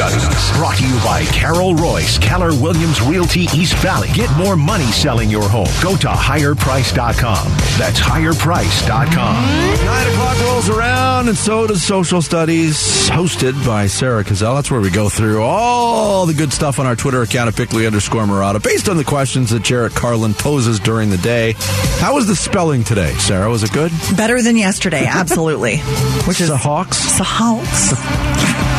Studies. 0.00 0.56
Brought 0.56 0.78
to 0.78 0.88
you 0.88 0.94
by 1.04 1.24
Carol 1.26 1.74
Royce, 1.74 2.16
Keller 2.16 2.58
Williams 2.58 3.02
Realty 3.02 3.42
East 3.54 3.74
Valley. 3.82 4.08
Get 4.14 4.34
more 4.38 4.56
money 4.56 4.86
selling 4.86 5.28
your 5.28 5.46
home. 5.46 5.68
Go 5.82 5.94
to 5.94 6.08
higherprice.com. 6.08 7.48
That's 7.78 8.00
higherprice.com. 8.00 9.84
Nine 9.84 10.08
o'clock 10.08 10.40
rolls 10.40 10.70
around, 10.70 11.28
and 11.28 11.36
so 11.36 11.66
does 11.66 11.82
Social 11.82 12.22
Studies, 12.22 13.10
hosted 13.10 13.62
by 13.66 13.88
Sarah 13.88 14.24
Cazell. 14.24 14.54
That's 14.54 14.70
where 14.70 14.80
we 14.80 14.88
go 14.88 15.10
through 15.10 15.42
all 15.42 16.24
the 16.24 16.32
good 16.32 16.54
stuff 16.54 16.78
on 16.78 16.86
our 16.86 16.96
Twitter 16.96 17.20
account 17.20 17.48
at 17.48 17.56
Bickley 17.56 17.86
underscore 17.86 18.24
Marotta, 18.24 18.62
based 18.62 18.88
on 18.88 18.96
the 18.96 19.04
questions 19.04 19.50
that 19.50 19.62
Jarrett 19.62 19.94
Carlin 19.94 20.32
poses 20.32 20.80
during 20.80 21.10
the 21.10 21.18
day. 21.18 21.52
How 21.98 22.14
was 22.14 22.26
the 22.26 22.36
spelling 22.36 22.84
today, 22.84 23.12
Sarah? 23.18 23.50
Was 23.50 23.64
it 23.64 23.72
good? 23.72 23.92
Better 24.16 24.40
than 24.40 24.56
yesterday, 24.56 25.04
absolutely. 25.04 25.76
Which 26.26 26.40
is 26.40 26.48
the 26.48 26.56
Hawks. 26.56 27.18
the 27.18 27.24
Hawks. 27.24 28.69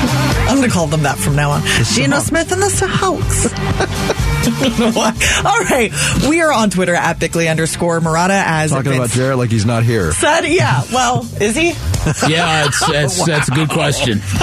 I'm 0.61 0.67
going 0.67 0.73
to 0.73 0.77
call 0.77 0.88
them 0.88 1.03
that 1.03 1.17
from 1.17 1.35
now 1.35 1.49
on. 1.49 1.61
Geno 1.63 2.17
Seahawks. 2.17 2.21
Smith 2.21 2.51
and 2.51 2.61
the 2.61 2.67
Seahawks. 2.67 3.52
I 3.52 4.43
don't 4.45 4.79
know 4.79 4.91
why. 4.91 5.09
All 5.43 5.59
right. 5.59 5.91
We 6.29 6.41
are 6.41 6.53
on 6.53 6.69
Twitter 6.69 6.93
at 6.93 7.19
Bickley 7.19 7.47
underscore 7.47 7.99
Marotta 7.99 8.43
as 8.45 8.69
Talking 8.69 8.91
about 8.93 9.02
Vince 9.07 9.16
Jarrett 9.16 9.39
like 9.39 9.49
he's 9.49 9.66
not 9.66 9.81
here. 9.81 10.11
said. 10.11 10.41
Yeah. 10.41 10.83
Well, 10.93 11.27
is 11.41 11.55
he? 11.55 11.71
Yeah, 12.27 12.66
it's, 12.67 12.85
that's, 12.88 13.25
that's 13.25 13.47
a 13.49 13.52
good 13.52 13.69
question. 13.69 14.19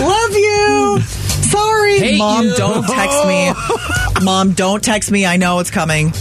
Love 0.00 0.30
you. 0.32 1.00
Sorry. 1.02 1.98
Hate 1.98 2.18
Mom, 2.18 2.46
you. 2.46 2.54
don't 2.56 2.86
text 2.86 3.26
me. 3.26 3.52
Mom, 4.24 4.52
don't 4.52 4.82
text 4.82 5.10
me. 5.10 5.26
I 5.26 5.36
know 5.36 5.58
it's 5.58 5.70
coming. 5.70 6.14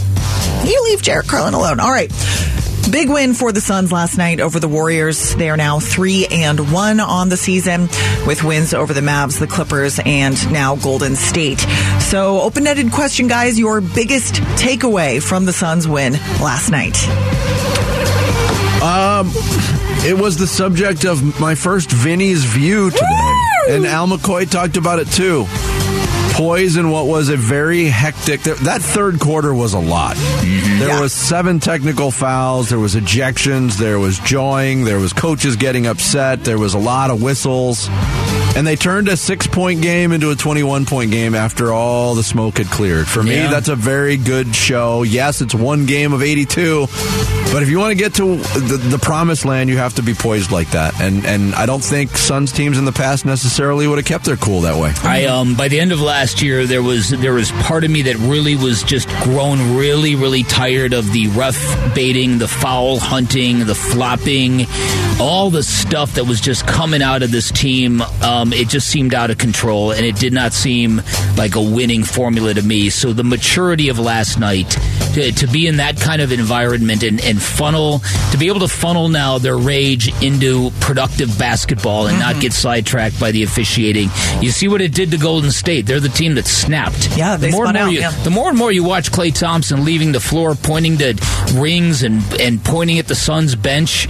You 0.66 0.84
leave 0.90 1.02
Jarrett 1.02 1.28
Carlin 1.30 1.54
alone. 1.54 1.80
All 1.80 1.92
right. 1.92 2.12
Big 2.92 3.10
win 3.10 3.34
for 3.34 3.52
the 3.52 3.60
Suns 3.62 3.92
last 3.92 4.18
night 4.18 4.40
over 4.40 4.60
the 4.60 4.68
Warriors. 4.68 5.36
They 5.36 5.50
are 5.50 5.58
now 5.58 5.80
three 5.80 6.26
and 6.28 6.72
one 6.72 7.00
on 7.00 7.30
the 7.30 7.38
season 7.38 7.90
with 8.26 8.44
wins 8.44 8.74
over 8.74 8.94
the 8.94 9.02
Mavs, 9.02 9.40
the 9.40 9.48
Clippers, 9.48 10.00
and 10.06 10.52
now 10.52 10.78
Golden 10.78 11.16
State. 11.16 11.60
So, 12.00 12.42
open 12.42 12.66
ended 12.66 12.92
question, 12.92 13.28
guys. 13.28 13.60
Your 13.60 13.82
biggest 13.82 14.36
takeaway 14.56 15.22
from 15.22 15.46
the 15.46 15.54
Suns 15.54 15.88
win 15.88 16.14
last 16.42 16.70
night? 16.72 16.98
Um, 18.82 19.32
It 20.06 20.18
was 20.18 20.38
the 20.38 20.48
subject 20.48 21.04
of 21.06 21.40
my 21.40 21.56
first 21.56 21.92
Vinny's 21.92 22.46
View 22.46 22.90
today. 22.92 23.34
And 23.70 23.86
Al 23.86 24.08
McCoy 24.08 24.50
talked 24.50 24.78
about 24.78 25.00
it 25.00 25.08
too. 25.08 25.46
Poise 26.38 26.78
in 26.78 26.92
what 26.92 27.08
was 27.08 27.30
a 27.30 27.36
very 27.36 27.86
hectic. 27.86 28.42
That 28.44 28.82
third 28.82 29.20
quarter 29.20 29.56
was 29.56 29.74
a 29.74 29.80
lot. 29.80 30.16
Mm-hmm. 30.18 30.80
There 30.80 30.90
Yeah. 30.90 31.02
was 31.02 31.12
seven 31.12 31.60
technical 31.60 32.12
fouls. 32.12 32.70
There 32.70 32.78
was 32.80 32.94
ejections. 32.96 33.78
There 33.78 33.98
was 33.98 34.20
joying. 34.20 34.84
There 34.84 35.00
was 35.00 35.14
coaches 35.14 35.56
getting 35.56 35.88
upset. 35.88 36.44
There 36.44 36.60
was 36.60 36.76
a 36.76 36.80
lot 36.80 37.10
of 37.10 37.24
whistles. 37.24 37.90
And 38.58 38.66
they 38.66 38.76
turned 38.76 39.08
a 39.08 39.16
six 39.16 39.46
point 39.46 39.84
game 39.84 40.12
into 40.12 40.32
a 40.32 40.36
21 40.36 40.88
point 40.88 41.12
game 41.12 41.36
after 41.36 41.72
all 41.72 42.16
the 42.16 42.24
smoke 42.24 42.58
had 42.58 42.66
cleared. 42.68 43.08
For 43.08 43.22
me, 43.22 43.36
Yeah. 43.36 43.52
that's 43.52 43.70
a 43.70 43.76
very 43.76 44.18
good 44.18 44.56
show. 44.56 45.04
Yes, 45.04 45.42
it's 45.42 45.54
one 45.54 45.86
game 45.86 46.12
of 46.12 46.24
82, 46.24 46.88
but 47.54 47.62
if 47.62 47.70
you 47.70 47.78
want 47.78 47.92
to 47.92 47.96
get 47.96 48.16
to 48.16 48.38
the, 48.38 48.78
the 48.90 48.98
promised 48.98 49.46
land, 49.46 49.70
you 49.70 49.78
have 49.78 49.94
to 49.96 50.02
be 50.02 50.16
poised 50.16 50.52
like 50.52 50.72
that. 50.72 51.00
And 51.00 51.24
and 51.24 51.54
I 51.54 51.68
don't 51.68 51.84
think 51.84 52.18
Suns 52.18 52.52
teams 52.52 52.80
in 52.80 52.86
the 52.86 52.92
past 52.92 53.26
necessarily 53.26 53.88
would 53.88 54.00
have 54.00 54.06
kept 54.08 54.26
their 54.26 54.38
cool 54.38 54.62
that 54.62 54.76
way. 54.82 54.92
I 55.04 55.26
um 55.26 55.54
by 55.56 55.68
the 55.68 55.80
end 55.80 55.92
of 55.92 56.02
last 56.02 56.42
year 56.42 56.66
there 56.66 56.82
was 56.82 57.12
there 57.12 57.34
was 57.34 57.52
part 57.62 57.84
of 57.84 57.92
me 57.92 58.02
that 58.04 58.16
really 58.18 58.56
was 58.56 58.82
just 58.82 59.08
grown 59.22 59.78
really 59.78 60.16
really 60.16 60.42
tired 60.42 60.94
of 60.94 61.12
the 61.14 61.28
rough 61.28 61.62
baiting, 61.94 62.40
the 62.40 62.48
foul 62.48 62.98
hunting, 63.00 63.66
the 63.68 63.76
flopping, 63.76 64.66
all 65.20 65.52
the 65.52 65.62
stuff 65.64 66.16
that 66.16 66.26
was 66.26 66.42
just 66.42 66.66
coming 66.66 67.04
out 67.04 67.22
of 67.22 67.30
this 67.30 67.52
team. 67.52 68.02
Um, 68.24 68.47
Um, 68.48 68.54
it 68.54 68.68
just 68.68 68.88
seemed 68.88 69.14
out 69.14 69.30
of 69.30 69.38
control, 69.38 69.92
and 69.92 70.06
it 70.06 70.16
did 70.16 70.34
not 70.34 70.54
seem 70.54 71.02
like 71.38 71.56
a 71.56 71.62
winning 71.62 72.04
formula 72.04 72.54
to 72.54 72.62
me. 72.62 72.90
So 72.90 73.14
the 73.14 73.24
maturity 73.24 73.90
of 73.90 74.00
last 74.00 74.40
night 74.40 74.70
to, 75.14 75.32
to 75.32 75.48
be 75.48 75.68
in 75.68 75.78
that 75.78 75.98
kind 76.00 76.22
of 76.22 76.32
environment 76.32 77.04
and, 77.04 77.22
and 77.22 77.42
funnel 77.42 78.00
to 78.32 78.38
be 78.38 78.48
able 78.48 78.62
to 78.62 78.68
funnel 78.68 79.10
now 79.10 79.38
their 79.38 79.58
rage 79.58 80.10
into 80.24 80.72
productive 80.80 81.38
basketball 81.38 82.08
and 82.08 82.20
not 82.20 82.34
mm-hmm. 82.34 82.42
get 82.42 82.54
sidetracked 82.54 83.20
by 83.20 83.32
the 83.32 83.44
officiating. 83.44 84.10
You 84.42 84.52
see 84.52 84.68
what 84.68 84.82
it 84.82 84.94
did 84.94 85.12
to 85.12 85.18
Golden 85.18 85.52
State. 85.52 85.86
They're 85.86 86.00
the 86.00 86.10
team 86.10 86.36
that 86.36 86.46
snapped. 86.46 87.18
Yeah, 87.18 87.38
they 87.38 87.48
the 87.48 87.58
more 87.58 87.66
spun 87.66 87.76
and 87.76 87.86
more 87.86 87.88
out, 87.90 87.94
you, 87.94 88.00
yeah. 88.00 88.24
the 88.24 88.30
more 88.30 88.50
and 88.50 88.58
more 88.58 88.72
you 88.72 88.84
watch 88.84 89.12
Klay 89.12 89.34
Thompson 89.38 89.84
leaving 89.84 90.12
the 90.12 90.20
floor, 90.20 90.56
pointing 90.56 90.98
to 91.00 91.16
rings 91.56 92.04
and 92.04 92.22
and 92.40 92.64
pointing 92.64 93.00
at 93.00 93.08
the 93.08 93.16
Suns 93.16 93.56
bench. 93.56 94.08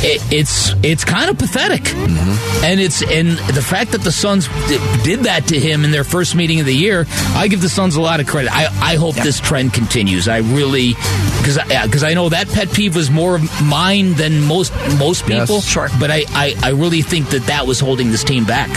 It, 0.00 0.22
it's 0.32 0.74
it's 0.84 1.04
kind 1.04 1.28
of 1.30 1.38
pathetic, 1.38 1.82
Mm-hmm. 1.82 2.64
and 2.64 2.80
it's 2.80 3.02
and 3.02 3.30
the 3.54 3.62
fact 3.62 3.92
that 3.92 4.02
the 4.02 4.12
Suns 4.12 4.46
d- 4.68 4.78
did 5.02 5.20
that 5.20 5.46
to 5.48 5.58
him 5.58 5.84
in 5.84 5.90
their 5.90 6.04
first 6.04 6.34
meeting 6.36 6.60
of 6.60 6.66
the 6.66 6.74
year, 6.74 7.06
I 7.34 7.48
give 7.48 7.60
the 7.60 7.68
Suns 7.68 7.96
a 7.96 8.00
lot 8.00 8.20
of 8.20 8.26
credit. 8.28 8.50
I, 8.52 8.66
I 8.92 8.94
hope 8.96 9.16
this 9.16 9.40
trend 9.40 9.72
continues. 9.74 10.28
I 10.28 10.38
really 10.38 10.90
because 11.38 11.58
because 11.84 12.04
I, 12.04 12.14
know 12.14 12.28
that 12.28 12.48
pet 12.48 12.72
peeve 12.72 12.94
was 12.94 13.10
more 13.10 13.34
of 13.36 13.62
mine 13.62 14.14
than 14.14 14.42
most 14.42 14.72
most 14.98 15.28
Yes. 15.28 15.48
people. 15.48 15.60
Sure. 15.62 15.88
but 15.98 16.10
I, 16.10 16.24
I 16.30 16.54
I 16.62 16.68
really 16.70 17.02
think 17.02 17.30
that 17.30 17.42
that 17.46 17.66
was 17.66 17.80
holding 17.80 18.10
this 18.12 18.22
team 18.22 18.44
back. 18.44 18.68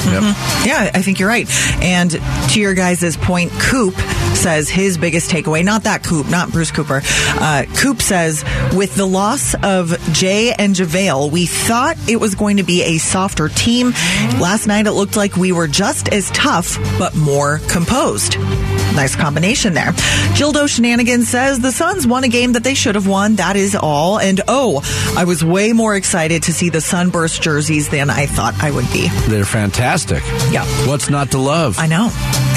Yeah, 0.66 0.90
I 0.94 1.02
think 1.04 1.20
you're 1.20 1.30
right. 1.30 1.48
And 1.84 2.12
to 2.12 2.60
your 2.60 2.74
guys' 2.74 3.16
point, 3.18 3.52
Coop 3.54 3.94
says 4.36 4.70
his 4.70 4.98
biggest 4.98 5.30
takeaway, 5.30 5.64
not 5.64 5.84
that 5.84 6.04
Coop, 6.04 6.30
not 6.30 6.52
Bruce 6.52 6.72
Cooper. 6.72 7.02
Uh, 7.04 7.66
Coop 7.78 8.02
says, 8.02 8.44
with 8.74 8.96
the 8.96 9.06
loss 9.06 9.54
of 9.64 9.96
Jay 10.14 10.54
and 10.54 10.74
JaVale, 10.76 11.11
we 11.20 11.46
thought 11.46 11.98
it 12.08 12.18
was 12.18 12.36
going 12.36 12.58
to 12.58 12.64
be 12.64 12.84
a 12.84 12.98
softer 12.98 13.50
team. 13.50 13.92
Last 14.40 14.68
night 14.68 14.88
it 14.88 14.94
looked 14.94 15.18
like 15.18 15.36
we 15.36 15.52
were 15.52 15.68
just 15.68 16.10
as 16.10 16.30
tough, 16.32 16.78
but 16.98 17.16
more 17.16 17.60
composed. 17.68 18.36
Nice 18.96 19.16
combination 19.16 19.74
there. 19.74 19.92
Gildo 20.34 20.68
Shenanigans 20.68 21.30
says 21.30 21.60
the 21.60 21.72
Suns 21.72 22.06
won 22.06 22.24
a 22.24 22.28
game 22.28 22.54
that 22.54 22.64
they 22.64 22.74
should 22.74 22.96
have 22.96 23.08
won. 23.08 23.36
That 23.36 23.56
is 23.56 23.76
all. 23.76 24.20
And 24.20 24.42
oh, 24.48 24.82
I 25.18 25.24
was 25.24 25.44
way 25.44 25.74
more 25.74 25.96
excited 25.96 26.44
to 26.44 26.54
see 26.54 26.70
the 26.70 26.82
Sunburst 26.82 27.42
jerseys 27.42 27.90
than 27.90 28.10
I 28.10 28.26
thought 28.26 28.54
I 28.62 28.72
would 28.72 28.92
be. 28.92 29.08
They're 29.28 29.46
fantastic. 29.46 30.24
Yeah. 30.52 30.66
What's 30.88 31.10
not 31.10 31.32
to 31.32 31.38
love? 31.38 31.78
I 31.80 31.88
know. 31.88 32.10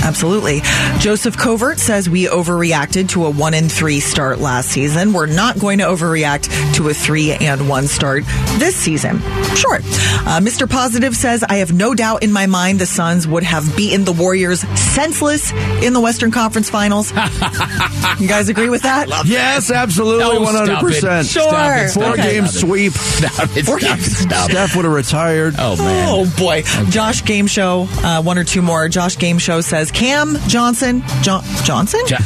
Absolutely. 0.04 0.60
Joseph 0.98 1.36
Covert 1.38 1.78
says 1.78 2.10
we 2.10 2.26
overreacted 2.26 3.08
to 3.10 3.24
a 3.24 3.30
one 3.30 3.54
and 3.54 3.72
three 3.72 4.00
start 4.00 4.38
last 4.38 4.68
season. 4.70 5.12
We're 5.12 5.26
not 5.26 5.58
going 5.58 5.78
to 5.78 5.84
overreact 5.84 6.74
to 6.74 6.88
a 6.90 6.94
three 6.94 7.32
and 7.32 7.68
one 7.68 7.86
start 7.86 8.24
this 8.58 8.76
season. 8.76 9.20
Sure. 9.56 9.76
Uh, 9.76 10.40
Mr. 10.42 10.68
Positive 10.68 11.16
says 11.16 11.42
I 11.42 11.56
have 11.56 11.72
no 11.72 11.94
doubt 11.94 12.22
in 12.22 12.32
my 12.32 12.46
mind 12.46 12.80
the 12.80 12.86
Suns 12.86 13.26
would 13.26 13.44
have 13.44 13.76
beaten 13.76 14.04
the 14.04 14.12
Warriors 14.12 14.60
senseless 14.78 15.52
in 15.82 15.92
the 15.94 16.00
Western 16.00 16.23
Conference 16.30 16.70
Finals. 16.70 17.10
you 18.18 18.28
guys 18.28 18.48
agree 18.48 18.68
with 18.68 18.82
that? 18.82 19.06
yes, 19.26 19.70
absolutely, 19.70 20.38
one 20.38 20.54
hundred 20.54 20.78
percent. 20.78 21.26
Sure. 21.26 21.42
Stop 21.42 21.76
it, 21.78 21.88
stop 21.90 22.04
Four 22.04 22.14
it, 22.14 22.22
game 22.22 22.46
sweep. 22.46 22.92
Stop 23.14 23.56
it, 23.56 23.64
Four 23.66 23.80
stop 23.80 23.98
games. 23.98 24.16
stop. 24.18 24.50
Steph 24.50 24.76
would 24.76 24.84
have 24.84 24.94
retired. 24.94 25.54
Oh 25.58 25.76
man. 25.76 26.08
Oh 26.10 26.34
boy. 26.38 26.62
Josh 26.90 27.24
Game 27.24 27.46
Show, 27.46 27.86
uh, 27.90 28.22
one 28.22 28.38
or 28.38 28.44
two 28.44 28.62
more. 28.62 28.88
Josh 28.88 29.18
Game 29.18 29.38
Show 29.38 29.60
says 29.60 29.90
Cam 29.90 30.36
Johnson, 30.48 31.02
jo- 31.22 31.40
Johnson? 31.64 32.00
Jo- 32.06 32.16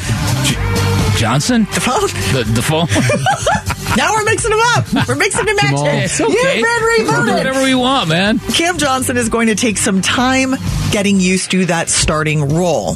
J- 0.45 1.19
Johnson? 1.19 1.65
the 1.75 1.81
phone? 1.81 2.01
The, 2.33 2.51
the 2.55 2.63
phone? 2.63 2.87
Now 3.97 4.13
we're 4.13 4.23
mixing 4.25 4.51
them 4.51 4.61
up. 4.77 5.09
We're 5.09 5.17
mixing 5.17 5.49
and 5.49 5.59
Jamal. 5.59 5.85
matching. 5.85 6.01
it's 6.05 6.21
okay. 6.21 6.33
You've 6.33 6.65
been 6.99 7.07
We'll 7.07 7.27
do 7.27 7.35
whatever 7.35 7.63
we 7.65 7.75
want, 7.75 8.09
man. 8.09 8.39
Cam 8.39 8.79
Johnson 8.79 9.17
is 9.17 9.29
going 9.29 9.49
to 9.49 9.57
take 9.57 9.77
some 9.77 10.03
time 10.03 10.55
getting 10.93 11.19
used 11.19 11.51
to 11.51 11.67
that 11.67 11.89
starting 11.89 12.55
role. 12.55 12.95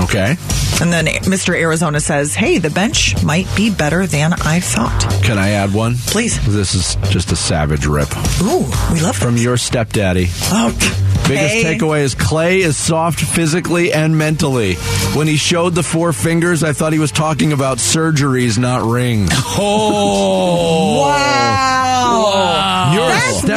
Okay. 0.00 0.36
And 0.80 0.92
then 0.92 1.06
Mr. 1.06 1.54
Arizona 1.58 2.00
says, 2.00 2.34
hey, 2.34 2.58
the 2.58 2.70
bench 2.70 3.22
might 3.22 3.46
be 3.56 3.70
better 3.72 4.06
than 4.06 4.32
I 4.32 4.58
thought. 4.60 5.02
Can 5.22 5.38
I 5.38 5.50
add 5.50 5.72
one? 5.72 5.94
Please. 6.06 6.38
This 6.52 6.74
is 6.74 6.96
just 7.10 7.30
a 7.30 7.36
savage 7.36 7.86
rip 7.86 8.08
Ooh, 8.42 8.66
we 8.92 9.00
love 9.00 9.16
from 9.16 9.34
this. 9.34 9.44
your 9.44 9.56
stepdaddy. 9.56 10.26
Oh, 10.50 10.72
Biggest 11.28 11.54
hey. 11.54 11.78
takeaway 11.78 12.00
is 12.00 12.14
Klay 12.14 12.58
is 12.58 12.76
soft 12.76 13.18
physically 13.20 13.92
and 13.92 14.18
mentally. 14.18 14.74
When 15.14 15.26
he 15.26 15.36
showed 15.36 15.74
the 15.74 15.82
four 15.82 16.12
fingers, 16.12 16.62
I 16.62 16.72
thought 16.74 16.92
he 16.92 16.98
was 16.98 17.12
talking 17.12 17.52
about 17.54 17.78
surgeries, 17.78 18.58
not 18.58 18.82
rings. 18.82 19.30
Oh. 19.32 21.10
Wow. 21.14 22.20
Your 22.24 22.32
That's 22.32 22.63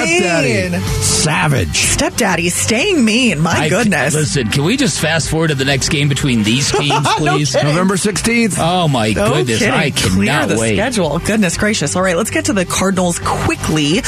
stepdaddy. 0.05 0.71
mean. 0.71 0.81
Savage. 1.01 1.77
Stepdaddy 1.77 2.49
staying 2.49 3.03
mean. 3.03 3.39
My 3.39 3.51
I- 3.51 3.69
goodness. 3.69 4.13
Listen, 4.13 4.49
can 4.49 4.63
we 4.63 4.77
just 4.77 4.99
fast 4.99 5.29
forward 5.29 5.49
to 5.49 5.55
the 5.55 5.65
next 5.65 5.89
game 5.89 6.09
between 6.09 6.43
these 6.43 6.71
teams, 6.77 6.93
please? 7.17 7.51
kidding. 7.53 7.67
November 7.69 7.95
16th. 7.95 8.55
oh 8.59 8.87
my 8.87 9.11
No 9.11 9.33
goodness, 9.33 9.59
kidding. 9.59 9.73
I 9.73 9.91
Clear 9.91 10.25
cannot 10.27 10.49
the 10.49 10.57
wait. 10.59 10.75
schedule. 10.75 11.19
Goodness 11.19 11.57
gracious. 11.57 11.95
All 11.95 12.01
right, 12.01 12.15
let's 12.17 12.29
get 12.31 12.45
to 12.45 12.53
the 12.53 12.65
Cardinals 12.65 13.19
quickly. 13.23 14.01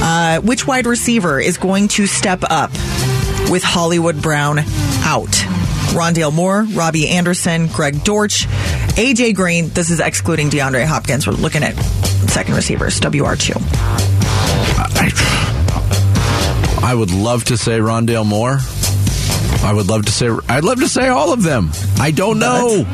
Uh, 0.00 0.40
which 0.40 0.66
wide 0.66 0.86
receiver 0.86 1.38
is 1.40 1.58
going 1.58 1.88
to 1.88 2.06
step 2.06 2.40
up 2.48 2.70
with 3.50 3.62
Hollywood 3.62 4.20
Brown 4.22 4.58
out? 5.04 5.28
Rondale 5.88 6.32
Moore, 6.34 6.64
Robbie 6.64 7.08
Anderson, 7.08 7.66
Greg 7.68 8.04
Dortch, 8.04 8.46
AJ 8.96 9.34
Green. 9.34 9.68
This 9.70 9.88
is 9.88 10.00
excluding 10.00 10.50
DeAndre 10.50 10.84
Hopkins. 10.84 11.26
We're 11.26 11.32
looking 11.32 11.62
at 11.62 11.74
second 12.28 12.54
receivers, 12.56 13.00
WR2. 13.00 14.17
I, 16.82 16.92
I 16.92 16.94
would 16.94 17.10
love 17.10 17.44
to 17.44 17.56
say 17.56 17.78
Rondale 17.78 18.26
Moore, 18.26 18.58
I 19.66 19.72
would 19.74 19.88
love 19.88 20.06
to 20.06 20.12
say. 20.12 20.28
I'd 20.48 20.64
love 20.64 20.80
to 20.80 20.88
say 20.88 21.08
all 21.08 21.32
of 21.32 21.42
them. 21.42 21.70
I 21.98 22.10
don't 22.10 22.38
know. 22.38 22.84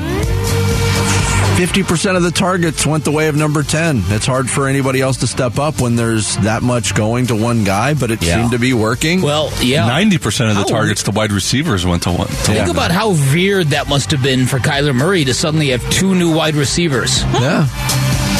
Fifty 1.56 1.84
percent 1.84 2.16
of 2.16 2.24
the 2.24 2.32
targets 2.32 2.84
went 2.84 3.04
the 3.04 3.12
way 3.12 3.28
of 3.28 3.36
number 3.36 3.62
ten. 3.62 4.02
It's 4.08 4.26
hard 4.26 4.50
for 4.50 4.66
anybody 4.66 5.00
else 5.00 5.18
to 5.18 5.28
step 5.28 5.56
up 5.60 5.80
when 5.80 5.94
there's 5.94 6.36
that 6.38 6.64
much 6.64 6.96
going 6.96 7.28
to 7.28 7.36
one 7.36 7.62
guy, 7.62 7.94
but 7.94 8.10
it 8.10 8.20
Yeah. 8.22 8.40
seemed 8.40 8.50
to 8.52 8.58
be 8.58 8.72
working. 8.72 9.22
Well, 9.22 9.52
yeah. 9.62 9.86
Ninety 9.86 10.18
percent 10.18 10.50
of 10.50 10.56
the 10.56 10.62
How- 10.62 10.68
targets 10.68 11.04
to 11.04 11.12
wide 11.12 11.30
receivers 11.30 11.86
went 11.86 12.02
to 12.04 12.10
one. 12.10 12.26
To 12.26 12.32
Think 12.34 12.58
one 12.62 12.70
about 12.70 12.88
guy. 12.88 12.94
how 12.94 13.10
weird 13.32 13.68
that 13.68 13.88
must 13.88 14.10
have 14.10 14.20
been 14.22 14.46
for 14.46 14.58
Kyler 14.58 14.94
Murray 14.94 15.24
to 15.26 15.32
suddenly 15.34 15.68
have 15.68 15.88
two 15.90 16.16
new 16.16 16.34
wide 16.34 16.56
receivers. 16.56 17.22
yeah, 17.34 17.68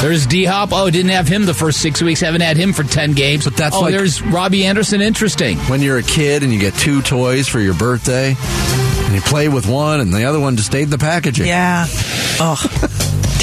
There's 0.05 0.27
D 0.27 0.45
Hop. 0.45 0.69
Oh, 0.71 0.91
didn't 0.91 1.13
have 1.13 1.27
him 1.27 1.47
the 1.47 1.55
first 1.55 1.81
six 1.81 2.03
weeks. 2.03 2.21
Haven't 2.21 2.43
had 2.43 2.59
him 2.59 2.75
for 2.75 2.85
ten 2.85 3.13
games. 3.13 3.45
But 3.45 3.57
that's 3.57 3.75
oh, 3.75 3.81
like- 3.81 3.95
there's 3.95 4.21
Robbie 4.21 4.67
Anderson. 4.67 5.01
Interesting. 5.01 5.57
when 5.61 5.81
you're 5.81 5.97
a 5.97 6.03
kid 6.03 6.43
and 6.43 6.53
you 6.53 6.59
get 6.59 6.75
two 6.75 7.01
toys 7.01 7.49
for 7.49 7.59
your 7.59 7.73
birthday, 7.73 8.37
and 8.37 9.15
you 9.15 9.23
play 9.23 9.49
with 9.49 9.67
one, 9.67 10.01
and 10.01 10.13
the 10.13 10.25
other 10.27 10.39
one 10.39 10.57
just 10.57 10.69
stayed 10.69 10.83
in 10.83 10.91
the 10.91 10.99
packaging. 10.99 11.47
Yeah. 11.47 11.87
Oh, 11.89 12.61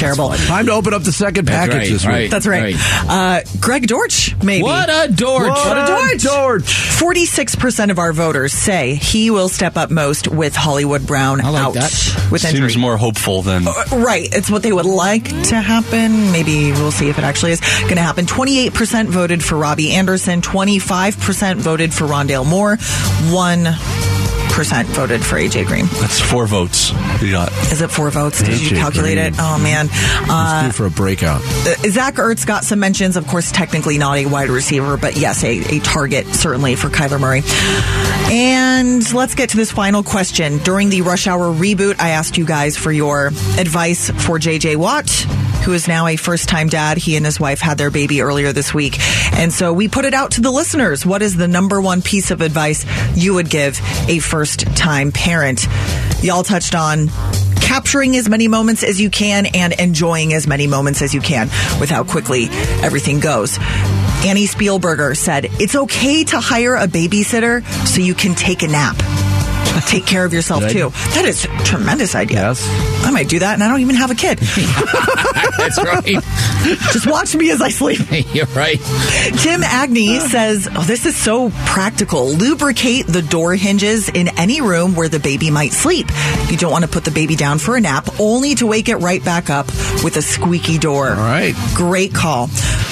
terrible. 0.02 0.30
Time 0.30 0.66
to 0.66 0.72
open 0.72 0.94
up 0.94 1.02
the 1.02 1.12
second 1.12 1.46
package 1.46 1.74
right, 1.74 1.88
this 1.88 2.06
right. 2.06 2.22
week. 2.22 2.30
That's 2.30 2.46
right. 2.46 2.74
Uh, 2.78 3.42
Greg 3.60 3.86
Dortch, 3.86 4.34
maybe. 4.42 4.62
What 4.62 4.88
a 4.88 5.12
dork! 5.12 5.48
What 5.48 5.78
a 5.78 5.86
George. 5.86 6.22
George. 6.22 6.62
46% 6.64 7.90
of 7.90 7.98
our 7.98 8.12
voters 8.12 8.52
say 8.52 8.94
he 8.94 9.30
will 9.30 9.48
step 9.48 9.76
up 9.76 9.90
most 9.90 10.28
with 10.28 10.54
Hollywood 10.54 11.06
Brown 11.06 11.40
I 11.40 11.50
like 11.50 11.62
out 11.62 11.74
that. 11.74 12.28
with 12.30 12.44
injury. 12.44 12.70
Seems 12.70 12.80
more 12.80 12.96
hopeful 12.96 13.42
than 13.42 13.64
Right. 13.92 14.28
It's 14.32 14.50
what 14.50 14.62
they 14.62 14.72
would 14.72 14.86
like 14.86 15.24
to 15.24 15.56
happen. 15.56 16.32
Maybe 16.32 16.72
we'll 16.72 16.92
see 16.92 17.08
if 17.08 17.18
it 17.18 17.24
actually 17.24 17.52
is 17.52 17.60
going 17.60 17.96
to 17.96 18.02
happen. 18.02 18.26
28% 18.26 19.06
voted 19.06 19.42
for 19.42 19.56
Robbie 19.56 19.92
Anderson. 19.92 20.40
25% 20.40 21.56
voted 21.56 21.92
for 21.92 22.04
Rondale 22.06 22.46
Moore. 22.46 22.76
1% 22.76 24.11
voted 24.52 25.24
for 25.24 25.36
AJ 25.36 25.66
Green. 25.66 25.86
that's 26.00 26.20
four 26.20 26.46
votes. 26.46 26.90
You 27.22 27.30
got 27.32 27.50
Is 27.72 27.80
it 27.80 27.90
four 27.90 28.10
votes? 28.10 28.42
Did 28.42 28.60
you 28.60 28.76
calculate 28.76 29.14
Green. 29.16 29.32
it? 29.32 29.34
Oh, 29.38 29.58
man. 29.58 29.88
Uh, 29.90 30.70
for 30.70 30.86
a 30.86 30.90
breakout. 30.90 31.40
uh, 31.42 31.74
Zach 31.90 32.14
Ertz 32.14 32.46
got 32.46 32.62
some 32.64 32.78
mentions. 32.78 33.16
Of 33.16 33.26
course, 33.26 33.50
technically 33.50 33.96
not 33.98 34.18
a 34.18 34.26
wide 34.26 34.50
receiver, 34.50 34.96
but 34.96 35.16
yes, 35.16 35.42
a, 35.42 35.76
a 35.76 35.80
target 35.80 36.26
certainly 36.26 36.76
for 36.76 36.88
Kyler 36.88 37.18
Murray. 37.20 37.42
And 38.30 39.12
let's 39.14 39.34
get 39.34 39.50
to 39.50 39.56
this 39.56 39.72
final 39.72 40.02
question. 40.02 40.58
During 40.58 40.90
the 40.90 41.02
Rush 41.02 41.26
Hour 41.26 41.52
reboot, 41.52 41.98
I 42.00 42.10
asked 42.10 42.36
you 42.36 42.44
guys 42.44 42.76
for 42.76 42.92
your 42.92 43.28
advice 43.28 44.10
for 44.10 44.38
JJ 44.38 44.76
Watt. 44.76 45.08
Who 45.64 45.72
is 45.74 45.86
now 45.86 46.08
a 46.08 46.16
first 46.16 46.48
time 46.48 46.68
dad? 46.68 46.98
He 46.98 47.16
and 47.16 47.24
his 47.24 47.38
wife 47.38 47.60
had 47.60 47.78
their 47.78 47.90
baby 47.90 48.20
earlier 48.20 48.52
this 48.52 48.74
week. 48.74 48.98
And 49.32 49.52
so 49.52 49.72
we 49.72 49.86
put 49.86 50.04
it 50.04 50.12
out 50.12 50.32
to 50.32 50.40
the 50.40 50.50
listeners. 50.50 51.06
What 51.06 51.22
is 51.22 51.36
the 51.36 51.46
number 51.46 51.80
one 51.80 52.02
piece 52.02 52.32
of 52.32 52.40
advice 52.40 52.84
you 53.14 53.34
would 53.34 53.48
give 53.48 53.80
a 54.08 54.18
first 54.18 54.66
time 54.76 55.12
parent? 55.12 55.68
Y'all 56.20 56.42
touched 56.42 56.74
on 56.74 57.08
capturing 57.60 58.16
as 58.16 58.28
many 58.28 58.48
moments 58.48 58.82
as 58.82 59.00
you 59.00 59.08
can 59.08 59.46
and 59.46 59.72
enjoying 59.74 60.34
as 60.34 60.46
many 60.46 60.66
moments 60.66 61.00
as 61.00 61.14
you 61.14 61.20
can 61.20 61.46
with 61.80 61.90
how 61.90 62.04
quickly 62.04 62.48
everything 62.82 63.20
goes. 63.20 63.56
Annie 64.24 64.46
Spielberger 64.46 65.16
said, 65.16 65.46
It's 65.60 65.74
okay 65.74 66.24
to 66.24 66.40
hire 66.40 66.74
a 66.74 66.86
babysitter 66.86 67.64
so 67.86 68.00
you 68.00 68.14
can 68.14 68.34
take 68.34 68.62
a 68.62 68.68
nap. 68.68 68.96
Take 69.86 70.06
care 70.06 70.24
of 70.24 70.32
yourself 70.32 70.68
too. 70.68 70.90
That 71.14 71.24
is 71.24 71.44
a 71.44 71.48
tremendous 71.64 72.14
idea. 72.14 72.40
Yes. 72.40 72.66
I 73.04 73.10
might 73.10 73.28
do 73.28 73.38
that 73.40 73.54
and 73.54 73.62
I 73.62 73.68
don't 73.68 73.80
even 73.80 73.96
have 73.96 74.10
a 74.10 74.14
kid. 74.14 74.38
That's 75.58 75.78
right. 75.82 76.04
Just 76.92 77.06
watch 77.06 77.34
me 77.34 77.50
as 77.50 77.60
I 77.60 77.68
sleep. 77.68 78.00
You're 78.34 78.46
right. 78.46 78.78
Tim 79.38 79.62
Agnew 79.62 80.20
says, 80.28 80.68
oh, 80.74 80.82
This 80.82 81.06
is 81.06 81.16
so 81.16 81.50
practical. 81.66 82.28
Lubricate 82.28 83.06
the 83.06 83.22
door 83.22 83.54
hinges 83.54 84.08
in 84.08 84.28
any 84.38 84.60
room 84.60 84.94
where 84.94 85.08
the 85.08 85.20
baby 85.20 85.50
might 85.50 85.72
sleep. 85.72 86.06
You 86.48 86.56
don't 86.56 86.72
want 86.72 86.84
to 86.84 86.90
put 86.90 87.04
the 87.04 87.10
baby 87.10 87.36
down 87.36 87.58
for 87.58 87.76
a 87.76 87.80
nap, 87.80 88.08
only 88.18 88.54
to 88.56 88.66
wake 88.66 88.88
it 88.88 88.96
right 88.96 89.24
back 89.24 89.50
up 89.50 89.66
with 90.02 90.16
a 90.16 90.22
squeaky 90.22 90.78
door. 90.78 91.10
All 91.10 91.16
right. 91.16 91.54
Great 91.74 92.14
call. 92.14 92.48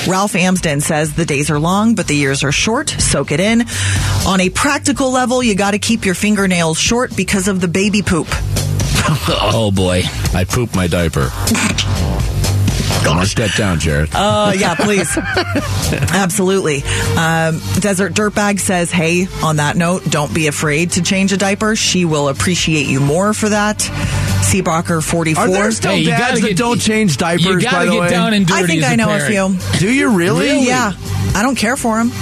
Ralph 0.08 0.34
Amsden 0.34 0.80
says 0.80 1.14
the 1.14 1.26
days 1.26 1.50
are 1.50 1.58
long, 1.58 1.94
but 1.94 2.06
the 2.06 2.16
years 2.16 2.42
are 2.42 2.52
short. 2.52 2.88
Soak 2.88 3.32
it 3.32 3.40
in. 3.40 3.64
On 4.26 4.40
a 4.40 4.48
practical 4.48 5.10
level, 5.10 5.42
you 5.42 5.54
got 5.54 5.72
to 5.72 5.78
keep 5.78 6.04
your 6.04 6.14
fingernails 6.14 6.69
short 6.74 7.16
because 7.16 7.48
of 7.48 7.60
the 7.60 7.68
baby 7.68 8.02
poop. 8.02 8.28
Oh 9.42 9.72
boy. 9.74 10.02
I 10.34 10.44
pooped 10.44 10.76
my 10.76 10.86
diaper. 10.86 11.30
Mark 13.04 13.28
that 13.30 13.54
down, 13.56 13.80
Jared. 13.80 14.10
Uh, 14.14 14.52
yeah, 14.56 14.74
please. 14.74 15.16
Absolutely. 16.12 16.76
Um, 17.16 17.60
Desert 17.80 18.12
Dirtbag 18.12 18.60
says, 18.60 18.90
hey, 18.90 19.26
on 19.42 19.56
that 19.56 19.76
note, 19.76 20.04
don't 20.10 20.32
be 20.32 20.46
afraid 20.46 20.92
to 20.92 21.02
change 21.02 21.32
a 21.32 21.36
diaper. 21.36 21.74
She 21.76 22.04
will 22.04 22.28
appreciate 22.28 22.86
you 22.86 23.00
more 23.00 23.32
for 23.34 23.48
that. 23.48 23.80
Seabacher 24.40 25.02
44. 25.02 25.42
Are 25.44 25.48
there 25.48 25.70
still 25.70 25.92
Hey, 25.92 25.98
you 26.00 26.06
dads 26.06 26.20
gotta 26.22 26.40
that 26.40 26.48
get- 26.48 26.56
don't 26.56 26.80
change 26.80 27.16
diapers? 27.16 27.44
You 27.46 27.54
by 27.56 27.62
gotta 27.70 27.86
the 27.86 27.92
get 27.92 28.00
way? 28.00 28.10
down 28.10 28.34
and 28.34 28.46
dirty. 28.46 28.64
I 28.64 28.66
think 28.66 28.82
as 28.82 28.90
I 28.90 28.96
know 28.96 29.06
parent. 29.06 29.22
a 29.56 29.60
few. 29.68 29.78
Do 29.88 29.92
you 29.92 30.10
really? 30.10 30.66
Yeah. 30.66 30.92
I 31.34 31.42
don't 31.42 31.56
care 31.56 31.76
for 31.76 31.98
them. 31.98 32.10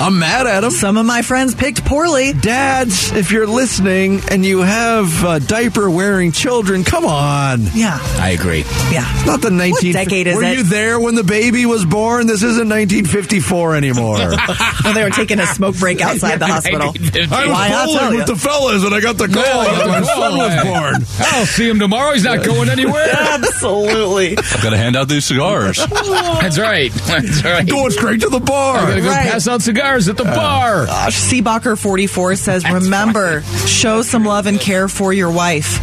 I'm 0.00 0.18
mad 0.18 0.46
at 0.46 0.60
them. 0.60 0.70
Some 0.70 0.96
of 0.96 1.06
my 1.06 1.22
friends 1.22 1.54
picked 1.54 1.84
poorly. 1.84 2.32
Dads, 2.32 3.12
if 3.12 3.30
you're 3.30 3.46
listening 3.46 4.20
and 4.30 4.44
you 4.44 4.60
have 4.60 5.24
uh, 5.24 5.38
diaper 5.38 5.88
wearing 5.90 6.32
children, 6.32 6.82
come 6.84 7.04
on. 7.06 7.62
Yeah. 7.74 7.98
I 8.18 8.30
agree. 8.30 8.64
Yeah. 8.90 9.06
It's 9.16 9.26
not 9.26 9.40
the 9.42 9.50
19. 9.50 9.92
decade 9.92 10.26
is 10.26 10.36
Were 10.36 10.42
it? 10.44 10.56
you 10.56 10.62
there 10.64 10.98
when 10.98 11.14
the 11.14 11.22
baby 11.24 11.66
was 11.66 11.84
born? 11.84 12.26
This 12.26 12.42
isn't 12.42 12.68
1954 12.68 13.76
anymore. 13.76 14.18
No, 14.84 14.92
they 14.92 15.04
were 15.04 15.10
taking 15.10 15.38
a 15.38 15.46
smoke 15.46 15.76
break 15.78 16.00
outside 16.00 16.38
the 16.40 16.46
hospital. 16.46 16.88
1950. 16.88 17.30
Why 17.52 17.68
not 17.68 17.88
tell 18.00 18.12
you? 18.14 18.24
fellas 18.34 18.82
and 18.82 18.92
I 18.92 19.00
got 19.00 19.16
the 19.16 19.28
call 19.28 19.44
after 19.44 19.86
my 19.88 20.02
son 20.02 20.38
was 20.46 20.64
born. 20.64 21.26
I'll 21.32 21.46
see 21.46 21.68
him 21.68 21.78
tomorrow. 21.78 22.12
He's 22.12 22.24
not 22.24 22.44
going 22.44 22.68
anywhere. 22.68 23.08
Absolutely. 23.12 24.36
I've 24.38 24.62
got 24.62 24.70
to 24.70 24.76
hand 24.76 24.96
out 24.96 25.08
these 25.08 25.24
cigars. 25.24 25.78
That's 25.86 26.58
right. 26.58 26.90
That's 27.06 27.44
right. 27.44 27.66
Going 27.68 27.90
straight 27.90 28.20
to 28.22 28.28
the 28.28 28.40
bar. 28.40 28.76
I 28.78 28.88
gotta 28.88 29.00
go 29.00 29.08
Right. 29.08 29.30
pass 29.30 29.46
out 29.48 29.62
cigars 29.62 30.08
at 30.08 30.16
the 30.16 30.24
bar. 30.24 30.86
Gosh, 30.86 31.16
Seabacher 31.20 31.78
44 31.78 32.36
says, 32.36 32.64
remember, 32.70 33.42
show 33.66 34.02
some 34.02 34.24
love 34.24 34.46
and 34.46 34.58
care 34.60 34.88
for 34.88 35.12
your 35.12 35.30
wife 35.30 35.78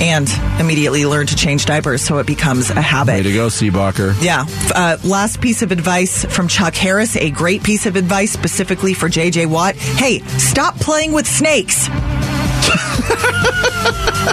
and 0.00 0.28
immediately 0.60 1.06
learn 1.06 1.26
to 1.26 1.34
change 1.36 1.64
diapers 1.64 2.02
so 2.02 2.18
it 2.18 2.26
becomes 2.26 2.70
a 2.70 2.74
Way 2.74 2.82
habit. 2.82 3.22
to 3.22 3.32
go, 3.32 3.46
Seabacher. 3.48 4.14
Yeah. 4.22 4.44
Uh, 4.74 4.98
last 5.04 5.40
piece 5.40 5.62
of 5.62 5.72
advice 5.72 6.24
from 6.26 6.48
Chuck 6.48 6.74
Harris, 6.74 7.16
a 7.16 7.30
great 7.30 7.62
piece 7.62 7.86
of 7.86 7.96
advice 7.96 8.30
specifically 8.32 8.92
for 8.94 9.08
JJ 9.08 9.46
Watt. 9.46 9.74
Hey, 9.76 10.18
stop 10.38 10.76
playing 10.76 11.12
with 11.12 11.26
snakes. 11.26 11.88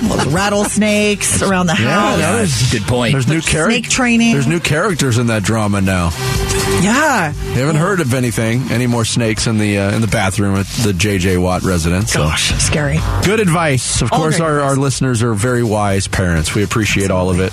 Those 0.01 0.27
rattlesnakes 0.27 1.41
around 1.41 1.67
the 1.67 1.75
house. 1.75 2.19
Yeah, 2.19 2.31
that 2.33 2.41
is- 2.43 2.71
Good 2.71 2.83
point. 2.83 3.11
There's 3.13 3.27
new 3.27 3.41
characters. 3.41 3.75
Snake 3.75 3.89
training. 3.89 4.33
There's 4.33 4.47
new 4.47 4.59
characters 4.59 5.17
in 5.17 5.27
that 5.27 5.43
drama 5.43 5.81
now. 5.81 6.09
Yeah. 6.81 7.33
You 7.33 7.59
haven't 7.59 7.75
heard 7.75 7.99
of 7.99 8.13
anything, 8.13 8.71
any 8.71 8.87
more 8.87 9.05
snakes 9.05 9.45
in 9.47 9.57
the 9.57 9.77
uh, 9.77 9.91
in 9.95 10.01
the 10.01 10.07
bathroom 10.07 10.55
at 10.55 10.65
the 10.65 10.91
JJ 10.91 11.39
Watt 11.41 11.61
residence. 11.63 12.11
So. 12.13 12.19
Gosh, 12.23 12.51
scary. 12.63 12.97
Good 13.23 13.39
advice. 13.39 14.01
Of 14.01 14.11
All 14.11 14.19
course, 14.19 14.39
our, 14.39 14.57
advice. 14.59 14.71
our 14.71 14.75
listeners 14.77 15.21
are 15.23 15.33
very 15.33 15.63
wise 15.63 16.07
parents. 16.07 16.55
We 16.55 16.63
appreciate 16.63 17.11
all 17.11 17.29
of 17.29 17.39
it. 17.39 17.51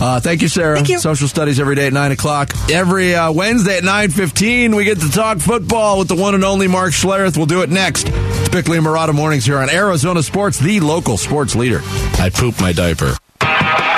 Uh, 0.00 0.20
thank 0.20 0.42
you, 0.42 0.48
Sarah. 0.48 0.76
Thank 0.76 0.88
you. 0.88 0.98
Social 0.98 1.26
studies 1.28 1.58
every 1.58 1.74
day 1.76 1.86
at 1.86 1.92
9 1.92 2.12
o'clock. 2.12 2.52
Every 2.70 3.14
uh, 3.14 3.32
Wednesday 3.32 3.78
at 3.78 3.84
9.15, 3.84 4.76
we 4.76 4.84
get 4.84 5.00
to 5.00 5.10
talk 5.10 5.38
football 5.38 5.98
with 5.98 6.08
the 6.08 6.16
one 6.16 6.34
and 6.34 6.44
only 6.44 6.66
Mark 6.68 6.92
Schlereth. 6.92 7.36
We'll 7.36 7.46
do 7.46 7.62
it 7.62 7.70
next. 7.70 8.08
Bickley 8.54 8.78
and 8.78 8.86
Marotta 8.86 9.12
Mornings 9.12 9.44
here 9.44 9.58
on 9.58 9.68
Arizona 9.68 10.22
Sports, 10.22 10.60
the 10.60 10.78
local 10.78 11.16
sports 11.16 11.56
leader. 11.56 11.80
I 12.20 12.30
pooped 12.32 12.60
my 12.60 12.70
diaper. 12.72 13.16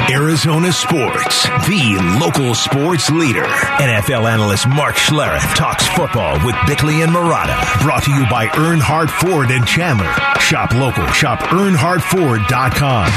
Arizona 0.09 0.73
Sports, 0.73 1.43
the 1.69 2.19
local 2.19 2.55
sports 2.55 3.11
leader. 3.11 3.43
NFL 3.43 4.25
analyst 4.25 4.67
Mark 4.67 4.95
Schlereth 4.95 5.55
talks 5.57 5.87
football 5.89 6.43
with 6.47 6.57
Bickley 6.67 7.03
and 7.03 7.13
Marotta. 7.13 7.83
Brought 7.83 8.05
to 8.05 8.11
you 8.13 8.25
by 8.31 8.47
Earnhardt 8.47 9.11
Ford 9.11 9.51
and 9.51 9.67
Chandler. 9.67 10.11
Shop 10.41 10.73
local. 10.73 11.07
Shop 11.09 11.39
earnhardtford.com. 11.41 13.09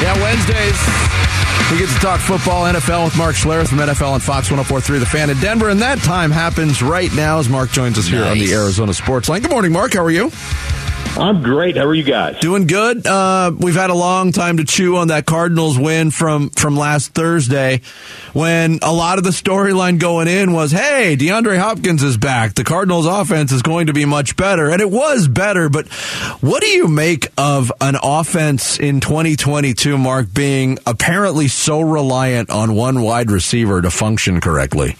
Yeah, 0.00 0.22
Wednesdays. 0.22 1.51
We 1.70 1.78
get 1.78 1.88
to 1.88 1.98
talk 2.00 2.20
football, 2.20 2.64
NFL 2.64 3.06
with 3.06 3.16
Mark 3.16 3.34
Schlereth 3.34 3.68
from 3.68 3.78
NFL 3.78 4.12
and 4.14 4.22
Fox 4.22 4.50
1043 4.50 4.98
The 4.98 5.06
Fan 5.06 5.30
in 5.30 5.38
Denver. 5.40 5.70
And 5.70 5.80
that 5.80 5.98
time 6.00 6.30
happens 6.30 6.82
right 6.82 7.10
now 7.14 7.38
as 7.38 7.48
Mark 7.48 7.70
joins 7.70 7.96
us 7.98 8.06
here 8.06 8.24
on 8.24 8.38
the 8.38 8.52
Arizona 8.52 8.92
Sports 8.92 9.30
Line. 9.30 9.40
Good 9.40 9.50
morning, 9.50 9.72
Mark. 9.72 9.94
How 9.94 10.04
are 10.04 10.10
you? 10.10 10.30
I'm 11.14 11.42
great. 11.42 11.76
How 11.76 11.84
are 11.84 11.94
you 11.94 12.04
guys? 12.04 12.38
Doing 12.40 12.66
good. 12.66 13.06
Uh, 13.06 13.52
we've 13.58 13.74
had 13.74 13.90
a 13.90 13.94
long 13.94 14.32
time 14.32 14.56
to 14.56 14.64
chew 14.64 14.96
on 14.96 15.08
that 15.08 15.26
Cardinals 15.26 15.78
win 15.78 16.10
from 16.10 16.48
from 16.48 16.74
last 16.74 17.12
Thursday, 17.12 17.82
when 18.32 18.78
a 18.80 18.90
lot 18.94 19.18
of 19.18 19.24
the 19.24 19.30
storyline 19.30 19.98
going 19.98 20.26
in 20.26 20.54
was, 20.54 20.72
"Hey, 20.72 21.14
DeAndre 21.18 21.58
Hopkins 21.58 22.02
is 22.02 22.16
back. 22.16 22.54
The 22.54 22.64
Cardinals' 22.64 23.04
offense 23.04 23.52
is 23.52 23.60
going 23.60 23.88
to 23.88 23.92
be 23.92 24.06
much 24.06 24.36
better," 24.36 24.70
and 24.70 24.80
it 24.80 24.90
was 24.90 25.28
better. 25.28 25.68
But 25.68 25.86
what 26.40 26.62
do 26.62 26.68
you 26.68 26.88
make 26.88 27.28
of 27.36 27.70
an 27.82 27.98
offense 28.02 28.78
in 28.78 29.00
2022, 29.00 29.98
Mark, 29.98 30.32
being 30.32 30.78
apparently 30.86 31.46
so 31.52 31.80
reliant 31.80 32.50
on 32.50 32.74
one 32.74 33.02
wide 33.02 33.30
receiver 33.30 33.80
to 33.82 33.90
function 33.90 34.40
correctly? 34.40 34.96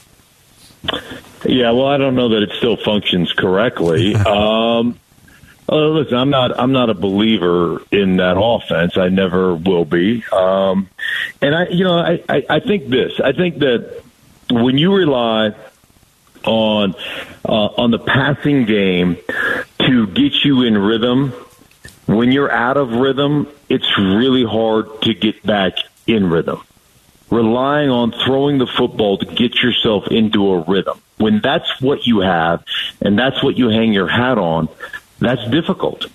Yeah, 1.45 1.73
well, 1.73 1.87
I 1.87 1.97
don't 1.99 2.15
know 2.15 2.29
that 2.31 2.43
it 2.43 2.51
still 2.59 2.77
functions 2.77 3.33
correctly. 3.33 4.15
um, 4.27 4.99
Uh, 5.69 5.77
listen, 5.89 6.19
I'm 6.19 6.29
not. 6.31 6.59
I'm 6.59 6.73
not 6.73 6.91
a 6.91 6.95
believer 6.95 7.81
in 7.91 8.17
that 8.17 8.37
offense. 8.37 8.99
I 8.99 9.09
never 9.09 9.55
will 9.55 9.85
be. 9.85 10.23
Um, 10.33 10.89
and 11.41 11.55
I, 11.55 11.69
you 11.69 11.85
know, 11.85 11.99
I, 11.99 12.23
I, 12.29 12.45
I 12.51 12.61
think 12.61 12.89
this. 12.89 13.21
I 13.23 13.33
think 13.33 13.61
that 13.61 14.03
when 14.51 14.77
you 14.77 14.95
rely 14.95 15.55
on 16.45 16.95
uh, 17.49 17.69
on 17.79 17.91
the 17.91 17.99
passing 18.01 18.65
game 18.67 19.17
to 19.79 20.07
get 20.09 20.45
you 20.45 20.63
in 20.63 20.77
rhythm, 20.77 21.33
when 22.07 22.33
you're 22.33 22.51
out 22.51 22.77
of 22.77 22.91
rhythm, 22.91 23.47
it's 23.69 23.97
really 23.97 24.45
hard 24.45 24.87
to 25.03 25.15
get 25.15 25.43
back 25.47 25.75
in 26.07 26.29
rhythm. 26.29 26.61
Relying 27.31 27.91
on 27.91 28.13
throwing 28.13 28.59
the 28.59 28.67
football 28.67 29.19
to 29.19 29.27
get 29.27 29.63
yourself 29.63 30.09
into 30.09 30.53
a 30.53 30.61
rhythm. 30.61 31.01
When 31.17 31.41
that's 31.41 31.81
what 31.81 32.07
you 32.07 32.21
have 32.21 32.65
and 33.01 33.19
that's 33.19 33.43
what 33.43 33.57
you 33.57 33.69
hang 33.69 33.93
your 33.93 34.09
hat 34.09 34.39
on, 34.39 34.69
that's 35.19 35.49
difficult. 35.51 36.07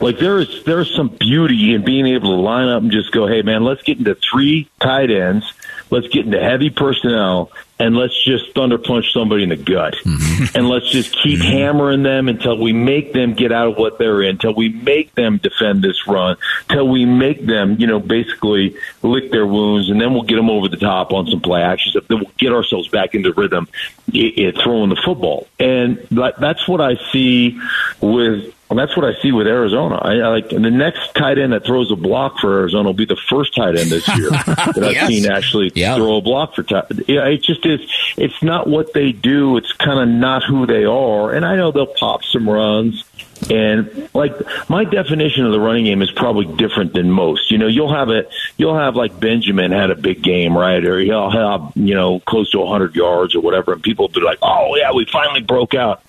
Like 0.00 0.18
there 0.18 0.38
is 0.38 0.64
there's 0.64 0.94
some 0.94 1.08
beauty 1.08 1.72
in 1.72 1.84
being 1.84 2.06
able 2.06 2.36
to 2.36 2.40
line 2.40 2.68
up 2.68 2.82
and 2.82 2.90
just 2.90 3.12
go, 3.12 3.26
hey 3.26 3.42
man, 3.42 3.64
let's 3.64 3.82
get 3.82 3.98
into 3.98 4.14
three 4.14 4.68
tight 4.80 5.10
ends, 5.10 5.52
let's 5.90 6.08
get 6.08 6.26
into 6.26 6.40
heavy 6.40 6.70
personnel, 6.70 7.50
and 7.78 7.96
let's 7.96 8.24
just 8.24 8.54
thunder 8.54 8.78
punch 8.78 9.12
somebody 9.12 9.42
in 9.42 9.50
the 9.50 9.56
gut, 9.56 9.94
mm-hmm. 10.04 10.56
and 10.56 10.68
let's 10.68 10.90
just 10.90 11.16
keep 11.22 11.38
mm-hmm. 11.38 11.50
hammering 11.50 12.02
them 12.02 12.28
until 12.28 12.58
we 12.58 12.72
make 12.72 13.12
them 13.12 13.34
get 13.34 13.52
out 13.52 13.68
of 13.68 13.76
what 13.76 13.98
they're 13.98 14.22
in, 14.22 14.30
until 14.30 14.54
we 14.54 14.68
make 14.68 15.14
them 15.14 15.38
defend 15.38 15.82
this 15.82 16.06
run, 16.06 16.36
till 16.68 16.88
we 16.88 17.04
make 17.04 17.46
them, 17.46 17.76
you 17.78 17.86
know, 17.86 18.00
basically 18.00 18.76
lick 19.02 19.30
their 19.30 19.46
wounds, 19.46 19.90
and 19.90 20.00
then 20.00 20.12
we'll 20.12 20.22
get 20.22 20.36
them 20.36 20.50
over 20.50 20.68
the 20.68 20.76
top 20.76 21.12
on 21.12 21.26
some 21.28 21.40
play 21.40 21.62
actions. 21.62 21.96
Then 22.08 22.18
we'll 22.18 22.32
get 22.36 22.52
ourselves 22.52 22.88
back 22.88 23.14
into 23.14 23.32
rhythm, 23.32 23.68
i 24.12 24.32
i 24.36 24.62
throwing 24.62 24.90
the 24.90 25.00
football, 25.04 25.46
and 25.58 25.98
that, 26.10 26.40
that's 26.40 26.66
what 26.66 26.80
I 26.80 26.96
see 27.12 27.60
with 28.00 28.54
well, 28.68 28.76
that's 28.76 28.96
what 28.96 29.06
I 29.06 29.20
see 29.22 29.32
with 29.32 29.46
Arizona. 29.46 29.96
I, 29.96 30.14
I 30.16 30.28
like 30.28 30.50
the 30.50 30.58
next 30.58 31.14
tight 31.14 31.38
end 31.38 31.52
that 31.52 31.64
throws 31.64 31.90
a 31.90 31.96
block 31.96 32.38
for 32.38 32.58
Arizona 32.60 32.84
will 32.88 32.94
be 32.94 33.06
the 33.06 33.16
first 33.28 33.54
tight 33.54 33.76
end 33.78 33.90
this 33.90 34.06
year 34.16 34.30
that 34.46 34.78
I've 34.82 34.92
Yes. 34.92 35.08
seen 35.08 35.30
actually 35.30 35.72
Yeah. 35.74 35.96
throw 35.96 36.16
a 36.16 36.20
block 36.20 36.54
for. 36.54 36.62
Tight. 36.62 36.84
Yeah, 37.08 37.24
it 37.26 37.42
just 37.42 37.64
is. 37.64 37.80
It's 38.16 38.42
not 38.42 38.66
what 38.66 38.92
they 38.92 39.12
do. 39.12 39.56
It's 39.56 39.72
kind 39.72 39.98
of 40.00 40.08
not 40.08 40.42
who 40.44 40.66
they 40.66 40.84
are. 40.84 41.32
And 41.32 41.46
I 41.46 41.56
know 41.56 41.70
they'll 41.72 41.86
pop 41.86 42.24
some 42.24 42.48
runs. 42.48 43.04
And 43.50 44.08
like 44.14 44.32
my 44.68 44.82
definition 44.84 45.46
of 45.46 45.52
the 45.52 45.60
running 45.60 45.84
game 45.84 46.02
is 46.02 46.10
probably 46.10 46.44
different 46.56 46.92
than 46.92 47.10
most. 47.12 47.52
You 47.52 47.58
know, 47.58 47.68
you'll 47.68 47.94
have 47.94 48.10
it. 48.10 48.28
You'll 48.56 48.76
have 48.76 48.96
like 48.96 49.18
Benjamin 49.20 49.70
had 49.70 49.90
a 49.90 49.94
big 49.94 50.22
game, 50.22 50.58
right? 50.58 50.84
Or 50.84 50.98
he'll 50.98 51.30
have 51.30 51.70
you 51.76 51.94
know 51.94 52.18
close 52.26 52.50
to 52.50 52.58
100 52.58 52.96
yards 52.96 53.36
or 53.36 53.40
whatever, 53.40 53.72
and 53.72 53.80
people 53.82 54.06
will 54.08 54.12
be 54.12 54.20
like, 54.22 54.38
"Oh 54.42 54.74
yeah, 54.76 54.92
we 54.92 55.04
finally 55.04 55.40
broke 55.40 55.74
out." 55.76 56.02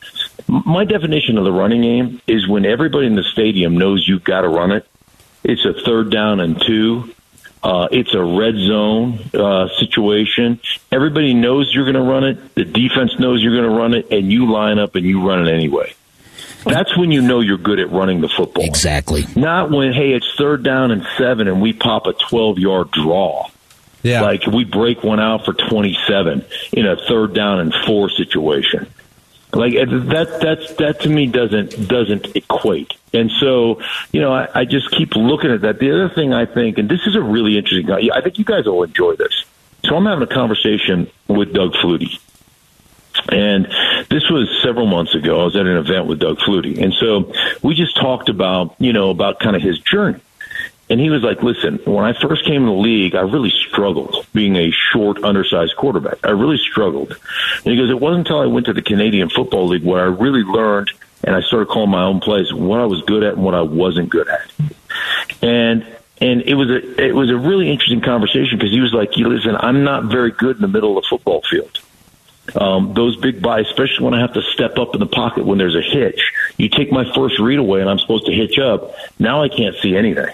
My 0.49 0.83
definition 0.83 1.37
of 1.37 1.43
the 1.43 1.51
running 1.51 1.81
game 1.81 2.21
is 2.25 2.47
when 2.47 2.65
everybody 2.65 3.05
in 3.05 3.15
the 3.15 3.23
stadium 3.23 3.77
knows 3.77 4.07
you've 4.07 4.23
got 4.23 4.41
to 4.41 4.49
run 4.49 4.71
it. 4.71 4.87
It's 5.43 5.63
a 5.63 5.73
third 5.85 6.09
down 6.09 6.39
and 6.39 6.59
two. 6.59 7.13
Uh, 7.61 7.87
it's 7.91 8.13
a 8.13 8.23
red 8.23 8.55
zone 8.55 9.19
uh, 9.33 9.67
situation. 9.77 10.59
Everybody 10.91 11.33
knows 11.33 11.71
you're 11.73 11.83
going 11.83 11.95
to 11.95 12.01
run 12.01 12.23
it. 12.23 12.55
The 12.55 12.65
defense 12.65 13.19
knows 13.19 13.43
you're 13.43 13.55
going 13.55 13.69
to 13.69 13.77
run 13.77 13.93
it, 13.93 14.11
and 14.11 14.31
you 14.31 14.51
line 14.51 14.79
up 14.79 14.95
and 14.95 15.05
you 15.05 15.27
run 15.27 15.47
it 15.47 15.53
anyway. 15.53 15.93
That's 16.63 16.97
when 16.97 17.11
you 17.11 17.21
know 17.21 17.41
you're 17.41 17.57
good 17.57 17.79
at 17.79 17.91
running 17.91 18.21
the 18.21 18.29
football. 18.29 18.63
Exactly. 18.63 19.25
Not 19.35 19.71
when, 19.71 19.93
hey, 19.93 20.13
it's 20.13 20.29
third 20.35 20.63
down 20.63 20.91
and 20.91 21.05
seven 21.17 21.47
and 21.47 21.61
we 21.61 21.73
pop 21.73 22.05
a 22.07 22.13
12 22.13 22.59
yard 22.59 22.91
draw. 22.91 23.47
Yeah. 24.03 24.21
Like 24.21 24.45
we 24.45 24.65
break 24.65 25.03
one 25.03 25.19
out 25.19 25.45
for 25.45 25.53
27 25.53 26.45
in 26.73 26.85
a 26.85 26.95
third 27.07 27.33
down 27.33 27.59
and 27.59 27.73
four 27.85 28.09
situation. 28.09 28.87
Like 29.51 29.73
uh, 29.75 29.85
that, 29.85 30.39
that's 30.41 30.73
that 30.75 31.01
to 31.01 31.09
me 31.09 31.25
doesn't 31.25 31.87
doesn't 31.87 32.35
equate. 32.35 32.93
And 33.13 33.31
so, 33.39 33.81
you 34.11 34.21
know, 34.21 34.31
I, 34.31 34.47
I 34.53 34.65
just 34.65 34.91
keep 34.91 35.15
looking 35.15 35.51
at 35.51 35.61
that. 35.61 35.79
The 35.79 35.91
other 35.91 36.13
thing 36.13 36.33
I 36.33 36.45
think, 36.45 36.77
and 36.77 36.87
this 36.87 37.07
is 37.07 37.15
a 37.15 37.21
really 37.21 37.57
interesting 37.57 37.87
guy. 37.87 38.09
I 38.13 38.21
think 38.21 38.37
you 38.37 38.45
guys 38.45 38.65
will 38.65 38.83
enjoy 38.83 39.15
this. 39.15 39.45
So 39.85 39.95
I'm 39.95 40.05
having 40.05 40.23
a 40.23 40.31
conversation 40.31 41.09
with 41.27 41.53
Doug 41.53 41.73
Flutie. 41.73 42.19
And 43.31 43.65
this 44.09 44.29
was 44.29 44.47
several 44.63 44.85
months 44.85 45.15
ago. 45.15 45.41
I 45.41 45.45
was 45.45 45.55
at 45.55 45.65
an 45.65 45.77
event 45.77 46.05
with 46.05 46.19
Doug 46.19 46.37
Flutie. 46.39 46.81
And 46.81 46.93
so 46.93 47.33
we 47.63 47.73
just 47.73 47.95
talked 47.95 48.29
about, 48.29 48.75
you 48.79 48.93
know, 48.93 49.09
about 49.09 49.39
kind 49.39 49.55
of 49.55 49.61
his 49.61 49.79
journey. 49.79 50.19
And 50.89 50.99
he 50.99 51.09
was 51.09 51.21
like, 51.21 51.43
listen, 51.43 51.79
when 51.85 52.03
I 52.03 52.13
first 52.19 52.45
came 52.45 52.63
in 52.63 52.65
the 52.65 52.71
league, 52.71 53.15
I 53.15 53.21
really 53.21 53.51
struggled 53.51 54.25
being 54.33 54.55
a 54.55 54.71
short, 54.71 55.23
undersized 55.23 55.75
quarterback. 55.75 56.17
I 56.23 56.31
really 56.31 56.57
struggled. 56.57 57.11
And 57.11 57.73
he 57.73 57.77
goes, 57.77 57.89
it 57.91 57.99
wasn't 57.99 58.27
until 58.27 58.39
I 58.39 58.47
went 58.47 58.65
to 58.65 58.73
the 58.73 58.81
Canadian 58.81 59.29
Football 59.29 59.67
League 59.67 59.83
where 59.83 60.01
I 60.01 60.07
really 60.07 60.41
learned 60.41 60.91
and 61.23 61.35
I 61.35 61.41
started 61.41 61.67
calling 61.67 61.91
my 61.91 62.03
own 62.03 62.19
plays 62.21 62.51
what 62.53 62.79
I 62.79 62.85
was 62.85 63.01
good 63.03 63.23
at 63.23 63.35
and 63.35 63.43
what 63.43 63.53
I 63.53 63.61
wasn't 63.61 64.09
good 64.09 64.27
at. 64.27 64.51
And 65.41 65.85
and 66.21 66.41
it 66.41 66.55
was 66.55 66.69
a 66.69 67.01
it 67.01 67.13
was 67.13 67.29
a 67.29 67.37
really 67.37 67.69
interesting 67.69 68.01
conversation 68.01 68.57
because 68.57 68.71
he 68.71 68.79
was 68.79 68.93
like, 68.93 69.15
listen, 69.15 69.55
I'm 69.57 69.83
not 69.83 70.05
very 70.05 70.31
good 70.31 70.55
in 70.55 70.61
the 70.61 70.67
middle 70.67 70.97
of 70.97 71.03
the 71.03 71.07
football 71.07 71.41
field 71.49 71.79
um, 72.55 72.93
those 72.93 73.15
big 73.17 73.41
buys, 73.41 73.65
especially 73.67 74.05
when 74.05 74.13
I 74.13 74.21
have 74.21 74.33
to 74.33 74.41
step 74.41 74.77
up 74.77 74.93
in 74.93 74.99
the 74.99 75.07
pocket 75.07 75.45
when 75.45 75.57
there's 75.57 75.75
a 75.75 75.81
hitch. 75.81 76.19
You 76.57 76.69
take 76.69 76.91
my 76.91 77.11
first 77.13 77.39
read 77.39 77.59
away, 77.59 77.81
and 77.81 77.89
I'm 77.89 77.99
supposed 77.99 78.25
to 78.27 78.33
hitch 78.33 78.57
up. 78.59 78.93
Now 79.17 79.43
I 79.43 79.49
can't 79.49 79.75
see 79.77 79.95
anything. 79.95 80.33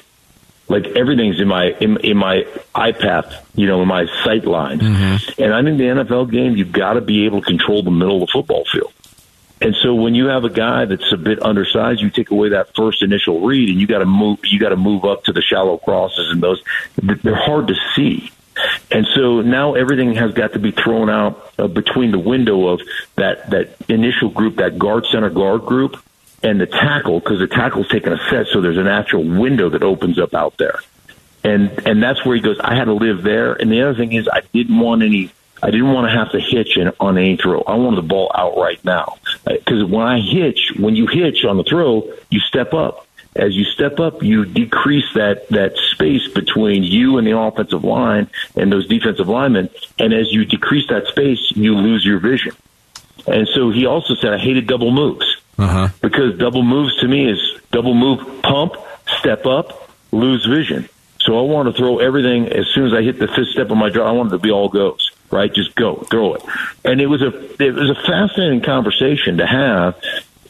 Like 0.67 0.87
everything's 0.87 1.39
in 1.39 1.47
my 1.47 1.75
in, 1.79 1.97
in 1.97 2.17
my 2.17 2.45
eye 2.73 2.91
path, 2.91 3.47
you 3.55 3.67
know, 3.67 3.81
in 3.81 3.87
my 3.87 4.07
sight 4.23 4.45
lines. 4.45 4.81
And 5.37 5.53
I 5.53 5.61
think 5.63 5.77
the 5.77 5.83
NFL 5.83 6.31
game, 6.31 6.55
you've 6.55 6.71
got 6.71 6.93
to 6.93 7.01
be 7.01 7.25
able 7.25 7.41
to 7.41 7.45
control 7.45 7.83
the 7.83 7.91
middle 7.91 8.21
of 8.23 8.27
the 8.27 8.31
football 8.33 8.65
field. 8.71 8.91
And 9.61 9.75
so 9.81 9.95
when 9.95 10.15
you 10.15 10.27
have 10.27 10.43
a 10.43 10.49
guy 10.49 10.85
that's 10.85 11.11
a 11.13 11.17
bit 11.17 11.41
undersized, 11.41 12.01
you 12.01 12.09
take 12.09 12.29
away 12.29 12.49
that 12.49 12.75
first 12.75 13.01
initial 13.01 13.41
read, 13.41 13.69
and 13.69 13.79
you 13.79 13.87
got 13.87 13.99
to 13.99 14.05
move. 14.05 14.39
You 14.43 14.59
got 14.59 14.69
to 14.69 14.75
move 14.75 15.05
up 15.05 15.23
to 15.25 15.33
the 15.33 15.41
shallow 15.41 15.77
crosses, 15.77 16.29
and 16.31 16.41
those 16.41 16.61
they're 17.01 17.35
hard 17.35 17.67
to 17.69 17.75
see. 17.95 18.31
And 18.91 19.05
so 19.15 19.41
now 19.41 19.75
everything 19.75 20.15
has 20.15 20.33
got 20.33 20.53
to 20.53 20.59
be 20.59 20.71
thrown 20.71 21.09
out 21.09 21.53
uh, 21.57 21.67
between 21.67 22.11
the 22.11 22.19
window 22.19 22.67
of 22.67 22.81
that 23.15 23.49
that 23.51 23.75
initial 23.89 24.29
group, 24.29 24.57
that 24.57 24.77
guard 24.77 25.05
center 25.11 25.29
guard 25.29 25.65
group, 25.65 25.97
and 26.45 26.61
the 26.61 26.67
tackle, 26.67 27.19
because 27.19 27.39
the 27.39 27.47
tackle's 27.47 27.89
taking 27.89 28.13
a 28.13 28.19
set, 28.29 28.45
so 28.47 28.61
there's 28.61 28.77
an 28.77 28.87
actual 28.87 29.23
window 29.23 29.67
that 29.69 29.81
opens 29.81 30.19
up 30.19 30.35
out 30.35 30.55
there. 30.57 30.79
And 31.43 31.87
and 31.87 32.01
that's 32.01 32.23
where 32.23 32.35
he 32.35 32.41
goes. 32.41 32.59
I 32.59 32.75
had 32.75 32.85
to 32.85 32.93
live 32.93 33.23
there. 33.23 33.53
And 33.53 33.71
the 33.71 33.81
other 33.81 33.95
thing 33.95 34.13
is, 34.13 34.27
I 34.27 34.41
didn't 34.53 34.79
want 34.79 35.01
any. 35.01 35.31
I 35.63 35.71
didn't 35.71 35.91
want 35.91 36.07
to 36.07 36.15
have 36.15 36.31
to 36.33 36.39
hitch 36.39 36.77
in, 36.77 36.91
on 36.99 37.17
any 37.17 37.37
throw. 37.37 37.61
I 37.61 37.75
wanted 37.75 37.97
the 37.97 38.07
ball 38.07 38.29
out 38.35 38.57
right 38.57 38.83
now. 38.85 39.17
Because 39.45 39.83
when 39.85 40.05
I 40.05 40.19
hitch, 40.19 40.73
when 40.77 40.95
you 40.95 41.07
hitch 41.07 41.43
on 41.45 41.57
the 41.57 41.63
throw, 41.63 42.11
you 42.29 42.39
step 42.41 42.73
up. 42.73 43.07
As 43.35 43.55
you 43.55 43.63
step 43.63 43.99
up, 43.99 44.21
you 44.21 44.45
decrease 44.45 45.11
that, 45.15 45.47
that 45.49 45.75
space 45.77 46.27
between 46.27 46.83
you 46.83 47.17
and 47.17 47.25
the 47.25 47.37
offensive 47.37 47.83
line 47.83 48.29
and 48.55 48.71
those 48.71 48.87
defensive 48.87 49.27
linemen. 49.27 49.69
And 49.97 50.13
as 50.13 50.31
you 50.31 50.45
decrease 50.45 50.87
that 50.89 51.07
space, 51.07 51.51
you 51.55 51.75
lose 51.75 52.05
your 52.05 52.19
vision. 52.19 52.53
And 53.25 53.47
so 53.47 53.71
he 53.71 53.85
also 53.85 54.13
said, 54.15 54.33
I 54.33 54.37
hated 54.37 54.67
double 54.67 54.91
moves 54.91 55.34
Uh-huh. 55.57 55.87
because 56.01 56.37
double 56.37 56.63
moves 56.63 56.95
to 56.99 57.07
me 57.07 57.29
is 57.31 57.39
double 57.71 57.93
move, 57.93 58.41
pump, 58.41 58.73
step 59.19 59.45
up, 59.45 59.89
lose 60.11 60.45
vision. 60.45 60.89
So 61.21 61.39
I 61.39 61.41
want 61.41 61.67
to 61.73 61.73
throw 61.77 61.99
everything 61.99 62.47
as 62.49 62.67
soon 62.73 62.85
as 62.87 62.93
I 62.93 63.01
hit 63.01 63.17
the 63.19 63.27
fifth 63.27 63.47
step 63.49 63.71
of 63.71 63.77
my 63.77 63.89
draw. 63.89 64.07
I 64.07 64.11
want 64.11 64.29
it 64.29 64.37
to 64.37 64.39
be 64.39 64.51
all 64.51 64.69
goes, 64.69 65.11
right? 65.31 65.51
Just 65.51 65.73
go, 65.75 65.95
throw 65.95 66.35
it. 66.35 66.43
And 66.83 67.01
it 67.01 67.07
was 67.07 67.21
a 67.21 67.29
it 67.63 67.73
was 67.73 67.89
a 67.89 67.95
fascinating 67.95 68.61
conversation 68.61 69.37
to 69.37 69.45
have. 69.47 69.95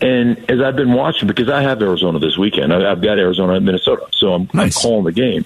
And 0.01 0.49
as 0.51 0.59
I've 0.59 0.75
been 0.75 0.91
watching, 0.93 1.27
because 1.27 1.47
I 1.49 1.61
have 1.61 1.81
Arizona 1.81 2.19
this 2.19 2.37
weekend, 2.37 2.73
I- 2.73 2.91
I've 2.91 3.01
got 3.01 3.17
Arizona 3.17 3.53
and 3.53 3.65
Minnesota, 3.65 4.07
so 4.11 4.33
I'm, 4.33 4.49
Nice. 4.53 4.75
I'm 4.75 4.81
calling 4.81 5.05
the 5.05 5.13
game. 5.13 5.45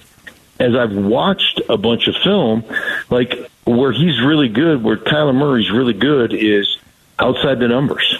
As 0.58 0.74
I've 0.74 0.92
watched 0.96 1.60
a 1.68 1.76
bunch 1.76 2.08
of 2.08 2.16
film, 2.24 2.64
like 3.10 3.48
where 3.64 3.92
he's 3.92 4.20
really 4.20 4.48
good, 4.48 4.82
where 4.82 4.96
Kyler 4.96 5.34
Murray's 5.34 5.70
really 5.70 5.92
good, 5.92 6.32
is 6.34 6.76
outside 7.20 7.60
the 7.60 7.68
numbers 7.68 8.18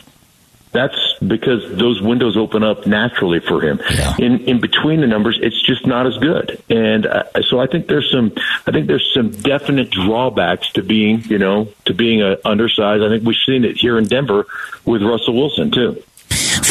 that's 0.73 0.97
because 1.27 1.63
those 1.77 2.01
windows 2.01 2.37
open 2.37 2.63
up 2.63 2.87
naturally 2.87 3.41
for 3.41 3.61
him. 3.61 3.81
Yeah. 3.91 4.15
In 4.19 4.41
in 4.41 4.61
between 4.61 5.01
the 5.01 5.07
numbers, 5.07 5.39
it's 5.43 5.61
just 5.63 5.87
not 5.87 6.07
as 6.07 6.17
good. 6.19 6.63
And 6.71 7.07
uh, 7.07 7.25
so 7.43 7.61
I 7.61 7.67
think 7.67 7.89
there's 7.89 8.11
some 8.11 8.33
I 8.67 8.71
think 8.71 8.87
there's 8.87 9.11
some 9.13 9.31
definite 9.31 9.91
drawbacks 9.91 10.73
to 10.73 10.83
being 10.83 11.23
you 11.25 11.39
know 11.39 11.69
to 11.87 11.95
being 11.95 12.23
a 12.23 12.37
undersized. 12.45 13.03
I 13.03 13.09
think 13.09 13.25
we've 13.25 13.37
seen 13.45 13.65
it 13.65 13.77
here 13.77 13.99
in 13.99 14.05
Denver 14.05 14.47
with 14.85 15.03
Russell 15.03 15.35
Wilson 15.35 15.71
too. 15.71 16.03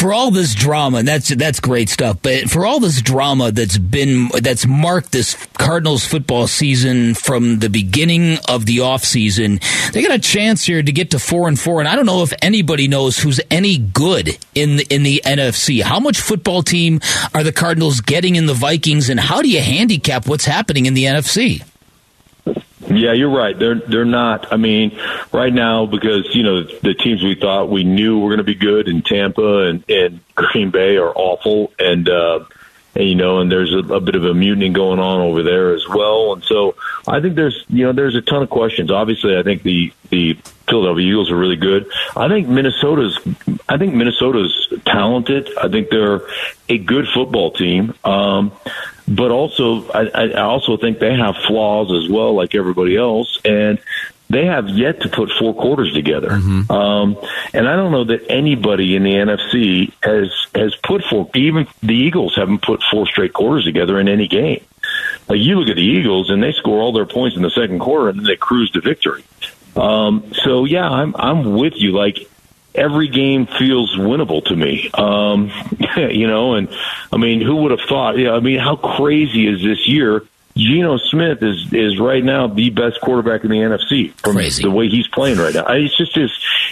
For 0.00 0.14
all 0.14 0.30
this 0.30 0.54
drama, 0.54 0.98
and 0.98 1.08
that's 1.08 1.28
that's 1.28 1.60
great 1.60 1.90
stuff. 1.90 2.18
But 2.22 2.48
for 2.48 2.64
all 2.64 2.80
this 2.80 3.02
drama 3.02 3.52
that's 3.52 3.76
been 3.76 4.28
that's 4.40 4.66
marked 4.66 5.12
this 5.12 5.34
Cardinals 5.58 6.06
football 6.06 6.46
season 6.46 7.14
from 7.14 7.58
the 7.58 7.68
beginning 7.68 8.38
of 8.48 8.64
the 8.64 8.78
offseason, 8.78 9.62
they 9.92 10.02
got 10.02 10.12
a 10.12 10.18
chance 10.18 10.64
here 10.64 10.82
to 10.82 10.92
get 10.92 11.10
to 11.10 11.18
four 11.18 11.48
and 11.48 11.60
four. 11.60 11.80
And 11.80 11.88
I 11.88 11.96
don't 11.96 12.06
know 12.06 12.22
if 12.22 12.32
anybody 12.40 12.88
knows 12.88 13.18
who's 13.18 13.40
any 13.50 13.76
good 13.76 14.38
in 14.54 14.76
the, 14.76 14.86
in 14.88 15.02
the 15.02 15.20
NFC. 15.24 15.82
How 15.82 16.00
much 16.00 16.18
football 16.18 16.62
team 16.62 17.00
are 17.34 17.42
the 17.42 17.52
Cardinals 17.52 18.00
getting 18.00 18.36
in 18.36 18.46
the 18.46 18.54
Vikings, 18.54 19.10
and 19.10 19.20
how 19.20 19.42
do 19.42 19.50
you 19.50 19.60
handicap 19.60 20.26
what's 20.26 20.46
happening 20.46 20.86
in 20.86 20.94
the 20.94 21.04
NFC? 21.04 21.62
Yeah, 22.90 23.12
you're 23.12 23.30
right. 23.30 23.56
They're 23.56 23.76
they're 23.76 24.04
not. 24.04 24.52
I 24.52 24.56
mean, 24.56 24.98
right 25.32 25.52
now 25.52 25.86
because 25.86 26.34
you 26.34 26.42
know 26.42 26.62
the 26.64 26.94
teams 26.94 27.22
we 27.22 27.36
thought 27.36 27.70
we 27.70 27.84
knew 27.84 28.18
were 28.18 28.30
going 28.30 28.38
to 28.38 28.44
be 28.44 28.56
good 28.56 28.88
in 28.88 29.02
Tampa 29.02 29.68
and 29.68 29.88
and 29.88 30.20
Green 30.34 30.70
Bay 30.70 30.96
are 30.96 31.12
awful, 31.14 31.72
and 31.78 32.08
uh, 32.08 32.40
and 32.94 33.08
you 33.08 33.14
know, 33.14 33.38
and 33.38 33.50
there's 33.50 33.72
a, 33.72 33.78
a 33.94 34.00
bit 34.00 34.14
of 34.14 34.24
a 34.24 34.34
mutiny 34.34 34.68
going 34.70 34.98
on 34.98 35.20
over 35.20 35.42
there 35.42 35.74
as 35.74 35.86
well. 35.88 36.34
And 36.34 36.44
so 36.44 36.74
I 37.06 37.20
think 37.20 37.36
there's 37.36 37.64
you 37.68 37.84
know 37.84 37.92
there's 37.92 38.16
a 38.16 38.22
ton 38.22 38.42
of 38.42 38.50
questions. 38.50 38.90
Obviously, 38.90 39.36
I 39.36 39.42
think 39.42 39.62
the 39.62 39.92
the 40.10 40.34
Philadelphia 40.68 41.06
Eagles 41.06 41.30
are 41.30 41.36
really 41.36 41.56
good. 41.56 41.90
I 42.16 42.28
think 42.28 42.48
Minnesota's 42.48 43.18
I 43.68 43.78
think 43.78 43.94
Minnesota's 43.94 44.72
talented. 44.84 45.50
I 45.58 45.68
think 45.68 45.90
they're 45.90 46.22
a 46.68 46.78
good 46.78 47.06
football 47.08 47.52
team. 47.52 47.94
Um, 48.04 48.52
but 49.06 49.32
also, 49.32 49.88
I, 49.90 50.06
I 50.08 50.42
also 50.42 50.76
think 50.76 51.00
they 51.00 51.16
have 51.16 51.34
flaws 51.48 51.92
as 51.92 52.08
well, 52.08 52.34
like 52.34 52.54
everybody 52.54 52.96
else. 52.96 53.40
And 53.44 53.80
they 54.30 54.46
have 54.46 54.68
yet 54.68 55.02
to 55.02 55.08
put 55.08 55.30
four 55.38 55.52
quarters 55.54 55.92
together. 55.92 56.30
Um, 56.30 57.18
and 57.52 57.68
I 57.68 57.74
don't 57.74 57.90
know 57.90 58.04
that 58.04 58.30
anybody 58.30 58.94
in 58.94 59.02
the 59.02 59.10
NFC 59.10 59.92
has 60.02 60.32
has 60.54 60.74
put 60.76 61.04
four. 61.04 61.28
Even 61.34 61.66
the 61.82 61.94
Eagles 61.94 62.36
haven't 62.36 62.62
put 62.62 62.80
four 62.90 63.06
straight 63.06 63.32
quarters 63.32 63.64
together 63.64 63.98
in 63.98 64.08
any 64.08 64.28
game. 64.28 64.64
Like 65.28 65.40
you 65.40 65.58
look 65.58 65.68
at 65.68 65.76
the 65.76 65.82
Eagles, 65.82 66.30
and 66.30 66.42
they 66.42 66.52
score 66.52 66.80
all 66.80 66.92
their 66.92 67.06
points 67.06 67.36
in 67.36 67.42
the 67.42 67.50
second 67.50 67.80
quarter, 67.80 68.08
and 68.08 68.18
then 68.18 68.24
they 68.24 68.36
cruise 68.36 68.70
to 68.70 68.80
victory. 68.80 69.24
Um, 69.74 70.32
so 70.44 70.64
yeah, 70.64 70.88
I'm 70.88 71.14
I'm 71.18 71.56
with 71.56 71.74
you. 71.76 71.92
Like 71.92 72.28
every 72.74 73.08
game 73.08 73.46
feels 73.46 73.96
winnable 73.96 74.44
to 74.44 74.54
me. 74.54 74.90
Um, 74.94 75.50
you 75.96 76.28
know, 76.28 76.54
and 76.54 76.68
I 77.12 77.16
mean, 77.16 77.40
who 77.40 77.56
would 77.56 77.72
have 77.72 77.88
thought? 77.88 78.16
Yeah, 78.16 78.32
I 78.32 78.40
mean, 78.40 78.60
how 78.60 78.76
crazy 78.76 79.48
is 79.48 79.60
this 79.60 79.88
year? 79.88 80.24
Geno 80.60 80.98
Smith 80.98 81.42
is 81.42 81.72
is 81.72 81.98
right 81.98 82.22
now 82.22 82.46
the 82.46 82.70
best 82.70 83.00
quarterback 83.00 83.44
in 83.44 83.50
the 83.50 83.56
NFC 83.56 84.12
from 84.20 84.34
Crazy. 84.34 84.62
the 84.62 84.70
way 84.70 84.88
he's 84.88 85.08
playing 85.08 85.38
right 85.38 85.54
now. 85.54 85.66
It's 85.68 85.96
just 85.96 86.14
this 86.14 86.30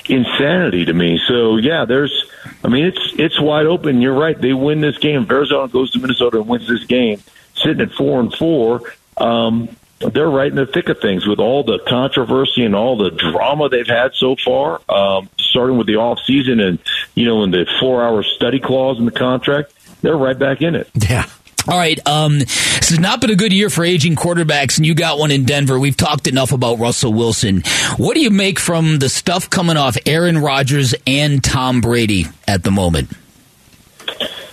insanity 0.09 0.85
to 0.85 0.92
me. 0.92 1.21
So 1.26 1.57
yeah, 1.57 1.85
there's. 1.85 2.25
I 2.62 2.68
mean, 2.68 2.85
it's 2.85 3.14
it's 3.18 3.40
wide 3.40 3.66
open. 3.66 4.02
You're 4.02 4.18
right. 4.18 4.38
They 4.38 4.52
win 4.52 4.80
this 4.80 4.99
game. 4.99 5.23
If 5.23 5.30
Arizona 5.30 5.68
goes 5.68 5.90
to 5.92 5.99
Minnesota 5.99 6.38
and 6.38 6.49
wins 6.49 6.68
this 6.68 6.85
game, 6.85 7.23
sitting 7.54 7.80
at 7.80 7.92
four 7.92 8.21
and 8.21 8.33
four. 8.35 8.83
Um, 9.16 9.68
they're 10.00 10.30
right 10.30 10.49
in 10.49 10.54
the 10.54 10.66
thick 10.66 10.88
of 10.88 11.00
things 11.00 11.26
with 11.26 11.40
all 11.40 11.64
the 11.64 11.80
controversy 11.88 12.64
and 12.64 12.76
all 12.76 12.97
the 12.97 13.11
drama 13.11 13.68
they've 13.68 13.87
had 13.87 14.14
so 14.14 14.37
far, 14.37 14.80
um, 14.88 15.28
starting 15.40 15.76
with 15.76 15.88
the 15.88 15.97
off 15.97 16.21
season 16.25 16.61
and 16.61 16.78
you 17.16 17.25
know, 17.25 17.42
in 17.42 17.50
the 17.50 17.66
four 17.80 18.04
hour 18.04 18.23
study 18.23 18.61
clause 18.61 18.99
in 18.99 19.07
the 19.07 19.11
contract. 19.11 19.73
They're 20.00 20.16
right 20.16 20.38
back 20.38 20.62
in 20.62 20.76
it. 20.76 20.88
Yeah. 20.95 21.26
All 21.69 21.77
right. 21.77 22.01
Um, 22.07 22.39
this 22.39 22.89
has 22.89 22.99
not 22.99 23.21
been 23.21 23.29
a 23.29 23.37
good 23.37 23.53
year 23.53 23.69
for 23.69 23.85
aging 23.85 24.17
quarterbacks, 24.17 24.79
and 24.79 24.87
you 24.87 24.95
got 24.95 25.19
one 25.19 25.31
in 25.31 25.45
Denver. 25.45 25.79
We've 25.79 25.97
talked 25.97 26.27
enough 26.27 26.51
about 26.53 26.79
Russell 26.79 27.13
Wilson. 27.13 27.63
What 27.99 28.15
do 28.15 28.21
you 28.21 28.31
make 28.31 28.59
from 28.59 29.01
the 29.01 29.11
stuff 29.11 29.51
coming 29.51 29.77
off 29.77 29.99
Aaron 30.07 30.39
Rodgers 30.39 30.95
and 31.07 31.45
Tom 31.45 31.83
Brady 31.83 32.25
at 32.47 32.63
the 32.63 32.71
moment? 32.71 33.11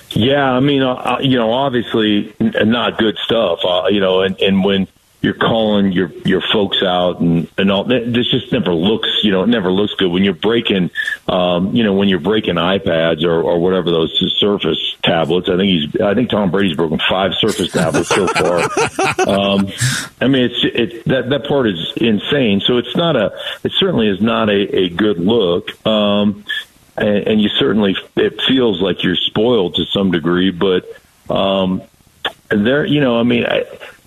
Yeah, 0.10 0.44
I 0.44 0.60
mean, 0.60 0.82
uh, 0.82 0.94
uh, 0.94 1.18
you 1.22 1.38
know, 1.38 1.54
obviously 1.54 2.34
not 2.40 2.98
good 2.98 3.18
stuff. 3.20 3.60
Uh, 3.64 3.88
you 3.90 4.02
know, 4.02 4.22
and 4.22 4.38
and 4.42 4.64
when 4.66 4.88
you're 5.26 5.34
calling 5.34 5.92
your 5.92 6.12
your 6.24 6.42
folks 6.54 6.84
out 6.84 7.20
and 7.20 7.48
and 7.58 7.72
all 7.72 7.84
this 7.84 8.30
just 8.30 8.52
never 8.52 8.76
looks. 8.76 9.10
You 9.24 9.32
know, 9.32 9.42
it 9.42 9.48
never 9.48 9.72
looks 9.72 9.96
good 9.96 10.12
when 10.12 10.24
you're 10.24 10.36
breaking. 10.36 10.92
Um, 11.28 11.76
you 11.76 11.84
know, 11.84 11.94
when 11.94 12.10
you're 12.10 12.20
breaking 12.20 12.56
iPads 12.56 13.24
or 13.24 13.42
or 13.42 13.60
whatever 13.60 13.90
those 13.90 14.14
Surface 14.38 14.96
tablets. 15.02 15.50
I 15.50 15.58
think 15.58 15.70
he's. 15.70 16.02
I 16.02 16.14
think 16.14 16.30
Tom 16.30 16.52
Brady's 16.52 16.78
broken 16.78 17.00
five 17.10 17.34
Surface 17.40 17.72
tablets 17.72 18.10
so 18.10 18.28
far. 18.28 18.70
Um, 19.26 19.70
I 20.22 20.28
mean, 20.28 20.52
it's 20.52 20.60
it 20.64 21.06
that 21.06 21.30
that 21.30 21.48
part 21.48 21.68
is 21.68 21.94
insane. 21.96 22.62
So 22.62 22.78
it's 22.78 22.96
not 22.96 23.16
a. 23.16 23.36
It 23.64 23.72
certainly 23.80 24.08
is 24.08 24.22
not 24.22 24.50
a, 24.50 24.78
a 24.78 24.90
good 24.90 25.18
look. 25.18 25.86
Um, 25.88 26.46
and, 26.96 27.28
and 27.28 27.42
you 27.42 27.50
certainly 27.50 27.96
it 28.16 28.40
feels 28.48 28.82
like 28.82 29.04
you're 29.04 29.16
spoiled 29.16 29.76
to 29.76 29.86
some 29.86 30.12
degree. 30.12 30.52
But 30.52 30.86
um, 31.30 31.82
there, 32.50 32.86
you 32.86 33.02
know, 33.02 33.20
I 33.20 33.24
mean, 33.24 33.46
I, 33.46 33.66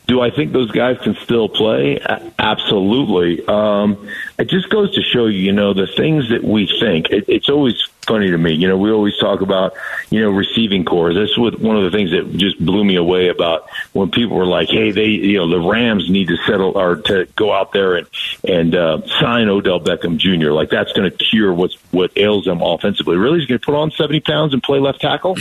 do 0.08 0.22
I 0.22 0.30
think 0.30 0.52
those 0.52 0.70
guys 0.70 0.96
can 1.02 1.14
still 1.16 1.48
play? 1.50 2.00
Absolutely. 2.38 3.46
Um, 3.46 4.08
it 4.38 4.48
just 4.48 4.70
goes 4.70 4.94
to 4.94 5.02
show 5.02 5.26
you, 5.26 5.38
you 5.38 5.52
know, 5.52 5.74
the 5.74 5.86
things 5.86 6.30
that 6.30 6.42
we 6.42 6.66
think. 6.80 7.10
It, 7.10 7.26
it's 7.28 7.50
always 7.50 7.86
funny 8.08 8.30
to 8.30 8.38
me. 8.38 8.54
You 8.54 8.66
know, 8.66 8.76
we 8.76 8.90
always 8.90 9.16
talk 9.18 9.42
about, 9.42 9.74
you 10.10 10.20
know, 10.20 10.30
receiving 10.30 10.84
corps. 10.84 11.14
That's 11.14 11.36
what 11.38 11.60
one 11.60 11.76
of 11.76 11.84
the 11.84 11.96
things 11.96 12.10
that 12.10 12.36
just 12.36 12.58
blew 12.64 12.84
me 12.84 12.96
away 12.96 13.28
about 13.28 13.68
when 13.92 14.10
people 14.10 14.36
were 14.36 14.46
like, 14.46 14.68
"Hey, 14.68 14.90
they, 14.90 15.04
you 15.04 15.38
know, 15.38 15.48
the 15.48 15.60
Rams 15.60 16.08
need 16.10 16.28
to 16.28 16.36
settle 16.46 16.76
or 16.76 16.96
to 16.96 17.26
go 17.36 17.52
out 17.52 17.72
there 17.72 17.96
and 17.96 18.06
and 18.42 18.74
uh, 18.74 19.06
sign 19.20 19.48
Odell 19.48 19.80
Beckham 19.80 20.16
Jr. 20.16 20.50
Like 20.50 20.70
that's 20.70 20.92
going 20.92 21.10
to 21.10 21.16
cure 21.16 21.52
what's 21.52 21.74
what 21.92 22.10
ails 22.16 22.46
them 22.46 22.62
offensively. 22.62 23.16
Really, 23.16 23.40
he's 23.40 23.48
going 23.48 23.60
to 23.60 23.64
put 23.64 23.74
on 23.74 23.90
seventy 23.92 24.20
pounds 24.20 24.54
and 24.54 24.62
play 24.62 24.80
left 24.80 25.00
tackle 25.00 25.36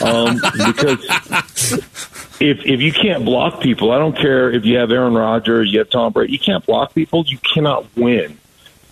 um, 0.00 0.36
because 0.66 1.04
if 2.40 2.64
if 2.64 2.80
you 2.80 2.92
can't 2.92 3.24
block 3.24 3.60
people, 3.60 3.90
I 3.92 3.98
don't 3.98 4.16
care 4.16 4.50
if 4.50 4.64
you 4.64 4.78
have 4.78 4.90
Aaron 4.90 5.14
Rodgers, 5.14 5.72
you 5.72 5.80
have 5.80 5.90
Tom 5.90 6.12
Brady, 6.12 6.32
you 6.32 6.38
can't 6.38 6.64
block 6.64 6.94
people, 6.94 7.24
you 7.26 7.38
cannot 7.38 7.86
win. 7.96 8.38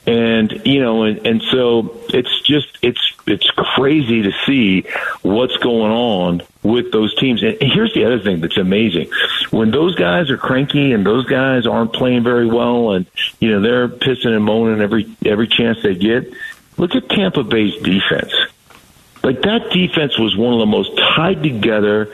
And 0.07 0.63
you 0.65 0.81
know, 0.81 1.05
and, 1.05 1.27
and 1.27 1.43
so 1.43 2.01
it's 2.09 2.41
just 2.43 2.79
it's 2.83 3.13
it's 3.27 3.49
crazy 3.51 4.23
to 4.23 4.33
see 4.47 4.87
what's 5.23 5.57
going 5.59 5.93
on 5.93 6.43
with 6.63 6.91
those 6.91 7.15
teams. 7.17 7.43
And 7.43 7.59
here's 7.61 7.93
the 7.93 8.07
other 8.07 8.19
thing 8.19 8.41
that's 8.41 8.57
amazing: 8.57 9.11
when 9.51 9.71
those 9.71 9.95
guys 9.95 10.31
are 10.31 10.39
cranky 10.39 10.93
and 10.93 11.05
those 11.05 11.27
guys 11.27 11.67
aren't 11.67 11.93
playing 11.93 12.25
very 12.25 12.47
well, 12.47 12.93
and 12.93 13.07
you 13.41 13.51
know 13.51 13.61
they're 13.61 13.89
pissing 13.89 14.35
and 14.35 14.45
moaning 14.45 14.81
every 14.81 15.15
every 15.25 15.49
chance 15.49 15.83
they 15.83 15.95
get. 15.95 16.33
Look 16.79 16.95
at 16.95 17.09
Tampa 17.11 17.45
Bay's 17.45 17.75
defense. 17.83 18.33
Like 19.23 19.43
that 19.43 19.71
defense 19.71 20.19
was 20.19 20.35
one 20.35 20.55
of 20.55 20.61
the 20.61 20.67
most 20.67 20.97
tied 20.97 21.43
together, 21.43 22.11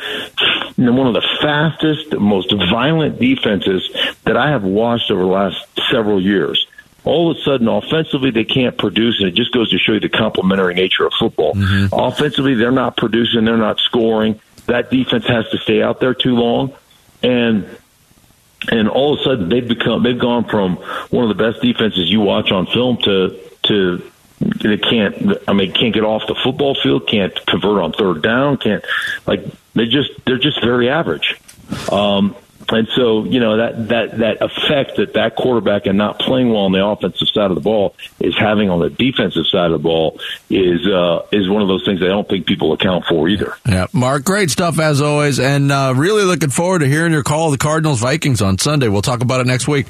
and 0.77 0.97
one 0.97 1.07
of 1.07 1.15
the 1.15 1.27
fastest, 1.41 2.19
most 2.19 2.53
violent 2.53 3.21
defenses 3.21 3.89
that 4.25 4.37
I 4.37 4.51
have 4.51 4.65
watched 4.65 5.11
over 5.11 5.23
the 5.23 5.29
last 5.29 5.65
several 5.91 6.21
years. 6.21 6.67
All 7.07 7.31
of 7.31 7.37
a 7.37 7.41
sudden, 7.41 7.69
offensively, 7.69 8.31
they 8.33 8.45
can't 8.45 8.77
produce, 8.77 9.21
and 9.21 9.29
it 9.29 9.35
just 9.35 9.53
goes 9.53 9.71
to 9.71 9.79
show 9.79 9.93
you 9.93 10.01
the 10.01 10.09
complementary 10.09 10.75
nature 10.75 11.07
of 11.07 11.13
football. 11.19 11.53
Offensively, 11.93 12.55
they're 12.55 12.73
not 12.73 12.97
producing, 12.97 13.45
they're 13.45 13.57
not 13.57 13.79
scoring. 13.79 14.41
That 14.67 14.91
defense 14.91 15.25
has 15.27 15.49
to 15.51 15.59
stay 15.59 15.81
out 15.81 16.01
there 16.01 16.15
too 16.15 16.35
long, 16.35 16.75
and 17.23 17.65
and 18.69 18.89
all 18.89 19.15
of 19.15 19.21
a 19.21 19.23
sudden 19.23 19.49
they've 19.49 19.69
become 19.69 20.03
they've 20.03 20.19
gone 20.19 20.45
from 20.45 20.77
one 21.11 21.31
of 21.31 21.37
the 21.37 21.41
best 21.43 21.63
defenses 21.63 22.11
you 22.11 22.21
watch 22.21 22.51
on 22.51 22.67
film 22.67 22.97
to 22.99 23.39
to 23.63 24.03
they 24.41 24.77
can't 24.77 25.37
I 25.47 25.53
mean 25.53 25.73
can't 25.73 25.95
get 25.95 26.05
off 26.05 26.27
the 26.27 26.35
football 26.35 26.75
field, 26.75 27.07
can't 27.07 27.35
convert 27.47 27.81
on 27.83 27.93
third 27.93 28.23
down, 28.23 28.57
can't 28.57 28.85
like 29.27 29.45
they 29.75 29.87
just 29.87 30.11
they're 30.25 30.39
just 30.39 30.61
very 30.63 30.89
average. 30.91 31.41
Um 31.93 32.35
and 32.69 32.89
so, 32.95 33.25
you 33.25 33.41
know, 33.41 33.57
that, 33.59 33.89
that, 33.89 34.19
that 34.19 34.43
effect 34.43 34.97
that 34.97 35.15
that 35.15 35.37
quarterback 35.37 35.87
and 35.87 35.97
not 35.97 36.19
playing 36.19 36.51
well 36.51 36.63
on 36.63 36.73
the 36.73 36.85
offensive 36.85 37.29
side 37.29 37.51
of 37.51 37.55
the 37.55 37.61
ball 37.61 37.95
is 38.21 38.37
having 38.37 38.71
on 38.71 38.81
the 38.81 38.91
defensive 38.91 39.47
side 39.47 39.67
of 39.67 39.73
the 39.73 39.79
ball 39.79 40.21
is, 40.51 40.87
uh, 40.87 41.27
is 41.33 41.49
one 41.49 41.63
of 41.63 41.69
those 41.69 41.85
things 41.85 42.03
I 42.03 42.07
don't 42.07 42.29
think 42.29 42.47
people 42.47 42.73
account 42.73 43.05
for 43.07 43.29
either. 43.29 43.57
Yeah, 43.67 43.87
Mark, 43.93 44.25
great 44.25 44.51
stuff 44.51 44.79
as 44.79 45.01
always, 45.01 45.39
and 45.39 45.71
uh, 45.71 45.95
really 45.97 46.25
looking 46.25 46.51
forward 46.51 46.81
to 46.81 46.89
hearing 46.89 47.13
your 47.13 47.23
call 47.23 47.47
of 47.47 47.53
the 47.53 47.59
Cardinals 47.59 48.01
Vikings 48.01 48.43
on 48.43 48.59
Sunday. 48.59 48.89
We'll 48.89 49.03
talk 49.03 49.23
about 49.23 49.41
it 49.41 49.47
next 49.47 49.69
week. 49.69 49.87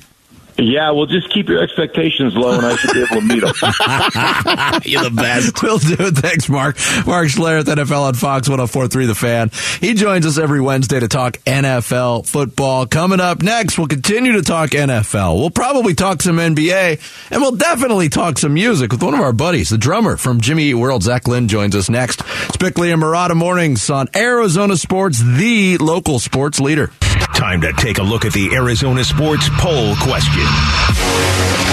Yeah, 0.58 0.90
well, 0.92 1.04
just 1.06 1.28
keep 1.30 1.48
your 1.48 1.62
expectations 1.62 2.34
low, 2.34 2.56
and 2.56 2.64
I 2.64 2.76
should 2.76 2.92
be 2.92 3.02
able 3.02 3.16
to 3.16 3.26
meet 3.26 3.40
them. 3.40 3.52
You're 4.84 5.04
the 5.04 5.12
best. 5.14 5.62
we'll 5.62 5.78
do. 5.78 5.96
It. 5.98 6.16
Thanks, 6.16 6.48
Mark. 6.48 6.76
Mark 7.06 7.28
Schlereth, 7.28 7.64
NFL 7.64 8.02
on 8.02 8.14
Fox 8.14 8.48
1043 8.48 9.06
The 9.06 9.14
Fan. 9.14 9.50
He 9.80 9.92
joins 9.94 10.24
us 10.24 10.38
every 10.38 10.60
Wednesday 10.62 10.98
to 10.98 11.08
talk 11.08 11.34
NFL 11.44 12.26
football. 12.26 12.86
Coming 12.86 13.20
up 13.20 13.42
next, 13.42 13.76
we'll 13.76 13.86
continue 13.86 14.32
to 14.32 14.42
talk 14.42 14.70
NFL. 14.70 15.38
We'll 15.38 15.50
probably 15.50 15.94
talk 15.94 16.22
some 16.22 16.38
NBA, 16.38 17.00
and 17.30 17.42
we'll 17.42 17.56
definitely 17.56 18.08
talk 18.08 18.38
some 18.38 18.54
music 18.54 18.92
with 18.92 19.02
one 19.02 19.12
of 19.12 19.20
our 19.20 19.34
buddies, 19.34 19.68
the 19.68 19.78
drummer 19.78 20.16
from 20.16 20.40
Jimmy 20.40 20.64
Eat 20.64 20.74
World. 20.74 21.02
Zach 21.02 21.28
Lind 21.28 21.50
joins 21.50 21.76
us 21.76 21.90
next. 21.90 22.22
It's 22.46 22.56
Bickley 22.56 22.92
and 22.92 23.02
Marotta 23.02 23.34
Mornings 23.34 23.90
on 23.90 24.08
Arizona 24.16 24.76
Sports, 24.76 25.22
the 25.22 25.76
local 25.78 26.18
sports 26.18 26.60
leader. 26.60 26.90
Time 27.34 27.60
to 27.60 27.72
take 27.74 27.98
a 27.98 28.02
look 28.02 28.24
at 28.24 28.32
the 28.32 28.54
Arizona 28.54 29.04
Sports 29.04 29.48
Poll 29.58 29.94
question. 29.96 30.45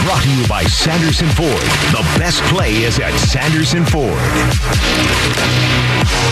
Brought 0.05 0.23
to 0.23 0.35
you 0.35 0.47
by 0.47 0.63
Sanderson 0.65 1.27
Ford. 1.29 1.49
The 1.91 2.03
best 2.19 2.41
play 2.43 2.83
is 2.83 2.99
at 2.99 3.15
Sanderson 3.17 3.85
Ford. 3.85 4.19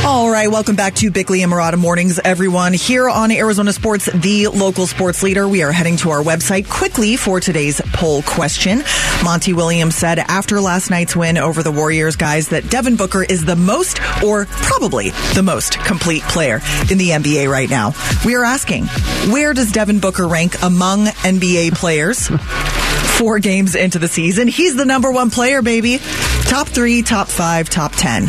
All 0.03 0.31
right, 0.31 0.49
welcome 0.49 0.75
back 0.75 0.95
to 0.95 1.11
Bickley 1.11 1.43
and 1.43 1.51
Marotta 1.51 1.77
Mornings, 1.77 2.19
everyone. 2.19 2.73
Here 2.73 3.07
on 3.07 3.31
Arizona 3.31 3.71
Sports, 3.71 4.07
the 4.07 4.47
local 4.47 4.87
sports 4.87 5.21
leader, 5.21 5.47
we 5.47 5.61
are 5.61 5.71
heading 5.71 5.95
to 5.97 6.09
our 6.09 6.23
website 6.23 6.67
quickly 6.67 7.15
for 7.15 7.39
today's 7.39 7.79
poll 7.93 8.23
question. 8.23 8.81
Monty 9.23 9.53
Williams 9.53 9.95
said 9.95 10.17
after 10.17 10.59
last 10.59 10.89
night's 10.89 11.15
win 11.15 11.37
over 11.37 11.61
the 11.61 11.71
Warriors, 11.71 12.15
guys, 12.15 12.49
that 12.49 12.67
Devin 12.69 12.95
Booker 12.95 13.23
is 13.23 13.45
the 13.45 13.55
most, 13.55 13.99
or 14.23 14.47
probably 14.47 15.11
the 15.35 15.43
most 15.43 15.79
complete 15.81 16.23
player 16.23 16.55
in 16.89 16.97
the 16.97 17.09
NBA 17.09 17.47
right 17.47 17.69
now. 17.69 17.93
We 18.25 18.35
are 18.35 18.43
asking, 18.43 18.87
where 19.31 19.53
does 19.53 19.71
Devin 19.71 19.99
Booker 19.99 20.27
rank 20.27 20.63
among 20.63 21.05
NBA 21.05 21.73
players? 21.73 22.30
Four 22.37 23.39
games 23.39 23.75
into 23.75 23.99
the 23.99 24.07
season, 24.07 24.47
he's 24.47 24.75
the 24.75 24.85
number 24.85 25.11
one 25.11 25.29
player, 25.29 25.61
baby. 25.61 25.99
Top 26.43 26.67
three, 26.67 27.01
top 27.01 27.27
five, 27.27 27.69
top 27.69 27.91
ten. 27.95 28.25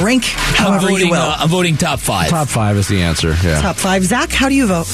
Rank 0.00 0.24
however 0.24 0.88
voting, 0.88 1.06
you 1.06 1.10
will. 1.12 1.20
uh, 1.20 1.36
I'm 1.38 1.48
voting 1.48 1.76
top 1.76 2.00
five. 2.00 2.28
Top 2.30 2.48
five 2.48 2.76
is 2.76 2.88
the 2.88 3.02
answer. 3.02 3.36
Yeah. 3.44 3.60
top 3.60 3.76
five. 3.76 4.04
Zach, 4.04 4.30
how 4.32 4.48
do 4.48 4.54
you 4.54 4.66
vote? 4.66 4.88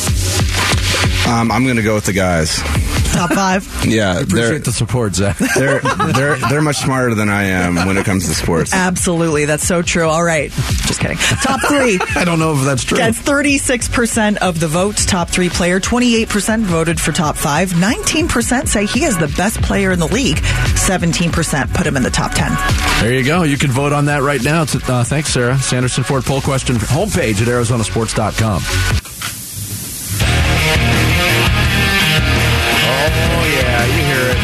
Um, 1.27 1.51
I'm 1.51 1.65
going 1.65 1.77
to 1.77 1.83
go 1.83 1.95
with 1.95 2.05
the 2.05 2.13
guys. 2.13 2.61
Top 3.21 3.33
five. 3.33 3.69
Yeah, 3.91 4.15
they're 4.15 4.23
Appreciate 4.23 4.65
the 4.65 4.73
support, 4.73 5.15
Zach. 5.15 5.37
they're 5.57 5.81
they're 5.81 6.37
they're 6.37 6.63
much 6.63 6.77
smarter 6.77 7.15
than 7.15 7.29
I 7.29 7.45
am 7.45 7.75
when 7.87 7.97
it 7.97 8.05
comes 8.05 8.27
to 8.29 8.35
sports. 8.35 8.73
Absolutely. 8.73 9.47
That's 9.47 9.67
so 9.67 9.83
true. 9.83 10.07
All 10.09 10.23
right. 10.23 10.51
Just 10.51 11.01
kidding. 11.01 11.17
Top 11.17 11.61
three. 11.67 11.99
I 12.15 12.25
don't 12.25 12.39
know 12.39 12.55
if 12.57 12.65
that's 12.65 12.85
true. 12.85 12.99
Gets 12.99 13.19
36% 13.19 14.37
of 14.39 14.61
the 14.61 14.69
vote, 14.69 14.97
top 14.97 15.29
three 15.29 15.49
player. 15.49 15.81
28% 15.81 16.63
voted 16.63 17.01
for 17.01 17.11
top 17.13 17.37
five. 17.37 17.71
19% 17.71 18.69
say 18.69 18.87
he 18.87 19.05
is 19.05 19.19
the 19.19 19.29
best 19.37 19.61
player 19.61 19.91
in 19.93 19.99
the 19.99 20.09
league. 20.09 20.37
17% 20.37 21.75
put 21.75 21.87
him 21.87 21.97
in 21.97 22.03
the 22.03 22.11
top 22.11 22.33
10. 22.35 22.53
There 23.01 23.13
you 23.13 23.25
go. 23.25 23.43
You 23.43 23.59
can 23.59 23.71
vote 23.71 23.93
on 23.93 24.05
that 24.07 24.23
right 24.23 24.43
now. 24.43 24.63
Uh, 24.63 25.05
thanks, 25.05 25.31
Sarah. 25.31 25.59
Sanderson 25.59 26.05
Ford 26.05 26.25
poll 26.25 26.41
question 26.41 26.77
homepage 26.77 27.43
at 27.43 27.49
arizonasports.com. 27.49 29.10
yeah, 33.87 33.97
you 33.97 34.05
hear 34.05 34.31
it. 34.31 34.37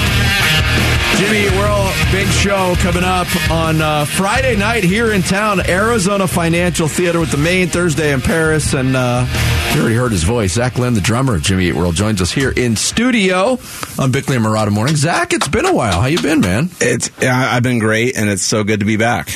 Jimmy 1.19 1.47
Eat 1.47 1.53
World, 1.59 1.93
big 2.13 2.29
show 2.29 2.75
coming 2.79 3.03
up 3.03 3.27
on 3.51 3.81
uh, 3.81 4.05
Friday 4.05 4.55
night 4.55 4.85
here 4.85 5.13
in 5.13 5.23
town, 5.23 5.67
Arizona 5.67 6.27
Financial 6.27 6.89
Theater 6.89 7.19
with 7.21 7.31
the 7.31 7.39
Maine 7.39 7.69
Thursday 7.69 8.13
in 8.13 8.21
Paris. 8.21 8.75
And 8.75 8.95
uh, 8.95 9.27
you 9.75 9.81
already 9.81 9.95
heard 9.95 10.13
his 10.13 10.25
voice. 10.25 10.53
Zach 10.53 10.79
Lind, 10.79 10.95
the 10.95 11.01
drummer 11.01 11.37
of 11.37 11.43
Jimmy 11.43 11.67
Eat 11.67 11.75
World, 11.75 11.95
joins 11.95 12.21
us 12.21 12.33
here 12.33 12.51
in 12.51 12.77
studio 12.77 13.59
on 13.99 14.13
Bickley 14.13 14.37
and 14.37 14.45
Marotta 14.45 14.71
Morning. 14.71 14.95
Zach, 14.95 15.33
it's 15.33 15.49
been 15.49 15.65
a 15.65 15.75
while. 15.75 16.03
How 16.03 16.07
you 16.07 16.21
been, 16.21 16.41
man? 16.41 16.69
It's 16.81 17.11
I've 17.23 17.63
been 17.63 17.79
great, 17.79 18.17
and 18.17 18.29
it's 18.29 18.43
so 18.43 18.63
good 18.63 18.81
to 18.81 18.87
be 18.87 18.97
back. 18.99 19.31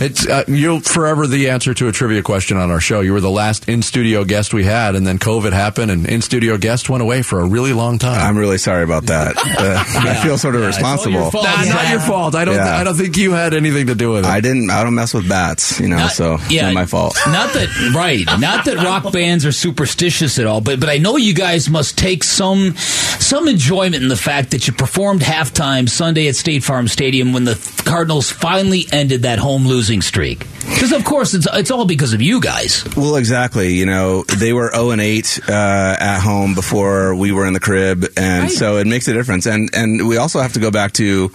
It's 0.00 0.26
uh, 0.26 0.44
you're 0.48 0.80
forever 0.80 1.26
the 1.26 1.50
answer 1.50 1.74
to 1.74 1.88
a 1.88 1.92
trivia 1.92 2.22
question 2.22 2.56
on 2.56 2.70
our 2.70 2.80
show. 2.80 3.00
You 3.00 3.12
were 3.12 3.20
the 3.20 3.30
last 3.30 3.68
in 3.68 3.82
studio 3.82 4.24
guest 4.24 4.54
we 4.54 4.64
had, 4.64 4.94
and 4.94 5.06
then 5.06 5.18
COVID 5.18 5.52
happened, 5.52 5.90
and 5.90 6.06
in 6.08 6.22
studio 6.22 6.56
guest 6.58 6.88
went 6.88 7.02
away 7.02 7.22
for 7.22 7.40
a 7.40 7.44
really 7.46 7.72
long 7.72 7.98
time. 7.98 8.20
I'm 8.20 8.36
really 8.38 8.58
sorry 8.58 8.84
about 8.84 9.06
that. 9.06 9.36
Uh, 9.60 9.84
I 9.86 10.14
feel 10.22 10.38
sort 10.38 10.54
of 10.54 10.62
Yeah, 10.62 10.68
it's 10.68 10.76
responsible. 10.78 11.12
your 11.20 11.30
fault. 11.30 11.44
Nah, 11.44 11.64
not 11.64 11.90
your 11.90 12.00
fault. 12.00 12.34
I 12.34 12.44
don't. 12.44 12.54
Yeah. 12.54 12.76
I 12.76 12.84
don't 12.84 12.94
think 12.96 13.16
you 13.16 13.32
had 13.32 13.52
anything 13.52 13.88
to 13.88 13.94
do 13.94 14.12
with 14.12 14.24
it. 14.24 14.28
I 14.28 14.40
didn't. 14.40 14.70
I 14.70 14.82
don't 14.84 14.94
mess 14.94 15.12
with 15.12 15.28
bats, 15.28 15.78
you 15.80 15.88
know. 15.88 15.96
Not- 15.96 16.12
so 16.12 16.34
it's 16.40 16.62
not 16.62 16.72
my 16.74 16.86
fault. 16.86 17.16
Not 17.26 17.52
that 17.54 17.92
right. 17.94 18.24
Not 18.40 18.64
that 18.66 18.76
rock 18.76 19.12
bands 19.12 19.44
are 19.44 19.52
superstitious 19.52 20.38
at 20.38 20.46
all, 20.46 20.60
but 20.60 20.80
but 20.80 20.88
I 20.88 20.98
know 20.98 21.16
you 21.16 21.34
guys 21.34 21.68
must 21.68 21.98
take 21.98 22.24
some 22.24 22.74
some 22.76 23.48
enjoyment 23.48 24.02
in 24.02 24.08
the 24.08 24.16
fact 24.16 24.52
that 24.52 24.66
you 24.66 24.72
performed 24.72 25.20
halftime 25.20 25.88
Sunday 25.88 26.28
at 26.28 26.36
State 26.36 26.62
Farm 26.64 26.88
Stadium 26.88 27.32
when 27.32 27.44
the 27.44 27.58
Cardinals 27.84 28.30
finally 28.30 28.86
ended 28.92 29.22
that 29.22 29.38
home 29.38 29.66
losing 29.80 30.02
streak. 30.02 30.46
Because 30.68 30.92
of 30.92 31.04
course 31.04 31.32
it's 31.34 31.46
it's 31.54 31.70
all 31.70 31.86
because 31.86 32.12
of 32.12 32.20
you 32.20 32.38
guys. 32.40 32.84
Well, 32.96 33.16
exactly. 33.16 33.72
You 33.74 33.86
know, 33.86 34.24
they 34.24 34.52
were 34.52 34.70
zero 34.70 34.90
and 34.90 35.00
eight 35.00 35.40
uh, 35.48 35.96
at 35.98 36.20
home 36.20 36.54
before 36.54 37.14
we 37.14 37.32
were 37.32 37.46
in 37.46 37.54
the 37.54 37.60
crib, 37.60 38.04
and 38.16 38.42
Right. 38.44 38.50
so 38.52 38.76
it 38.76 38.86
makes 38.86 39.08
a 39.08 39.12
difference. 39.14 39.46
And 39.46 39.70
and 39.74 40.06
we 40.06 40.18
also 40.18 40.40
have 40.40 40.52
to 40.52 40.60
go 40.60 40.70
back 40.70 40.92
to, 40.94 41.30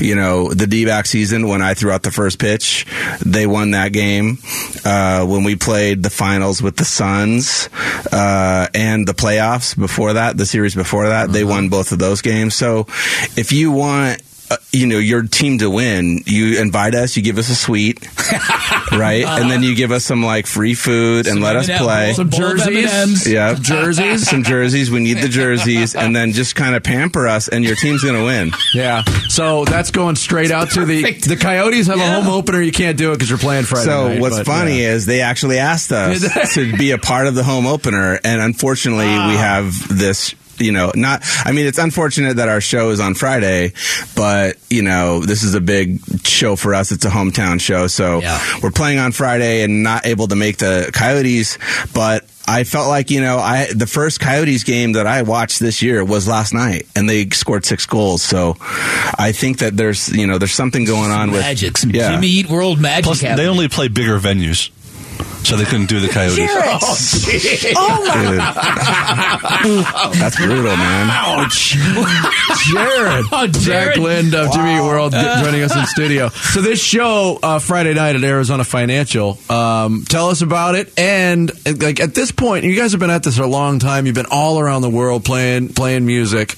you 0.00 0.14
know, 0.16 0.48
the 0.54 0.66
D 0.66 0.86
back 0.86 1.04
season 1.06 1.48
when 1.48 1.60
I 1.60 1.74
threw 1.74 1.90
out 1.92 2.02
the 2.02 2.10
first 2.10 2.38
pitch. 2.38 2.86
They 3.24 3.46
won 3.46 3.72
that 3.72 3.92
game. 3.92 4.38
Uh, 4.84 5.26
when 5.26 5.44
we 5.44 5.54
played 5.56 6.02
the 6.02 6.10
finals 6.10 6.62
with 6.62 6.76
the 6.76 6.84
Suns 6.86 7.68
uh, 8.10 8.68
and 8.74 9.06
the 9.06 9.14
playoffs 9.14 9.76
before 9.78 10.14
that, 10.14 10.36
the 10.38 10.46
series 10.46 10.74
before 10.74 11.08
that, 11.08 11.30
they 11.32 11.44
won 11.44 11.68
both 11.68 11.92
of 11.92 11.98
those 11.98 12.22
games. 12.22 12.54
So 12.54 12.86
if 13.36 13.52
you 13.52 13.70
want. 13.70 14.22
Uh, 14.52 14.56
you 14.72 14.86
know 14.86 14.98
your 14.98 15.22
team 15.22 15.58
to 15.58 15.70
win. 15.70 16.20
You 16.26 16.60
invite 16.60 16.94
us. 16.94 17.16
You 17.16 17.22
give 17.22 17.38
us 17.38 17.48
a 17.48 17.54
suite, 17.54 18.00
right? 18.92 19.24
And 19.24 19.50
then 19.50 19.62
you 19.62 19.74
give 19.74 19.90
us 19.92 20.04
some 20.04 20.22
like 20.22 20.46
free 20.46 20.74
food 20.74 21.26
and 21.26 21.36
Some 21.36 21.42
let 21.42 21.56
us 21.56 21.66
play. 21.66 22.12
Some 22.12 22.28
jerseys. 22.30 23.26
Yeah, 23.26 23.54
jerseys. 23.54 24.28
some 24.30 24.42
jerseys. 24.42 24.90
We 24.90 25.00
need 25.00 25.18
the 25.18 25.28
jerseys, 25.28 25.94
and 25.96 26.14
then 26.14 26.32
just 26.32 26.54
kind 26.54 26.74
of 26.74 26.82
pamper 26.82 27.26
us, 27.28 27.48
and 27.48 27.64
your 27.64 27.76
team's 27.76 28.02
going 28.02 28.16
to 28.16 28.24
win. 28.24 28.52
Yeah. 28.74 29.04
So 29.28 29.64
that's 29.64 29.90
going 29.90 30.16
straight 30.16 30.50
out 30.50 30.70
to 30.72 30.84
the 30.84 31.12
the 31.12 31.36
Coyotes 31.36 31.86
have 31.86 31.98
Yeah. 31.98 32.18
a 32.18 32.22
home 32.22 32.32
opener. 32.32 32.60
You 32.60 32.72
can't 32.72 32.98
do 32.98 33.10
it 33.12 33.14
because 33.14 33.30
you're 33.30 33.38
playing 33.38 33.64
Friday. 33.64 33.86
So 33.86 34.08
night, 34.08 34.20
what's 34.20 34.36
but, 34.38 34.46
funny 34.46 34.82
yeah. 34.82 34.90
is 34.92 35.06
they 35.06 35.20
actually 35.22 35.58
asked 35.58 35.92
us 35.92 36.54
to 36.54 36.76
be 36.76 36.90
a 36.90 36.98
part 36.98 37.26
of 37.26 37.34
the 37.34 37.44
home 37.44 37.66
opener, 37.66 38.18
and 38.22 38.40
unfortunately, 38.42 39.06
we 39.06 39.36
have 39.36 39.88
this. 39.88 40.34
You 40.58 40.72
know, 40.72 40.92
not. 40.94 41.22
I 41.44 41.52
mean, 41.52 41.66
it's 41.66 41.78
unfortunate 41.78 42.36
that 42.36 42.48
our 42.48 42.60
show 42.60 42.90
is 42.90 43.00
on 43.00 43.14
Friday, 43.14 43.72
but 44.14 44.56
you 44.70 44.82
know, 44.82 45.20
this 45.20 45.42
is 45.42 45.54
a 45.54 45.60
big 45.60 45.98
show 46.26 46.56
for 46.56 46.74
us. 46.74 46.92
It's 46.92 47.04
a 47.04 47.10
hometown 47.10 47.60
show, 47.60 47.86
so 47.86 48.20
Yeah. 48.20 48.40
we're 48.62 48.70
playing 48.70 48.98
on 48.98 49.12
Friday 49.12 49.62
and 49.62 49.82
not 49.82 50.06
able 50.06 50.28
to 50.28 50.36
make 50.36 50.58
the 50.58 50.90
Coyotes. 50.92 51.58
But 51.94 52.26
I 52.46 52.64
felt 52.64 52.88
like 52.88 53.10
you 53.10 53.20
know, 53.20 53.38
I 53.38 53.68
the 53.74 53.86
first 53.86 54.20
Coyotes 54.20 54.62
game 54.64 54.92
that 54.92 55.06
I 55.06 55.22
watched 55.22 55.58
this 55.60 55.80
year 55.82 56.04
was 56.04 56.28
last 56.28 56.52
night, 56.54 56.86
and 56.94 57.08
they 57.08 57.28
scored 57.30 57.64
six 57.64 57.86
goals. 57.86 58.22
So 58.22 58.56
I 59.18 59.32
think 59.32 59.58
that 59.58 59.76
there's 59.76 60.08
you 60.10 60.26
know, 60.26 60.38
there's 60.38 60.52
something 60.52 60.84
going 60.84 61.10
on 61.10 61.30
with 61.30 61.40
Magic, 61.40 61.76
yeah. 61.88 62.12
Jimmy 62.12 62.28
Eat 62.28 62.48
World 62.48 62.80
magic. 62.80 63.04
Plus, 63.04 63.20
they 63.20 63.46
only 63.46 63.68
play 63.68 63.88
bigger 63.88 64.18
venues, 64.18 64.70
so 65.44 65.56
they 65.56 65.64
couldn't 65.64 65.86
do 65.86 66.00
the 66.00 66.08
Coyotes. 66.08 66.48
Oh, 67.76 68.04
my. 68.06 69.62
Dude. 69.62 69.84
That's 70.20 70.36
brutal, 70.36 70.76
man. 70.76 71.08
Ouch. 71.10 71.76
Jared. 72.72 73.26
Oh, 73.32 73.48
Zach 73.52 73.94
Jared. 73.94 73.98
Lind 73.98 74.34
of 74.34 74.52
Jimmy 74.52 74.76
Eat 74.76 74.80
World 74.80 75.12
joining 75.12 75.62
us 75.62 75.74
in 75.76 75.86
studio. 75.86 76.28
So 76.28 76.60
this 76.60 76.82
show 76.82 77.38
uh, 77.42 77.58
Friday 77.58 77.94
night 77.94 78.16
at 78.16 78.24
Arizona 78.24 78.64
Financial. 78.64 79.38
Um, 79.48 80.04
tell 80.08 80.28
us 80.28 80.42
about 80.42 80.74
it. 80.74 80.92
And 80.98 81.50
like 81.82 82.00
at 82.00 82.14
this 82.14 82.30
point, 82.32 82.64
you 82.64 82.76
guys 82.76 82.92
have 82.92 83.00
been 83.00 83.10
at 83.10 83.22
this 83.22 83.36
for 83.36 83.42
a 83.42 83.46
long 83.46 83.78
time. 83.78 84.06
You've 84.06 84.14
been 84.14 84.26
all 84.30 84.58
around 84.58 84.82
the 84.82 84.90
world 84.90 85.24
playing 85.24 85.70
playing 85.74 86.06
music. 86.06 86.52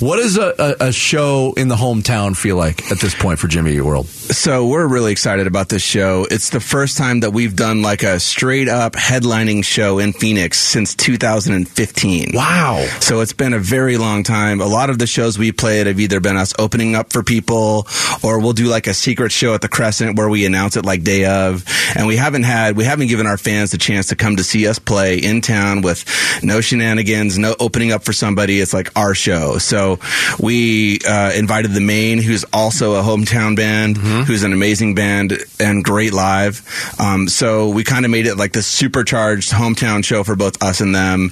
What 0.00 0.16
does 0.16 0.36
a, 0.36 0.54
a, 0.58 0.88
a 0.88 0.92
show 0.92 1.52
in 1.56 1.68
the 1.68 1.76
hometown 1.76 2.36
feel 2.36 2.56
like 2.56 2.90
at 2.90 2.98
this 2.98 3.14
point 3.14 3.38
for 3.38 3.46
Jimmy 3.46 3.80
World? 3.80 4.06
So 4.30 4.66
we're 4.66 4.86
really 4.86 5.12
excited 5.12 5.46
about 5.46 5.68
this 5.68 5.82
show. 5.82 6.26
It's 6.30 6.50
the 6.50 6.60
first 6.60 6.96
time 6.96 7.20
that 7.20 7.32
we've 7.32 7.54
done 7.54 7.82
like 7.82 8.02
a 8.02 8.18
straight 8.18 8.68
up 8.68 8.94
headlining 8.94 9.64
show 9.64 9.98
in 9.98 10.12
Phoenix 10.12 10.58
since 10.58 10.94
2015. 10.94 12.30
Wow. 12.32 12.86
So 13.00 13.20
it's 13.20 13.32
been 13.32 13.52
a 13.52 13.58
very 13.58 13.98
long 13.98 14.22
time. 14.22 14.60
A 14.60 14.66
lot 14.66 14.90
of 14.90 14.98
the 14.98 15.06
shows 15.06 15.38
we 15.38 15.52
played 15.52 15.86
have 15.86 16.00
either 16.00 16.18
been 16.20 16.36
us 16.36 16.54
opening 16.58 16.94
up 16.94 17.12
for 17.12 17.22
people 17.22 17.86
or 18.22 18.40
we'll 18.40 18.52
do 18.54 18.66
like 18.68 18.86
a 18.86 18.94
secret 18.94 19.32
show 19.32 19.54
at 19.54 19.60
the 19.60 19.68
Crescent 19.68 20.16
where 20.16 20.28
we 20.28 20.46
announce 20.46 20.76
it 20.76 20.86
like 20.86 21.02
day 21.02 21.26
of. 21.26 21.64
And 21.94 22.06
we 22.06 22.16
haven't 22.16 22.44
had, 22.44 22.76
we 22.76 22.84
haven't 22.84 23.08
given 23.08 23.26
our 23.26 23.36
fans 23.36 23.72
the 23.72 23.78
chance 23.78 24.08
to 24.08 24.16
come 24.16 24.36
to 24.36 24.44
see 24.44 24.66
us 24.66 24.78
play 24.78 25.18
in 25.18 25.40
town 25.42 25.82
with 25.82 26.04
no 26.42 26.60
shenanigans, 26.60 27.38
no 27.38 27.54
opening 27.60 27.92
up 27.92 28.04
for 28.04 28.12
somebody. 28.12 28.60
It's 28.60 28.72
like 28.72 28.88
our 28.96 29.14
show. 29.14 29.58
So 29.58 29.98
we 30.40 31.00
uh, 31.06 31.32
invited 31.34 31.72
the 31.72 31.80
Maine, 31.80 32.22
who's 32.22 32.44
also 32.52 32.94
a 32.94 33.02
hometown 33.02 33.56
band, 33.56 33.98
who's 34.26 34.42
an 34.42 34.52
amazing 34.52 34.94
band 34.94 35.38
and 35.60 35.82
great 35.84 36.12
live. 36.12 36.62
Um, 36.98 37.28
so 37.28 37.68
we 37.68 37.84
kind 37.84 38.04
of 38.04 38.10
made 38.10 38.26
it 38.26 38.36
like 38.36 38.52
this 38.52 38.66
supercharged 38.66 39.50
hometown 39.52 40.04
show 40.04 40.24
for 40.24 40.36
both 40.36 40.62
us 40.62 40.80
and 40.80 40.94
them, 40.94 41.30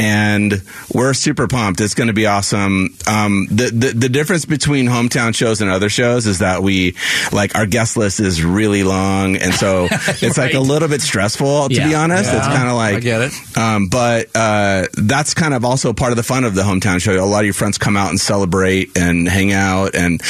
and 0.00 0.62
we're 0.92 1.14
super 1.14 1.48
pumped. 1.48 1.80
It's 1.80 1.94
going 1.94 2.08
to 2.08 2.12
be 2.12 2.26
awesome. 2.26 2.96
Um, 3.06 3.46
the, 3.50 3.70
the 3.70 3.92
the 3.94 4.08
difference 4.08 4.44
between 4.44 4.86
hometown 4.86 5.34
shows 5.34 5.60
and 5.60 5.70
other 5.70 5.88
shows 5.88 6.26
is 6.26 6.38
that 6.40 6.62
we 6.62 6.94
like 7.32 7.54
our 7.56 7.66
guest 7.66 7.96
list 7.96 8.20
is 8.20 8.42
really 8.42 8.82
long, 8.82 9.36
and 9.36 9.54
so 9.54 9.88
it's 9.90 10.38
like 10.38 10.54
a 10.54 10.60
little 10.60 10.88
bit 10.88 11.00
stressful 11.00 11.68
to 11.68 11.74
Yeah. 11.74 11.88
be 11.88 11.94
honest. 11.94 12.32
It's 12.32 12.46
kind 12.46 12.68
of 12.68 12.74
like 12.76 12.96
I 12.96 13.00
get 13.00 13.20
it. 13.22 13.56
um, 13.56 13.88
but 13.88 14.28
uh, 14.34 14.86
that's 14.94 15.34
kind 15.34 15.54
of 15.54 15.64
also 15.64 15.92
part 15.92 16.12
of 16.12 16.16
the 16.16 16.22
fun 16.22 16.44
of 16.44 16.54
the 16.54 16.62
hometown 16.62 17.00
show. 17.00 17.12
A 17.12 17.24
lot 17.24 17.40
of 17.40 17.44
your 17.46 17.54
friends 17.54 17.78
come 17.78 17.96
out 17.96 18.10
and 18.10 18.20
celebrate 18.20 18.96
and 18.96 19.28
hang 19.28 19.52
out 19.52 19.94
and 19.94 20.20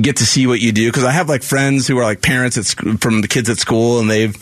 get 0.00 0.16
to 0.16 0.26
see 0.26 0.46
what 0.46 0.60
you 0.60 0.72
do. 0.72 0.88
Because 0.88 1.04
I 1.04 1.12
have 1.12 1.25
like 1.28 1.42
friends 1.42 1.86
who 1.86 1.98
are 1.98 2.04
like 2.04 2.22
parents 2.22 2.56
at 2.58 2.66
sc- 2.66 3.00
from 3.00 3.20
the 3.20 3.28
kids 3.28 3.48
at 3.50 3.58
school, 3.58 4.00
and 4.00 4.10
they've 4.10 4.34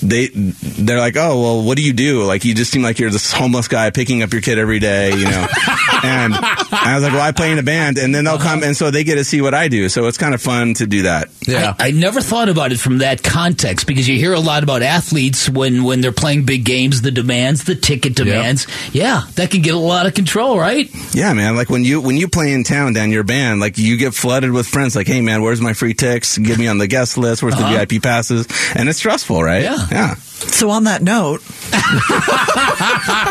they 0.00 0.28
they're 0.28 0.98
like, 0.98 1.16
oh 1.16 1.40
well, 1.40 1.62
what 1.62 1.76
do 1.76 1.82
you 1.82 1.92
do? 1.92 2.24
Like 2.24 2.44
you 2.44 2.54
just 2.54 2.70
seem 2.70 2.82
like 2.82 2.98
you're 2.98 3.10
this 3.10 3.32
homeless 3.32 3.68
guy 3.68 3.90
picking 3.90 4.22
up 4.22 4.32
your 4.32 4.42
kid 4.42 4.58
every 4.58 4.78
day, 4.78 5.10
you 5.10 5.24
know. 5.24 5.46
and 6.02 6.34
I 6.34 6.92
was 6.94 7.02
like, 7.02 7.12
well, 7.12 7.22
I 7.22 7.32
play 7.32 7.52
in 7.52 7.58
a 7.58 7.62
band, 7.62 7.98
and 7.98 8.14
then 8.14 8.24
they'll 8.24 8.38
come, 8.38 8.62
and 8.62 8.76
so 8.76 8.90
they 8.90 9.04
get 9.04 9.16
to 9.16 9.24
see 9.24 9.40
what 9.40 9.54
I 9.54 9.68
do. 9.68 9.88
So 9.88 10.06
it's 10.06 10.18
kind 10.18 10.34
of 10.34 10.42
fun 10.42 10.74
to 10.74 10.86
do 10.86 11.02
that. 11.02 11.28
Yeah. 11.46 11.74
I, 11.78 11.88
I 11.88 11.90
never 11.92 12.20
thought 12.20 12.48
about 12.48 12.72
it 12.72 12.78
from 12.80 12.98
that 12.98 13.22
context 13.22 13.86
because 13.86 14.08
you 14.08 14.16
hear 14.18 14.32
a 14.32 14.40
lot 14.40 14.62
about 14.62 14.82
athletes 14.82 15.48
when, 15.48 15.84
when 15.84 16.00
they're 16.00 16.12
playing 16.12 16.44
big 16.44 16.64
games, 16.64 17.02
the 17.02 17.10
demands, 17.10 17.64
the 17.64 17.74
ticket 17.74 18.14
demands. 18.16 18.66
Yeah, 18.92 19.22
that 19.36 19.50
can 19.50 19.62
get 19.62 19.74
a 19.74 19.78
lot 19.78 20.06
of 20.06 20.14
control, 20.14 20.58
right? 20.58 20.88
Yeah, 21.14 21.32
man. 21.34 21.56
Like 21.56 21.70
when 21.70 21.84
you 21.84 22.00
when 22.00 22.16
you 22.16 22.28
play 22.28 22.52
in 22.52 22.64
town 22.64 22.92
down 22.92 23.10
your 23.10 23.24
band, 23.24 23.60
like 23.60 23.78
you 23.78 23.96
get 23.96 24.14
flooded 24.14 24.50
with 24.52 24.66
friends. 24.66 24.96
Like, 24.96 25.06
hey, 25.06 25.20
man, 25.20 25.42
where's 25.42 25.60
my 25.60 25.72
free 25.72 25.94
ticks? 25.94 26.36
Get 26.38 26.58
me 26.58 26.66
on 26.68 26.78
the 26.78 26.86
guest 26.86 27.16
list. 27.18 27.42
Where's 27.42 27.54
Uh-huh. 27.54 27.72
the 27.78 27.86
VIP 27.86 28.02
passes? 28.02 28.46
And 28.74 28.88
it's 28.88 28.98
stressful, 28.98 29.42
right? 29.42 29.62
Yeah. 29.62 29.76
Yeah. 29.90 30.14
So 30.38 30.70
on 30.70 30.84
that 30.84 31.02
note, 31.02 31.40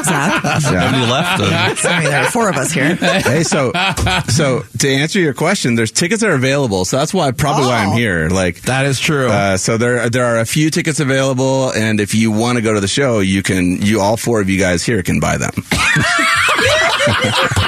Zach, 0.05 0.43
Nobody 0.63 1.11
left. 1.11 1.41
I 1.85 1.99
mean, 1.99 2.09
there 2.09 2.23
are 2.23 2.31
four 2.31 2.49
of 2.49 2.55
us 2.55 2.71
here. 2.71 2.95
hey, 2.95 3.43
so 3.43 3.71
so 4.27 4.63
to 4.79 4.89
answer 4.89 5.19
your 5.19 5.33
question, 5.33 5.75
there's 5.75 5.91
tickets 5.91 6.23
are 6.23 6.31
available. 6.33 6.83
So 6.85 6.97
that's 6.97 7.13
why 7.13 7.31
probably 7.31 7.67
why 7.67 7.83
I'm 7.83 7.89
Oh. 7.89 7.95
here. 7.95 8.29
Like 8.29 8.61
That 8.63 8.85
is 8.85 8.99
true. 8.99 9.27
Uh, 9.29 9.57
so 9.57 9.77
there 9.77 10.09
there 10.09 10.25
are 10.25 10.39
a 10.39 10.45
few 10.45 10.69
tickets 10.69 10.99
available, 10.99 11.71
and 11.71 11.99
if 11.99 12.15
you 12.15 12.31
want 12.31 12.57
to 12.57 12.61
go 12.61 12.73
to 12.73 12.79
the 12.79 12.87
show, 12.87 13.19
you 13.19 13.43
can. 13.43 13.81
You 13.81 14.01
all 14.01 14.17
four 14.17 14.41
of 14.41 14.49
you 14.49 14.57
guys 14.59 14.83
here 14.83 15.01
can 15.03 15.19
buy 15.19 15.37
them. 15.37 15.51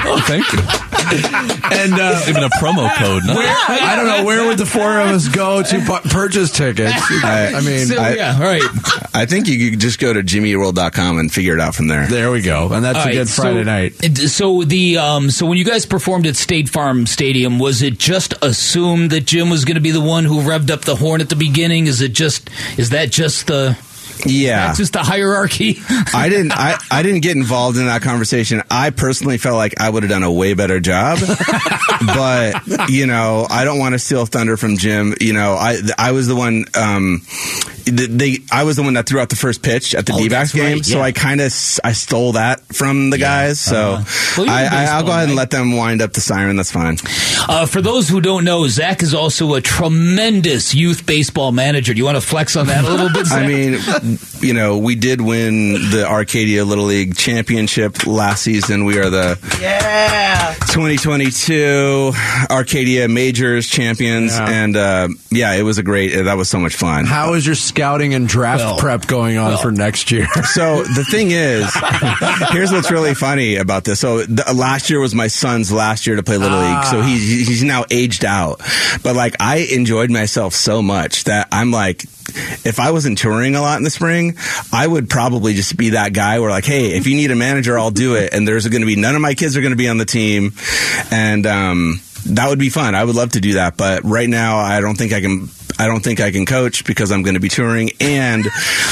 oh, 0.06 0.22
thank 0.28 0.52
you. 0.52 0.60
and 1.72 1.94
uh, 1.94 2.22
Even 2.28 2.44
a 2.44 2.50
promo 2.50 2.94
code. 2.98 3.24
No? 3.26 3.34
I 3.38 3.94
don't 3.96 4.08
know 4.08 4.24
where 4.26 4.46
would 4.48 4.58
the 4.58 4.66
four 4.66 5.00
of 5.00 5.08
us 5.08 5.28
go 5.28 5.62
to 5.64 5.80
pu- 5.80 6.10
purchase 6.10 6.52
tickets. 6.52 6.94
I, 7.24 7.54
I 7.56 7.62
mean, 7.62 7.86
So, 7.86 7.98
I- 8.02 8.16
yeah, 8.16 8.42
right. 8.42 8.62
I 9.14 9.26
think 9.26 9.48
you 9.48 9.72
could 9.72 9.80
just 9.80 10.00
go 10.00 10.14
to 10.14 10.22
jimmyworld.com 10.22 11.18
and 11.20 11.32
figure 11.32 11.54
it 11.54 11.60
out 11.60 11.76
from 11.76 11.88
there. 11.88 12.08
there 12.08 12.32
we 12.32 12.42
go, 12.42 12.72
and 12.74 12.84
that's 12.84 12.98
All 12.98 13.04
a 13.04 13.06
right, 13.08 13.14
good 13.14 13.30
Friday 13.30 13.60
so, 13.62 13.64
night. 13.64 14.18
So 14.30 14.64
the 14.64 14.98
um, 14.98 15.30
so 15.32 15.46
when 15.46 15.58
you 15.58 15.66
guys 15.66 15.86
performed 15.86 16.28
at 16.28 16.36
State 16.36 16.70
Farm 16.70 17.06
Stadium, 17.08 17.58
was 17.60 17.82
it 17.82 17.98
just 17.98 18.34
assumed 18.44 19.12
that 19.12 19.26
Jim 19.26 19.50
was 19.50 19.66
going 19.66 19.76
to 19.76 19.82
be 19.82 19.92
the 19.92 20.02
one 20.02 20.24
who 20.26 20.42
revved 20.42 20.70
up 20.70 20.82
the 20.82 20.96
horn 20.96 21.22
at 21.22 21.30
the 21.30 21.36
beginning? 21.36 21.88
Is 21.88 22.02
it 22.02 22.14
just 22.14 22.50
is 22.78 22.92
that 22.92 23.12
just 23.12 23.48
the 23.48 23.78
Yeah. 24.26 24.74
just 24.74 24.94
the 24.94 25.04
hierarchy? 25.04 25.78
I 26.14 26.30
didn't. 26.30 26.52
I, 26.52 26.78
I 26.92 27.04
didn't 27.04 27.22
get 27.22 27.36
involved 27.36 27.78
in 27.78 27.86
that 27.86 28.02
conversation. 28.02 28.64
I 28.70 28.90
personally 28.90 29.38
felt 29.38 29.56
like 29.56 29.80
I 29.80 29.90
would 29.90 30.04
have 30.04 30.10
done 30.10 30.24
a 30.24 30.32
way 30.32 30.54
better 30.54 30.80
job, 30.80 31.20
but 32.06 32.90
you 32.90 33.08
know, 33.08 33.48
I 33.50 33.64
don't 33.64 33.80
want 33.80 33.94
to 33.94 34.00
steal 34.00 34.26
thunder 34.26 34.58
from 34.58 34.78
Jim. 34.78 35.16
You 35.22 35.34
know, 35.34 35.54
I 35.54 35.78
I 35.98 36.12
was 36.12 36.28
the 36.28 36.36
one. 36.36 36.66
Um, 36.76 37.22
they 37.92 38.38
I 38.52 38.64
was 38.64 38.76
the 38.76 38.84
one 38.84 38.94
that 38.96 39.08
threw 39.08 39.20
out 39.20 39.30
the 39.30 39.36
first 39.36 39.62
pitch 39.64 39.96
at 39.96 40.06
the 40.06 40.14
Oh, 40.14 40.18
D-backs 40.18 40.54
game, 40.54 40.78
right, 40.78 40.86
so. 40.86 41.02
I 41.02 41.12
kind 41.12 41.42
of 41.42 41.52
I 41.84 41.92
stole 41.94 42.34
that 42.34 42.62
from 42.76 43.10
the 43.10 43.18
guys. 43.18 43.60
So 43.60 43.94
Uh-huh. 43.94 44.34
Well, 44.38 44.46
you're 44.46 44.56
I, 44.56 44.62
a 44.64 44.66
I, 44.68 44.84
I'll 44.86 45.02
go 45.02 45.06
baseball 45.08 45.16
ahead 45.16 45.28
and 45.30 45.36
let 45.38 45.52
them 45.52 45.76
wind 45.76 46.02
up 46.02 46.14
the 46.14 46.22
siren. 46.22 46.56
That's 46.56 46.72
fine. 46.72 46.98
Uh, 47.48 47.66
for 47.66 47.82
those 47.82 48.08
who 48.10 48.22
don't 48.22 48.44
know, 48.44 48.68
Zach 48.68 49.02
is 49.02 49.14
also 49.14 49.54
a 49.56 49.62
tremendous 49.62 50.76
youth 50.76 51.06
baseball 51.06 51.52
manager. 51.52 51.94
Do 51.94 51.98
you 52.00 52.06
want 52.06 52.18
to 52.18 52.22
flex 52.22 52.56
on 52.56 52.68
that 52.68 52.84
a 52.84 52.90
little 52.90 53.10
bit? 53.10 53.26
Zach? 53.28 53.44
I 53.44 53.48
mean, 53.48 53.80
you 54.42 54.54
know, 54.54 54.78
we 54.78 54.96
did 54.96 55.22
win 55.22 55.74
the 55.92 56.06
Arcadia 56.08 56.66
Little 56.66 56.86
League 56.86 57.16
Championship 57.16 58.06
last 58.06 58.44
season. 58.44 58.86
We 58.86 59.00
are 59.00 59.10
the 59.10 59.38
Yeah. 59.62 60.54
2022 60.72 62.12
Arcadia 62.50 63.08
Majors 63.08 63.68
champions, 63.68 64.36
Yeah. 64.38 64.50
and 64.50 64.76
uh, 64.78 65.08
yeah, 65.32 65.54
it 65.54 65.64
was 65.64 65.78
a 65.78 65.84
great. 65.84 66.10
That 66.24 66.38
was 66.38 66.50
so 66.50 66.60
much 66.60 66.76
fun. 66.76 67.06
How 67.06 67.34
is 67.34 67.46
your 67.46 67.56
scouting 67.78 68.14
and 68.14 68.28
draft 68.28 68.80
prep 68.80 69.08
going 69.08 69.38
on 69.38 69.58
for 69.58 69.72
next 69.72 70.12
year? 70.12 70.28
So 70.48 70.82
the 70.84 71.04
thing 71.04 71.32
is, 71.32 71.72
here's 72.52 72.72
what's 72.72 72.90
really 72.90 73.14
funny 73.14 73.58
about 73.58 73.84
this. 73.84 74.00
So 74.00 74.24
the, 74.24 74.54
last 74.56 74.90
year 74.90 75.00
was 75.00 75.14
my 75.14 75.28
son's 75.28 75.72
last 75.72 76.08
year 76.08 76.16
to 76.16 76.24
play 76.24 76.38
little 76.38 76.60
league, 76.60 76.84
so 76.86 77.02
he's 77.02 77.48
he's 77.48 77.64
now 77.64 77.84
aged 77.92 78.26
out. 78.26 78.62
But 79.04 79.16
like 79.16 79.36
I 79.40 79.68
enjoyed 79.72 80.10
myself 80.10 80.54
so 80.54 80.82
much 80.82 81.26
that 81.26 81.48
I'm 81.52 81.72
like. 81.72 82.04
If 82.66 82.80
I 82.82 82.92
wasn't 82.92 83.18
touring 83.18 83.56
a 83.56 83.62
lot 83.62 83.78
in 83.78 83.84
the 83.84 83.90
spring, 83.90 84.36
I 84.74 84.86
would 84.86 85.10
probably 85.10 85.54
just 85.54 85.78
be 85.78 85.92
that 85.92 86.12
guy 86.12 86.42
where 86.42 86.50
like, 86.50 86.66
hey, 86.66 86.88
if 86.98 87.08
you 87.08 87.16
need 87.16 87.32
a 87.32 87.38
manager, 87.38 87.80
I'll 87.80 87.90
do 87.90 88.16
it. 88.16 88.34
And 88.34 88.46
there's 88.46 88.68
going 88.68 88.82
to 88.82 88.86
be 88.86 88.98
none 88.98 89.16
of 89.16 89.22
my 89.22 89.34
kids 89.34 89.56
are 89.56 89.62
going 89.62 89.72
to 89.72 89.78
be 89.78 89.88
on 89.88 89.98
the 89.98 90.06
team, 90.06 90.52
and 91.10 91.48
um, 91.48 92.02
that 92.26 92.50
would 92.50 92.60
be 92.60 92.70
fun. 92.70 92.96
I 92.96 93.04
would 93.04 93.16
love 93.16 93.32
to 93.32 93.40
do 93.40 93.54
that, 93.54 93.78
but 93.78 94.04
right 94.04 94.28
now 94.28 94.58
I 94.58 94.82
don't 94.82 94.96
think 94.98 95.14
I 95.14 95.22
can. 95.22 95.50
I 95.80 95.86
don't 95.88 96.04
think 96.04 96.20
I 96.20 96.32
can 96.32 96.46
coach 96.46 96.86
because 96.86 97.12
I'm 97.12 97.22
going 97.22 97.36
to 97.36 97.40
be 97.40 97.50
touring, 97.50 97.92
and 98.00 98.46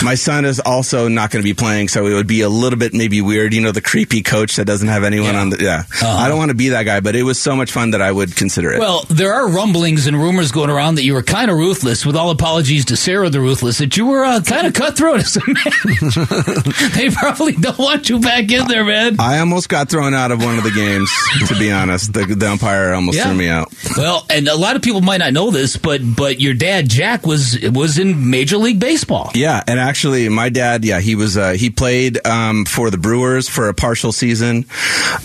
my 0.04 0.16
son 0.16 0.46
is 0.46 0.60
also 0.60 1.08
not 1.08 1.32
going 1.32 1.42
to 1.44 1.48
be 1.48 1.54
playing, 1.54 1.88
so 1.88 2.06
it 2.08 2.14
would 2.14 2.28
be 2.28 2.42
a 2.42 2.50
little 2.50 2.78
bit 2.80 2.94
maybe 2.94 3.22
weird. 3.22 3.54
You 3.54 3.62
know, 3.62 3.72
the 3.72 3.82
creepy 3.82 4.22
coach 4.22 4.56
that 4.58 4.66
doesn't 4.66 4.88
have 4.88 5.04
anyone 5.04 5.34
Yeah. 5.34 5.42
on 5.42 5.50
the. 5.50 5.58
Yeah, 5.64 5.84
I 6.04 6.28
don't 6.28 6.38
want 6.38 6.50
to 6.50 6.56
be 6.56 6.70
that 6.70 6.84
guy, 6.84 7.00
but 7.00 7.16
it 7.16 7.24
was 7.24 7.40
so 7.42 7.56
much 7.56 7.72
fun 7.72 7.92
that 7.92 8.02
I 8.02 8.12
would 8.12 8.36
consider 8.36 8.72
it. 8.74 8.80
Well, 8.80 9.04
there 9.10 9.34
are 9.34 9.48
rumblings 9.48 10.06
and 10.08 10.16
rumors 10.18 10.52
going 10.52 10.70
around 10.70 10.96
that 10.96 11.04
you 11.04 11.14
were 11.14 11.24
kind 11.24 11.50
of 11.50 11.58
ruthless. 11.58 12.06
With 12.06 12.16
all 12.16 12.30
apologies 12.30 12.86
to 12.86 12.98
Sarah, 12.98 13.30
the 13.30 13.40
ruthless, 13.42 13.78
that 13.80 13.98
you 13.98 14.06
were 14.06 14.24
uh, 14.24 14.42
kind 14.42 14.68
of 14.68 14.74
cutthroat 14.74 15.22
as 15.22 15.38
a 15.38 15.42
manager. 15.48 16.26
they 16.96 17.10
probably 17.10 17.54
don't 17.54 17.78
want 17.80 18.10
you 18.10 18.20
back 18.20 18.52
in 18.52 18.68
there, 18.68 18.84
man. 18.84 19.16
I 19.20 19.40
almost 19.40 19.70
got 19.70 19.90
thrown 19.90 20.14
out 20.14 20.32
of 20.32 20.44
one 20.44 20.58
of 20.58 20.64
the 20.64 20.72
games. 20.72 21.10
to 21.48 21.58
be 21.58 21.72
honest, 21.72 22.14
the, 22.14 22.26
the 22.26 22.50
umpire 22.50 22.94
almost 22.94 23.18
Yeah. 23.18 23.26
threw 23.26 23.34
me 23.36 23.48
out. 23.50 23.74
Well, 23.98 24.26
and 24.30 24.48
a 24.48 24.56
lot 24.56 24.76
of 24.76 24.82
people 24.82 25.02
might 25.02 25.18
not 25.18 25.34
know 25.34 25.52
this, 25.52 25.78
but 25.78 26.02
but 26.04 26.40
your 26.40 26.54
dad 26.54 26.75
Jack 26.82 27.26
was 27.26 27.60
was 27.72 27.98
in 27.98 28.30
Major 28.30 28.58
League 28.58 28.80
Baseball. 28.80 29.32
Yeah, 29.36 29.62
and 29.68 29.80
actually, 29.80 30.30
my 30.30 30.50
dad, 30.50 30.84
yeah, 30.86 31.00
he 31.00 31.16
was 31.16 31.38
uh, 31.38 31.52
he 31.52 31.70
played 31.70 32.26
um, 32.26 32.66
for 32.66 32.90
the 32.90 32.98
Brewers 32.98 33.48
for 33.50 33.70
a 33.70 33.74
partial 33.74 34.12
season. 34.12 34.66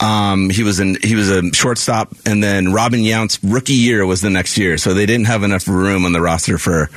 Um, 0.01 0.51
he 0.51 0.63
was 0.63 0.81
in 0.81 0.97
he 1.03 1.15
was 1.15 1.31
a 1.31 1.53
shortstop, 1.53 2.13
and 2.27 2.43
then 2.43 2.73
Robin 2.73 3.01
Yount's 3.01 3.39
rookie 3.43 3.73
year 3.75 4.05
was 4.07 4.21
the 4.21 4.31
next 4.31 4.57
year, 4.59 4.79
so 4.79 4.95
they 4.95 5.07
didn't 5.07 5.27
have 5.27 5.43
enough 5.43 5.67
room 5.69 6.05
on 6.05 6.13
the 6.13 6.21
roster 6.21 6.59
for 6.59 6.89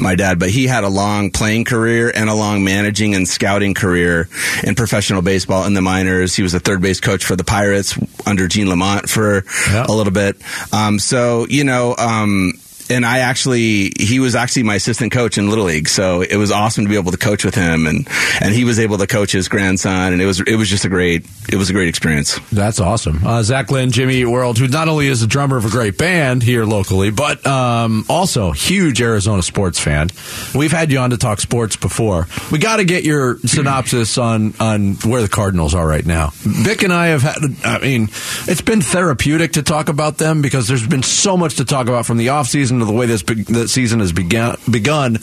my 0.00 0.14
dad. 0.14 0.38
But 0.38 0.50
he 0.50 0.66
had 0.66 0.84
a 0.84 0.88
long 0.88 1.30
playing 1.30 1.64
career 1.64 2.10
and 2.14 2.28
a 2.28 2.34
long 2.34 2.64
managing 2.64 3.14
and 3.14 3.28
scouting 3.28 3.74
career 3.74 4.28
in 4.64 4.74
professional 4.74 5.22
baseball 5.22 5.64
in 5.64 5.74
the 5.74 5.82
minors. 5.82 6.34
He 6.34 6.42
was 6.42 6.54
a 6.54 6.60
third 6.60 6.80
base 6.82 7.00
coach 7.00 7.24
for 7.24 7.36
the 7.36 7.44
Pirates 7.44 7.98
under 8.26 8.48
Gene 8.48 8.68
Lamont 8.68 9.08
for 9.08 9.44
Yeah. 9.70 9.86
a 9.88 9.92
little 9.92 10.12
bit. 10.12 10.36
Um, 10.72 10.98
so 10.98 11.46
you 11.48 11.64
know. 11.64 11.94
Um, 11.98 12.52
and 12.90 13.04
I 13.04 13.18
actually, 13.20 13.92
he 13.98 14.20
was 14.20 14.34
actually 14.34 14.62
my 14.64 14.76
assistant 14.76 15.12
coach 15.12 15.38
in 15.38 15.48
Little 15.48 15.66
League, 15.66 15.88
so 15.88 16.22
it 16.22 16.36
was 16.36 16.50
awesome 16.50 16.84
to 16.84 16.88
be 16.88 16.96
able 16.96 17.12
to 17.12 17.18
coach 17.18 17.44
with 17.44 17.54
him, 17.54 17.86
and 17.86 18.08
and 18.40 18.54
he 18.54 18.64
was 18.64 18.78
able 18.78 18.98
to 18.98 19.06
coach 19.06 19.32
his 19.32 19.48
grandson, 19.48 20.12
and 20.12 20.22
it 20.22 20.26
was 20.26 20.40
it 20.40 20.56
was 20.56 20.68
just 20.68 20.84
a 20.84 20.88
great 20.88 21.26
it 21.50 21.56
was 21.56 21.70
a 21.70 21.72
great 21.72 21.88
experience. 21.88 22.38
That's 22.50 22.80
awesome. 22.80 23.26
Uh, 23.26 23.42
Zach 23.42 23.70
Lind, 23.70 23.92
Jimmy 23.92 24.24
World, 24.24 24.58
who 24.58 24.68
not 24.68 24.88
only 24.88 25.08
is 25.08 25.22
a 25.22 25.26
drummer 25.26 25.56
of 25.56 25.64
a 25.64 25.70
great 25.70 25.98
band 25.98 26.42
here 26.42 26.64
locally, 26.64 27.10
but 27.10 27.46
um, 27.46 28.04
also 28.08 28.52
huge 28.52 29.00
Arizona 29.00 29.42
sports 29.42 29.78
fan. 29.78 30.08
We've 30.54 30.72
had 30.72 30.90
you 30.90 30.98
on 30.98 31.10
to 31.10 31.18
talk 31.18 31.40
sports 31.40 31.76
before. 31.76 32.26
We 32.50 32.58
got 32.58 32.76
to 32.76 32.84
get 32.84 33.04
your 33.04 33.38
synopsis 33.40 34.18
on 34.18 34.54
on 34.60 34.94
where 34.96 35.22
the 35.22 35.28
Cardinals 35.28 35.74
are 35.74 35.86
right 35.86 36.04
now. 36.04 36.30
Vic 36.34 36.82
and 36.82 36.92
I 36.92 37.08
have 37.08 37.22
had. 37.22 37.36
I 37.64 37.78
mean, 37.78 38.04
it's 38.46 38.60
been 38.60 38.80
therapeutic 38.80 39.52
to 39.52 39.62
talk 39.62 39.88
about 39.88 40.18
them 40.18 40.42
because 40.42 40.68
there's 40.68 40.86
been 40.86 41.02
so 41.02 41.36
much 41.36 41.56
to 41.56 41.64
talk 41.64 41.88
about 41.88 42.06
from 42.06 42.16
the 42.16 42.28
offseason 42.28 42.77
the 42.86 42.92
way 42.92 43.06
this 43.06 43.22
be- 43.22 43.42
the 43.42 43.68
season 43.68 44.00
has 44.00 44.12
begun. 44.12 44.56
Begun. 44.70 45.16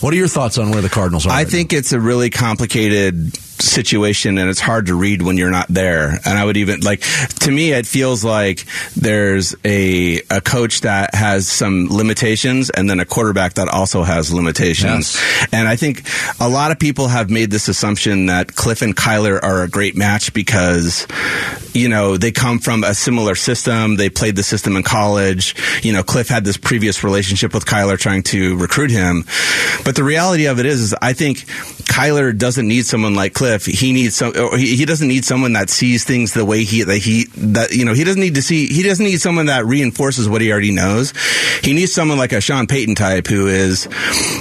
What 0.00 0.12
are 0.12 0.16
your 0.16 0.28
thoughts 0.28 0.58
on 0.58 0.70
where 0.70 0.82
the 0.82 0.88
Cardinals 0.88 1.26
are? 1.26 1.30
I 1.32 1.38
right 1.42 1.48
think 1.48 1.72
it's 1.72 1.92
a 1.92 2.00
really 2.00 2.30
complicated 2.30 3.36
situation 3.62 4.38
and 4.38 4.50
it's 4.50 4.60
hard 4.60 4.86
to 4.86 4.94
read 4.94 5.22
when 5.22 5.36
you're 5.36 5.50
not 5.50 5.68
there. 5.68 6.18
And 6.24 6.38
I 6.38 6.44
would 6.44 6.56
even 6.56 6.80
like 6.80 7.00
to 7.40 7.50
me 7.50 7.72
it 7.72 7.86
feels 7.86 8.24
like 8.24 8.64
there's 8.96 9.54
a 9.64 10.20
a 10.30 10.40
coach 10.40 10.82
that 10.82 11.14
has 11.14 11.48
some 11.48 11.88
limitations 11.88 12.70
and 12.70 12.88
then 12.88 13.00
a 13.00 13.04
quarterback 13.04 13.54
that 13.54 13.68
also 13.68 14.02
has 14.02 14.32
limitations. 14.32 15.20
And 15.52 15.68
I 15.68 15.76
think 15.76 16.02
a 16.40 16.48
lot 16.48 16.70
of 16.70 16.78
people 16.78 17.08
have 17.08 17.30
made 17.30 17.50
this 17.50 17.68
assumption 17.68 18.26
that 18.26 18.54
Cliff 18.54 18.82
and 18.82 18.96
Kyler 18.96 19.42
are 19.42 19.62
a 19.62 19.68
great 19.68 19.96
match 19.96 20.32
because 20.32 21.06
you 21.76 21.88
know, 21.88 22.16
they 22.16 22.32
come 22.32 22.58
from 22.58 22.82
a 22.84 22.94
similar 22.94 23.34
system. 23.34 23.96
They 23.96 24.08
played 24.08 24.34
the 24.34 24.42
system 24.42 24.76
in 24.76 24.82
college. 24.82 25.54
You 25.84 25.92
know, 25.92 26.02
Cliff 26.02 26.28
had 26.28 26.44
this 26.44 26.56
previous 26.56 27.04
relationship 27.04 27.52
with 27.52 27.66
Kyler 27.66 27.98
trying 27.98 28.22
to 28.24 28.56
recruit 28.56 28.90
him. 28.90 29.24
But 29.84 29.94
the 29.94 30.02
reality 30.02 30.46
of 30.46 30.58
it 30.58 30.66
is, 30.66 30.80
is 30.80 30.94
I 31.00 31.12
think 31.12 31.40
Kyler 31.84 32.36
doesn't 32.36 32.66
need 32.66 32.86
someone 32.86 33.14
like 33.14 33.34
Cliff. 33.34 33.45
He 33.54 33.92
needs 33.92 34.16
some, 34.16 34.32
he, 34.56 34.76
he 34.76 34.84
doesn't 34.84 35.06
need 35.06 35.24
someone 35.24 35.52
that 35.52 35.70
sees 35.70 36.04
things 36.04 36.32
the 36.32 36.44
way 36.44 36.64
he, 36.64 36.82
that 36.82 36.98
he, 36.98 37.26
that, 37.36 37.72
you 37.72 37.84
know, 37.84 37.94
he 37.94 38.04
doesn't 38.04 38.20
need 38.20 38.34
to 38.34 38.42
see, 38.42 38.66
he 38.66 38.82
doesn't 38.82 39.04
need 39.04 39.20
someone 39.20 39.46
that 39.46 39.64
reinforces 39.64 40.28
what 40.28 40.40
he 40.40 40.50
already 40.50 40.72
knows. 40.72 41.12
He 41.62 41.72
needs 41.72 41.92
someone 41.92 42.18
like 42.18 42.32
a 42.32 42.40
Sean 42.40 42.66
Payton 42.66 42.94
type 42.94 43.26
who 43.26 43.46
is, 43.46 43.88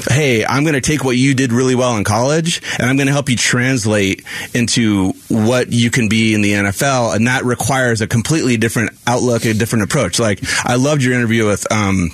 hey, 0.10 0.46
I'm 0.46 0.64
going 0.64 0.74
to 0.74 0.82
take 0.82 1.04
what 1.04 1.18
you 1.18 1.34
did 1.34 1.52
really 1.52 1.76
well 1.76 1.98
in 1.98 2.04
college 2.04 2.62
and 2.80 2.90
I'm 2.90 2.98
going 2.98 3.08
to 3.08 3.14
help 3.14 3.30
you 3.30 3.38
translate 3.38 4.24
into 4.54 5.14
what 5.28 5.72
you 5.72 5.92
can 5.92 6.10
be 6.10 6.34
in 6.34 6.42
the 6.42 6.54
NFL. 6.54 7.16
And 7.16 7.28
that 7.28 7.46
requires 7.46 8.02
a 8.02 8.08
completely 8.08 8.58
different 8.58 8.92
outlook, 9.08 9.46
a 9.46 9.54
different 9.54 9.84
approach. 9.84 10.20
Like, 10.20 10.40
I 10.64 10.76
loved 10.76 11.04
your 11.04 11.14
interview 11.14 11.46
with, 11.46 11.72
um, 11.72 12.12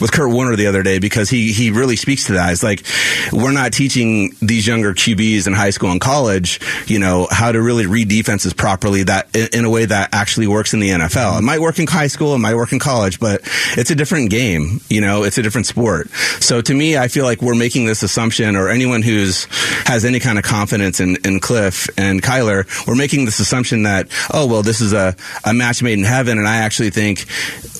with 0.00 0.12
Kurt 0.12 0.30
Warner 0.30 0.56
the 0.56 0.66
other 0.66 0.82
day 0.82 0.98
because 0.98 1.30
he 1.30 1.52
he 1.52 1.70
really 1.70 1.96
speaks 1.96 2.26
to 2.26 2.34
that. 2.34 2.52
It's 2.52 2.62
like 2.62 2.84
we're 3.32 3.52
not 3.52 3.72
teaching 3.72 4.34
these 4.40 4.66
younger 4.66 4.94
QBs 4.94 5.46
in 5.46 5.52
high 5.52 5.70
school 5.70 5.90
and 5.90 6.00
college, 6.00 6.60
you 6.86 6.98
know, 6.98 7.26
how 7.30 7.52
to 7.52 7.60
really 7.60 7.86
read 7.86 8.08
defenses 8.08 8.52
properly 8.52 9.04
that 9.04 9.34
in, 9.34 9.64
a 9.64 9.70
way 9.70 9.86
that 9.86 10.10
actually 10.12 10.46
works 10.46 10.74
in 10.74 10.80
the 10.80 10.90
NFL. 10.90 11.38
It 11.38 11.42
might 11.42 11.60
work 11.60 11.78
in 11.78 11.86
high 11.86 12.08
school, 12.08 12.34
it 12.34 12.38
might 12.38 12.54
work 12.54 12.72
in 12.72 12.78
college, 12.78 13.18
but 13.18 13.40
it's 13.76 13.90
a 13.90 13.94
different 13.94 14.30
game. 14.30 14.80
You 14.88 15.00
know, 15.00 15.24
it's 15.24 15.38
a 15.38 15.42
different 15.42 15.66
sport. 15.66 16.10
So 16.40 16.60
to 16.60 16.74
me, 16.74 16.98
I 16.98 17.08
feel 17.08 17.24
like 17.24 17.40
we're 17.40 17.54
making 17.54 17.86
this 17.86 18.02
assumption, 18.02 18.56
or 18.56 18.68
anyone 18.68 19.02
who's 19.02 19.46
has 19.86 20.04
any 20.04 20.20
kind 20.20 20.38
of 20.38 20.44
confidence 20.44 21.00
in, 21.00 21.16
in 21.24 21.40
Cliff 21.40 21.88
and 21.96 22.22
Kyler, 22.22 22.66
we're 22.86 22.96
making 22.96 23.24
this 23.24 23.40
assumption 23.40 23.84
that 23.84 24.08
oh 24.32 24.46
well, 24.46 24.62
this 24.62 24.80
is 24.80 24.92
a 24.92 25.16
a 25.44 25.54
match 25.54 25.82
made 25.82 25.98
in 25.98 26.04
heaven, 26.04 26.38
and 26.38 26.46
I 26.46 26.56
actually 26.56 26.90
think 26.90 27.26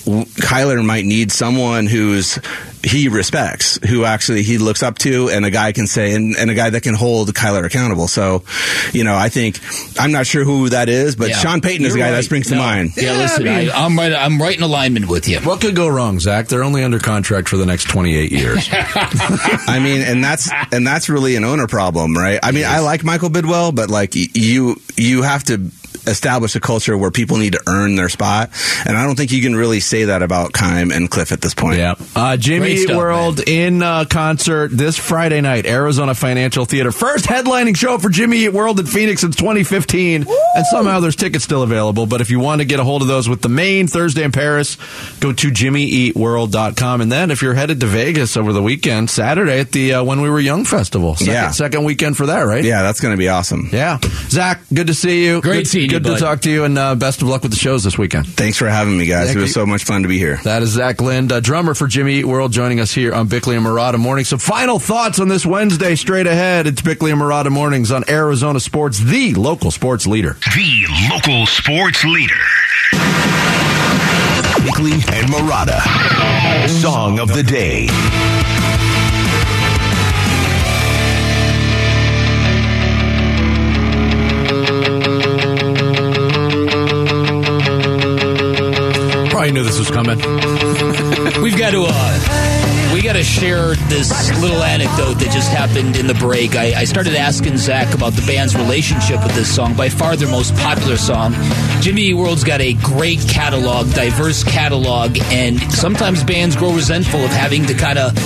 Kyler 0.05 0.85
might 0.85 1.05
need 1.05 1.33
someone 1.33 1.87
who's 1.87 2.39
he 2.83 3.09
respects, 3.09 3.79
who 3.89 4.05
actually 4.05 4.43
he 4.43 4.59
looks 4.59 4.83
up 4.83 4.99
to, 4.99 5.31
and 5.31 5.47
a 5.47 5.51
guy 5.51 5.73
can 5.73 5.87
say, 5.87 6.15
and, 6.15 6.37
and 6.37 6.51
a 6.51 6.55
guy 6.55 6.69
that 6.69 6.83
can 6.83 6.95
hold 6.95 7.33
Kyler 7.33 7.65
accountable. 7.65 8.09
So, 8.09 8.43
you 8.93 9.05
know, 9.05 9.17
I 9.17 9.31
think 9.31 9.59
I'm 9.99 10.13
not 10.13 10.27
sure 10.27 10.45
who 10.45 10.69
that 10.69 10.91
is, 10.91 11.17
but 11.17 11.31
Yeah. 11.31 11.37
Sean 11.39 11.63
Payton 11.63 11.87
is 11.87 11.95
a 11.95 11.99
guy 11.99 12.05
right. 12.09 12.11
that 12.17 12.25
springs 12.25 12.49
to 12.49 12.57
mind. 12.57 12.91
Yeah, 12.97 13.13
Yeah, 13.15 13.19
listen, 13.19 13.49
I 13.49 13.61
mean- 13.63 13.71
I 13.71 13.85
I'm 13.85 13.97
right. 13.99 14.13
I'm 14.13 14.41
right 14.43 14.55
in 14.57 14.63
alignment 14.63 15.09
with 15.09 15.27
you. 15.29 15.41
What 15.41 15.63
could 15.63 15.75
go 15.75 15.89
wrong, 15.89 16.21
Zach? 16.21 16.49
They're 16.49 16.63
only 16.65 16.85
under 16.85 16.99
contract 16.99 17.49
for 17.49 17.57
the 17.57 17.65
next 17.65 17.85
28 17.89 18.31
years. 18.31 18.69
I 18.73 19.81
mean, 19.83 20.03
and 20.03 20.23
that's 20.23 20.51
and 20.73 20.87
that's 20.87 21.09
really 21.09 21.37
an 21.37 21.45
owner 21.45 21.67
problem, 21.67 22.15
right? 22.15 22.39
I 22.43 22.53
mean, 22.53 22.67
I 22.67 22.81
like 22.81 23.03
Michael 23.03 23.31
Bidwill, 23.31 23.75
but 23.75 23.89
like 23.89 24.13
you 24.15 24.79
you 24.97 25.23
have 25.23 25.45
to 25.45 25.71
establish 26.07 26.55
a 26.57 26.61
culture 26.61 26.97
where 26.97 27.11
people 27.11 27.37
need 27.39 27.53
to 27.55 27.61
earn 27.67 27.95
their 27.97 28.09
spot, 28.09 28.51
and 28.87 28.97
I 28.97 29.05
don't 29.05 29.17
think 29.17 29.33
you 29.33 29.43
can 29.43 29.55
really 29.57 29.81
say 29.81 30.05
that 30.05 30.23
about 30.23 30.53
Keim 30.53 30.91
and 30.93 31.11
Kliff 31.11 31.33
at 31.33 31.41
this 31.41 31.55
point. 31.55 31.79
Yeah. 31.79 31.95
Uh, 32.15 32.37
Jimmy 32.37 32.73
Eat 32.73 32.79
stuff, 32.85 32.97
World 32.97 33.41
in 33.49 33.83
uh, 33.83 34.05
concert 34.05 34.69
this 34.73 34.99
Friday 34.99 35.41
night, 35.41 35.67
Arizona 35.67 36.15
Financial 36.15 36.65
Theater. 36.65 36.93
First 36.93 37.25
headlining 37.27 37.77
show 37.77 37.99
for 37.99 38.09
Jimmy 38.09 38.39
Eat 38.45 38.53
World 38.53 38.79
in 38.81 38.87
Phoenix 38.87 39.21
since 39.21 39.37
2015. 39.37 40.27
And 40.57 40.67
somehow 40.67 41.01
there's 41.01 41.17
tickets 41.17 41.45
still 41.45 41.63
available. 41.63 42.07
But 42.07 42.21
if 42.21 42.31
you 42.31 42.39
want 42.41 42.61
to 42.61 42.65
get 42.65 42.81
a 42.81 42.85
hold 42.85 43.03
of 43.03 43.09
those 43.09 43.29
with 43.29 43.43
the 43.43 43.49
Maine 43.49 43.87
Thursday 43.87 44.23
in 44.23 44.33
Paris, 44.33 44.77
go 45.21 45.33
to 45.33 45.51
jimmyeatworld.com. 45.51 47.01
And 47.01 47.11
then 47.11 47.31
if 47.31 47.43
you're 47.43 47.55
headed 47.55 47.81
to 47.81 47.87
Vegas 47.87 48.37
over 48.37 48.53
the 48.53 48.63
weekend, 48.63 49.11
Saturday 49.11 49.61
at 49.61 49.73
the 49.73 49.95
uh, 49.95 50.05
When 50.05 50.21
We 50.21 50.31
Were 50.31 50.41
Young 50.41 50.65
Festival. 50.65 51.15
Second, 51.17 51.33
Yeah. 51.33 51.51
second 51.51 51.85
weekend 51.85 52.17
for 52.17 52.27
that, 52.27 52.43
right? 52.43 52.65
Yeah, 52.65 52.83
that's 52.83 53.01
going 53.01 53.13
to 53.13 53.19
be 53.19 53.29
awesome. 53.29 53.69
Yeah. 53.73 53.99
Zach, 54.29 54.61
good 54.73 54.87
to 54.89 54.95
see 54.95 55.25
you. 55.25 55.41
Great 55.41 55.59
good, 55.59 55.67
seeing 55.69 55.85
you, 55.91 55.91
Good 55.95 56.15
to 56.15 56.17
talk 56.17 56.41
to 56.43 56.51
you, 56.51 56.65
and 56.65 56.77
uh, 56.79 56.95
best 56.95 57.23
of 57.23 57.29
luck 57.29 57.43
with 57.43 57.53
the 57.53 57.59
shows 57.59 57.85
this 57.85 57.97
weekend. 57.97 58.27
Thanks 58.29 58.59
for 58.59 58.69
having 58.69 58.97
me, 58.97 59.07
guys. 59.07 59.27
Thank 59.27 59.39
it 59.39 59.43
was 59.43 59.55
so 59.55 59.65
much 59.67 59.85
fun 59.85 60.03
to 60.03 60.09
be 60.09 60.19
here. 60.19 60.41
That 60.45 60.63
is 60.63 60.71
Zach 60.71 61.01
Lind, 61.01 61.33
uh, 61.33 61.41
drummer 61.41 61.75
for 61.75 61.87
Jimmy 61.87 62.17
Eat 62.17 62.25
World, 62.27 62.53
joining 62.53 62.81
us 62.81 62.93
here 62.93 63.15
on 63.15 63.29
Bickley 63.29 63.57
and 63.57 63.65
Marotta 63.65 63.99
Morning. 63.99 64.25
Some 64.25 64.39
final 64.39 64.79
thoughts 64.79 65.21
on 65.21 65.29
this 65.29 65.47
Wednesday 65.47 65.95
straight 65.95 66.27
ahead. 66.27 66.67
It's 66.67 66.83
Bickley 66.83 67.11
and 67.11 67.21
Marotta 67.21 67.51
Mornings 67.51 67.91
on 67.93 68.05
Arizona 68.09 68.61
Sports, 68.61 68.99
the 68.99 69.35
local 69.35 69.71
sports 69.71 70.07
leader. 70.07 70.37
The 70.55 71.09
local 71.11 71.47
sports 71.47 72.05
leader. 72.05 72.35
Bickley 74.65 74.93
and 74.93 75.29
Marotta. 75.31 75.81
Song 76.69 77.19
of 77.19 77.29
the 77.29 77.43
day. 77.43 77.89
Probably 89.45 89.61
knew 89.61 89.67
this 89.67 89.79
was 89.79 89.91
coming. 89.91 90.17
We've 91.43 91.59
got 91.59 91.73
to 91.73 91.85
uh, 91.87 92.95
we 92.95 93.03
got 93.03 93.13
to 93.13 93.23
share 93.23 93.75
this 93.91 94.11
little 94.41 94.63
anecdote 94.63 95.19
that 95.19 95.31
just 95.35 95.51
happened 95.51 95.97
in 95.97 96.07
the 96.07 96.15
break. 96.15 96.57
I, 96.57 96.81
I 96.81 96.85
started 96.85 97.15
asking 97.15 97.59
Zach 97.59 97.93
about 97.95 98.15
the 98.15 98.25
band's 98.27 98.57
relationship 98.57 99.23
with 99.23 99.35
this 99.35 99.55
song, 99.55 99.75
by 99.75 99.91
far 99.91 100.17
their 100.17 100.31
most 100.31 100.55
popular 100.57 100.97
song. 100.97 101.35
Jimmy 101.83 102.15
World's 102.15 102.43
got 102.43 102.63
a 102.63 102.73
great 102.73 103.21
catalog, 103.29 103.93
diverse 103.93 104.45
catalog, 104.45 105.19
and 105.25 105.61
sometimes 105.71 106.25
bands 106.25 106.57
grow 106.57 106.73
resentful 106.75 107.21
of 107.21 107.31
having 107.31 107.67
to 107.67 107.75
kind 107.75 107.99
of 107.99 108.17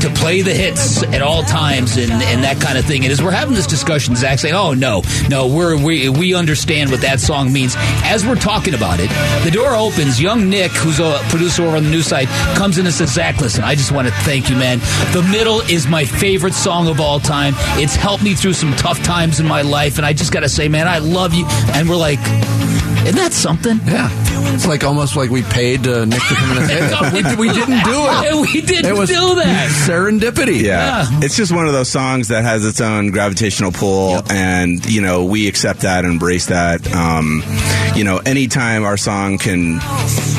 to 0.00 0.10
play 0.10 0.42
the 0.42 0.52
hits 0.52 1.02
at 1.02 1.22
all 1.22 1.42
times 1.42 1.96
and, 1.96 2.10
and 2.12 2.44
that 2.44 2.60
kind 2.60 2.78
of 2.78 2.84
thing. 2.84 3.04
And 3.04 3.12
as 3.12 3.22
we're 3.22 3.30
having 3.30 3.54
this 3.54 3.66
discussion, 3.66 4.16
Zach's 4.16 4.42
saying, 4.42 4.54
"Oh 4.54 4.74
no, 4.74 5.02
no, 5.28 5.46
we're, 5.46 5.76
we 5.76 6.08
we 6.08 6.34
understand 6.34 6.90
what 6.90 7.00
that 7.02 7.20
song 7.20 7.52
means." 7.52 7.74
As 8.04 8.24
we're 8.26 8.36
talking 8.36 8.74
about 8.74 9.00
it, 9.00 9.10
the 9.44 9.50
door 9.50 9.74
opens. 9.74 10.20
Young 10.20 10.48
Nick, 10.48 10.72
who's 10.72 11.00
a 11.00 11.18
producer 11.28 11.64
over 11.64 11.76
on 11.76 11.84
the 11.84 11.90
news 11.90 12.06
side, 12.06 12.28
comes 12.56 12.78
in 12.78 12.86
and 12.86 12.94
says, 12.94 13.12
"Zach, 13.12 13.40
listen, 13.40 13.64
I 13.64 13.74
just 13.74 13.92
want 13.92 14.08
to 14.08 14.14
thank 14.24 14.50
you, 14.50 14.56
man. 14.56 14.78
The 15.12 15.26
Middle 15.30 15.60
is 15.62 15.86
my 15.86 16.04
favorite 16.04 16.54
song 16.54 16.88
of 16.88 17.00
all 17.00 17.20
time. 17.20 17.54
It's 17.78 17.96
helped 17.96 18.22
me 18.22 18.34
through 18.34 18.54
some 18.54 18.74
tough 18.76 19.02
times 19.02 19.40
in 19.40 19.46
my 19.46 19.62
life, 19.62 19.98
and 19.98 20.06
I 20.06 20.12
just 20.12 20.32
got 20.32 20.40
to 20.40 20.48
say, 20.48 20.68
man, 20.68 20.88
I 20.88 20.98
love 20.98 21.34
you." 21.34 21.46
And 21.74 21.88
we're 21.88 21.96
like, 21.96 22.20
"Isn't 23.06 23.16
that 23.16 23.32
something?" 23.32 23.78
Yeah. 23.86 24.08
It's 24.54 24.66
like 24.66 24.84
almost 24.84 25.16
like 25.16 25.30
we 25.30 25.42
paid 25.42 25.86
uh, 25.86 26.04
Nick 26.04 26.20
to 26.20 26.34
come 26.34 26.50
in 26.52 26.58
and 26.58 26.66
say 26.70 26.80
that. 26.80 27.12
We, 27.12 27.48
we 27.48 27.52
didn't 27.52 27.84
do 27.84 28.06
it. 28.06 28.52
we 28.54 28.60
didn't 28.62 28.86
It 28.90 28.96
was 28.96 29.08
do 29.10 29.34
that. 29.36 29.68
serendipity. 29.86 30.62
Yeah. 30.62 31.06
Yeah. 31.10 31.20
It's 31.22 31.36
just 31.36 31.52
one 31.52 31.66
of 31.66 31.72
those 31.72 31.90
songs 31.90 32.28
that 32.28 32.44
has 32.44 32.64
its 32.64 32.80
own 32.80 33.10
gravitational 33.10 33.72
pull, 33.72 34.22
and, 34.30 34.84
you 34.86 35.00
know, 35.02 35.24
we 35.24 35.48
accept 35.48 35.80
that 35.80 36.04
and 36.04 36.12
embrace 36.14 36.46
that. 36.46 36.90
Um, 36.94 37.42
you 37.94 38.04
know, 38.04 38.18
anytime 38.18 38.84
our 38.84 38.96
song 38.96 39.38
can 39.38 39.78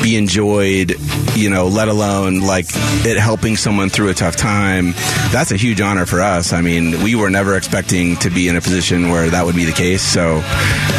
be 0.02 0.16
enjoyed, 0.16 0.96
you 1.36 1.50
know, 1.50 1.66
let 1.68 1.88
alone 1.88 2.40
like 2.40 2.66
it 2.70 3.18
helping 3.18 3.56
someone 3.56 3.88
through 3.88 4.08
a 4.08 4.14
tough 4.14 4.36
time, 4.36 4.92
that's 5.32 5.50
a 5.52 5.56
huge 5.56 5.80
honor 5.80 6.06
for 6.06 6.20
us. 6.20 6.52
I 6.52 6.60
mean, 6.60 7.02
we 7.02 7.14
were 7.14 7.30
never 7.30 7.56
expecting 7.56 8.16
to 8.16 8.30
be 8.30 8.48
in 8.48 8.56
a 8.56 8.60
position 8.60 9.10
where 9.10 9.28
that 9.30 9.44
would 9.44 9.54
be 9.56 9.64
the 9.64 9.72
case. 9.72 10.02
So 10.02 10.40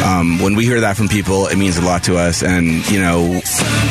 um, 0.04 0.38
when 0.40 0.54
we 0.54 0.64
hear 0.64 0.80
that 0.80 0.96
from 0.96 1.08
people, 1.08 1.46
it 1.46 1.56
means 1.60 1.76
a 1.76 1.82
lot 1.82 2.02
to 2.04 2.16
us. 2.16 2.42
And, 2.42 2.66
you 2.90 3.00
know, 3.00 3.40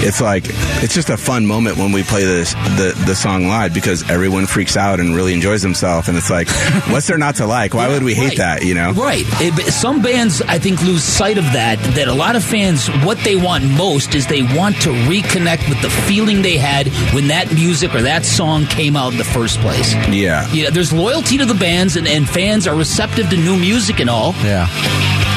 it's 0.01 0.19
like, 0.19 0.43
it's 0.83 0.93
just 0.93 1.09
a 1.09 1.15
fun 1.17 1.45
moment 1.45 1.77
when 1.77 1.91
we 1.93 2.03
play 2.03 2.25
this, 2.25 2.53
the, 2.75 2.93
the 3.05 3.15
song 3.15 3.47
live 3.47 3.73
because 3.73 4.09
everyone 4.09 4.45
freaks 4.47 4.75
out 4.75 4.99
and 4.99 5.15
really 5.15 5.33
enjoys 5.33 5.61
himself. 5.61 6.07
And 6.09 6.17
it's 6.17 6.29
like, 6.29 6.49
what's 6.89 7.07
there 7.07 7.17
not 7.17 7.35
to 7.35 7.45
like? 7.45 7.73
Why 7.73 7.87
would 7.87 8.03
we 8.03 8.13
hate 8.15 8.29
Right. 8.29 8.37
that, 8.39 8.65
you 8.65 8.73
know? 8.73 8.91
Right. 8.91 9.23
It- 9.39 9.69
some 9.71 10.01
bands, 10.01 10.41
I 10.41 10.57
think, 10.59 10.81
lose 10.83 11.03
sight 11.03 11.37
of 11.37 11.45
that. 11.53 11.77
That 11.95 12.07
a 12.09 12.13
lot 12.13 12.35
of 12.35 12.43
fans, 12.43 12.87
what 13.05 13.17
they 13.23 13.35
want 13.37 13.63
most 13.63 14.15
is 14.15 14.27
they 14.27 14.41
want 14.41 14.75
to 14.81 14.89
reconnect 14.89 15.69
with 15.69 15.81
the 15.81 15.89
feeling 15.89 16.41
they 16.41 16.57
had 16.57 16.87
when 17.13 17.27
that 17.27 17.53
music 17.53 17.93
or 17.95 18.01
that 18.01 18.25
song 18.25 18.65
came 18.65 18.95
out 18.97 19.11
in 19.13 19.17
the 19.17 19.23
first 19.23 19.59
place. 19.59 19.93
Yeah. 20.09 20.49
Yeah, 20.51 20.69
there's 20.71 20.91
loyalty 20.91 21.37
to 21.37 21.45
the 21.45 21.53
bands, 21.53 21.95
and, 21.95 22.07
and 22.07 22.27
fans 22.27 22.67
are 22.67 22.75
receptive 22.75 23.29
to 23.29 23.37
new 23.37 23.57
music 23.57 23.99
and 23.99 24.09
all. 24.09 24.33
Yeah. 24.43 24.67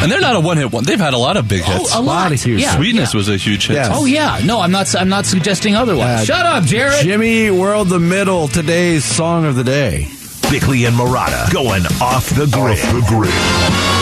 And 0.02 0.10
they're 0.10 0.20
not 0.20 0.36
a 0.36 0.40
one 0.40 0.56
hit 0.56 0.72
one. 0.72 0.84
They've 0.84 0.98
had 0.98 1.14
a 1.14 1.18
lot 1.18 1.36
of 1.36 1.48
big 1.48 1.62
hits. 1.62 1.90
Oh, 1.94 2.00
a 2.00 2.02
lot. 2.02 2.32
of 2.32 2.42
huge 2.42 2.60
Yeah. 2.60 2.76
Sweetness 2.76 3.14
was 3.14 3.28
a 3.28 3.36
huge 3.36 3.68
hit. 3.68 3.76
Yeah. 3.76 3.90
Oh 3.92 4.04
yeah. 4.04 4.40
No, 4.44 4.60
I'm 4.60 4.70
not. 4.72 4.94
I'm 4.94 5.08
not 5.08 5.26
suggesting 5.26 5.76
otherwise. 5.76 6.22
Uh, 6.22 6.24
Shut 6.24 6.46
up, 6.46 6.64
Jared. 6.64 7.02
Jimmy 7.04 7.50
World, 7.50 7.88
the 7.88 8.00
middle, 8.00 8.48
today's 8.48 9.04
song 9.04 9.44
of 9.44 9.54
the 9.54 9.64
day. 9.64 10.08
Bickley 10.50 10.84
and 10.84 10.96
Marotta 10.96 11.52
going 11.52 11.82
off 12.02 12.28
the 12.30 12.46
grid. 12.46 12.78
the 12.78 13.04
grid. 13.08 14.01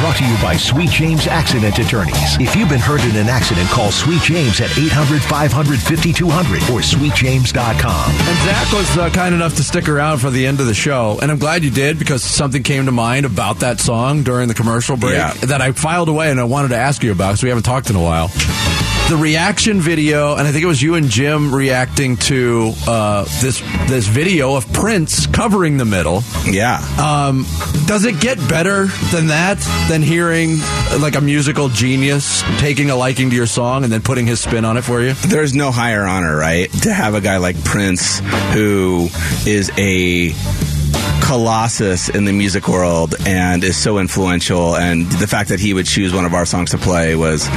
Brought 0.00 0.16
to 0.16 0.24
you 0.26 0.34
by 0.42 0.56
Sweet 0.56 0.90
James 0.90 1.26
Accident 1.28 1.78
Attorneys. 1.78 2.36
If 2.40 2.56
you've 2.56 2.68
been 2.68 2.80
hurt 2.80 3.04
in 3.04 3.14
an 3.16 3.28
accident, 3.28 3.68
call 3.68 3.92
Sweet 3.92 4.20
James 4.22 4.60
at 4.60 4.76
800 4.76 5.22
500 5.22 5.78
5200 5.80 6.56
or 6.70 6.80
sweetjames.com. 6.80 8.10
And 8.10 8.38
Zach 8.44 8.72
was 8.72 8.98
uh, 8.98 9.10
kind 9.10 9.32
enough 9.34 9.54
to 9.56 9.62
stick 9.62 9.88
around 9.88 10.18
for 10.18 10.30
the 10.30 10.44
end 10.46 10.58
of 10.60 10.66
the 10.66 10.74
show, 10.74 11.18
and 11.22 11.30
I'm 11.30 11.38
glad 11.38 11.62
you 11.62 11.70
did 11.70 11.98
because 12.00 12.22
something 12.24 12.64
came 12.64 12.86
to 12.86 12.92
mind 12.92 13.26
about 13.26 13.60
that 13.60 13.78
song 13.78 14.24
during 14.24 14.48
the 14.48 14.54
commercial 14.54 14.96
break 14.96 15.14
Yeah. 15.14 15.32
that 15.46 15.60
I 15.62 15.70
filed 15.70 16.08
away 16.08 16.30
and 16.32 16.40
I 16.40 16.44
wanted 16.44 16.68
to 16.68 16.76
ask 16.78 17.02
you 17.04 17.12
about 17.12 17.28
because 17.32 17.42
we 17.44 17.48
haven't 17.50 17.64
talked 17.64 17.88
in 17.88 17.94
a 17.96 18.02
while. 18.02 18.28
The 19.12 19.18
reaction 19.18 19.78
video, 19.78 20.36
and 20.36 20.48
I 20.48 20.52
think 20.52 20.64
it 20.64 20.66
was 20.66 20.80
you 20.80 20.94
and 20.94 21.10
Jim 21.10 21.54
reacting 21.54 22.16
to 22.16 22.72
uh, 22.86 23.24
this 23.42 23.60
this 23.86 24.06
video 24.06 24.54
of 24.56 24.72
Prince 24.72 25.26
covering 25.26 25.76
the 25.76 25.84
middle. 25.84 26.22
Yeah. 26.46 26.78
Um, 26.98 27.44
does 27.84 28.06
it 28.06 28.20
get 28.20 28.38
better 28.48 28.86
than 29.12 29.26
that? 29.26 29.58
Than 29.90 30.00
hearing 30.00 30.56
like 30.98 31.14
a 31.14 31.20
musical 31.20 31.68
genius 31.68 32.42
taking 32.58 32.88
a 32.88 32.96
liking 32.96 33.28
to 33.28 33.36
your 33.36 33.44
song 33.44 33.84
and 33.84 33.92
then 33.92 34.00
putting 34.00 34.26
his 34.26 34.40
spin 34.40 34.64
on 34.64 34.78
it 34.78 34.82
for 34.82 35.02
you? 35.02 35.12
there's 35.12 35.52
no 35.52 35.70
higher 35.70 36.06
honor, 36.06 36.34
right? 36.34 36.72
To 36.84 36.90
have 36.90 37.14
a 37.14 37.20
guy 37.20 37.36
like 37.36 37.62
Prince, 37.64 38.20
who 38.54 39.10
is 39.44 39.70
a 39.76 40.30
colossus 41.22 42.08
in 42.08 42.24
the 42.24 42.32
music 42.32 42.68
world 42.68 43.14
and 43.26 43.62
is 43.64 43.76
so 43.76 43.98
influential. 43.98 44.76
And 44.76 45.06
the 45.12 45.26
fact 45.26 45.48
that 45.50 45.60
he 45.60 45.72
would 45.72 45.86
choose 45.86 46.12
one 46.12 46.24
of 46.24 46.34
our 46.34 46.44
songs 46.44 46.70
to 46.72 46.78
play 46.78 47.14
was 47.14 47.48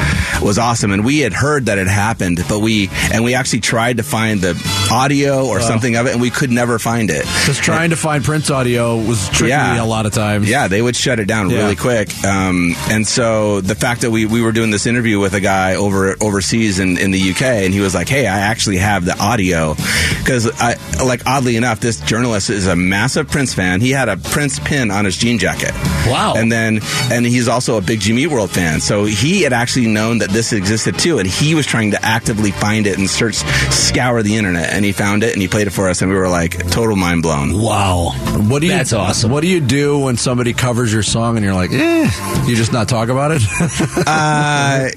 was 0.42 0.58
awesome. 0.58 0.92
And 0.92 1.04
we 1.04 1.20
had 1.20 1.34
heard 1.34 1.66
that 1.66 1.78
it 1.78 1.88
happened, 1.88 2.40
but 2.48 2.60
we 2.60 2.90
and 3.12 3.24
we 3.24 3.34
actually 3.34 3.62
tried 3.62 3.98
to 3.98 4.04
find 4.04 4.40
the 4.42 4.54
audio 4.92 5.46
or 5.48 5.60
something 5.62 5.96
of 5.96 6.06
it, 6.06 6.14
and 6.14 6.22
we 6.22 6.30
could 6.30 6.52
never 6.52 6.78
find 6.80 7.10
it. 7.10 7.26
Just 7.46 7.64
trying 7.64 7.90
to 7.90 7.96
find 7.96 8.24
Prince 8.24 8.50
audio 8.52 8.98
was 8.98 9.28
tricky 9.30 9.50
Yeah. 9.50 9.82
a 9.82 9.86
lot 9.86 10.06
of 10.06 10.14
times. 10.14 10.48
Yeah, 10.50 10.68
they 10.68 10.82
would 10.82 10.96
shut 10.96 11.20
it 11.20 11.26
down 11.26 11.50
Yeah. 11.50 11.58
really 11.58 11.76
quick. 11.76 12.10
Um, 12.24 12.76
and 12.90 13.06
so 13.08 13.62
the 13.62 13.76
fact 13.76 14.02
that 14.02 14.12
we, 14.12 14.26
we 14.26 14.42
were 14.42 14.52
doing 14.52 14.70
this 14.72 14.86
interview 14.86 15.20
with 15.20 15.34
a 15.34 15.42
guy 15.42 15.76
over 15.76 16.16
overseas 16.22 16.80
in, 16.80 16.98
in 16.98 17.12
the 17.12 17.32
UK, 17.32 17.42
and 17.66 17.74
he 17.74 17.80
was 17.80 17.96
like, 17.96 18.08
"Hey, 18.08 18.28
I 18.28 18.40
actually 18.40 18.78
have 18.78 19.06
the 19.06 19.18
audio," 19.20 19.76
because 20.20 20.50
I 20.62 20.76
like 21.04 21.26
oddly 21.26 21.56
enough, 21.58 21.80
this 21.80 22.00
journalist 22.02 22.50
is 22.50 22.68
a 22.68 22.76
massive 22.76 23.28
Prince 23.30 23.55
fan. 23.56 23.82
He 23.82 23.92
had 23.92 24.10
a 24.10 24.18
Prince 24.18 24.60
pin 24.60 24.92
on 24.92 25.06
his 25.06 25.18
jean 25.18 25.40
jacket. 25.40 25.72
Wow. 26.08 26.34
And 26.38 26.52
then 26.52 26.82
and 27.12 27.26
he's 27.26 27.48
also 27.48 27.78
a 27.78 27.82
big 27.82 28.00
Jimmy 28.00 28.28
World 28.28 28.52
fan, 28.52 28.80
so 28.82 29.06
he 29.06 29.42
had 29.42 29.54
actually 29.54 29.88
known 29.88 30.20
that 30.20 30.30
this 30.30 30.54
existed 30.54 31.00
too, 31.00 31.18
and 31.20 31.28
he 31.28 31.56
was 31.56 31.66
trying 31.66 31.92
to 31.92 32.06
actively 32.06 32.52
find 32.52 32.86
it 32.86 32.98
and 33.00 33.10
search, 33.10 33.36
scour 33.72 34.22
the 34.22 34.36
internet, 34.36 34.72
and 34.72 34.86
he 34.86 34.92
found 34.92 35.24
it 35.24 35.34
and 35.34 35.42
he 35.42 35.48
played 35.48 35.68
it 35.68 35.72
for 35.72 35.90
us, 35.90 36.02
and 36.02 36.12
we 36.12 36.18
were 36.18 36.30
like 36.30 36.70
total 36.70 36.96
mind 36.96 37.24
blown. 37.24 37.60
Wow. 37.60 38.12
What 38.48 38.60
do 38.62 38.68
you? 38.68 38.74
That's 38.74 38.94
awesome. 38.94 39.32
What 39.32 39.42
do 39.42 39.48
you 39.48 39.62
do 39.62 39.98
when 40.00 40.18
somebody 40.18 40.54
covers 40.54 40.94
your 40.94 41.04
song 41.04 41.38
and 41.38 41.44
you're 41.46 41.56
like, 41.56 41.72
eh? 41.72 42.10
You 42.46 42.56
just 42.56 42.72
not 42.74 42.88
talk 42.90 43.10
about 43.10 43.32
it? 43.34 43.42
Uh, 44.08 44.90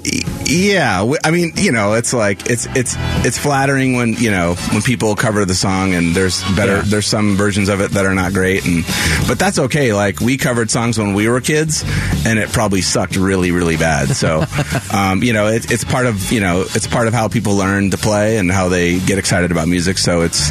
yeah. 0.45 1.05
I 1.25 1.31
mean, 1.31 1.53
you 1.57 1.73
know, 1.73 1.95
it's 1.95 2.13
like 2.13 2.49
it's 2.51 2.67
it's 2.77 2.95
it's 3.25 3.39
flattering 3.39 3.95
when 3.97 4.15
you 4.15 4.31
know 4.31 4.55
when 4.73 4.83
people 4.83 5.15
cover 5.17 5.45
the 5.45 5.55
song 5.55 5.95
and 5.95 6.15
there's 6.15 6.43
better 6.57 6.77
Yeah. 6.77 6.83
there's 6.87 7.07
some 7.07 7.37
versions 7.37 7.69
of 7.69 7.81
it 7.81 7.93
that 7.93 8.05
are 8.07 8.15
not 8.15 8.33
great 8.33 8.48
and 8.57 8.85
but 9.29 9.39
that's 9.39 9.59
okay. 9.59 9.93
Like 9.93 10.21
we 10.21 10.37
covered 10.37 10.71
songs 10.71 10.99
when 10.99 11.15
we 11.15 11.29
were 11.29 11.41
kids 11.41 11.85
and 12.27 12.39
it 12.39 12.51
probably 12.51 12.81
sucked 12.81 13.17
really 13.17 13.51
really 13.51 13.77
bad. 13.77 14.09
So, 14.09 14.45
um, 14.93 15.23
you 15.23 15.33
know, 15.33 15.47
it, 15.49 15.71
it's 15.71 15.85
part 15.85 16.07
of 16.07 16.33
you 16.33 16.41
know 16.41 16.63
it's 16.63 16.87
part 16.87 17.09
of 17.09 17.15
how 17.15 17.29
people 17.29 17.55
learn 17.57 17.91
to 17.91 17.99
play 17.99 18.39
and 18.39 18.51
how 18.51 18.69
they 18.69 18.99
get 19.01 19.19
excited 19.19 19.51
about 19.51 19.69
music. 19.69 19.99
So 19.99 20.23
it's 20.23 20.51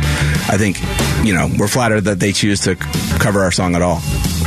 I 0.49 0.57
think 0.57 0.79
you 1.25 1.33
know 1.33 1.49
we're 1.57 1.67
flattered 1.67 2.01
that 2.01 2.19
they 2.19 2.31
choose 2.31 2.61
to 2.61 2.75
cover 2.75 3.41
our 3.41 3.51
song 3.51 3.75
at 3.75 3.81
all. 3.81 4.01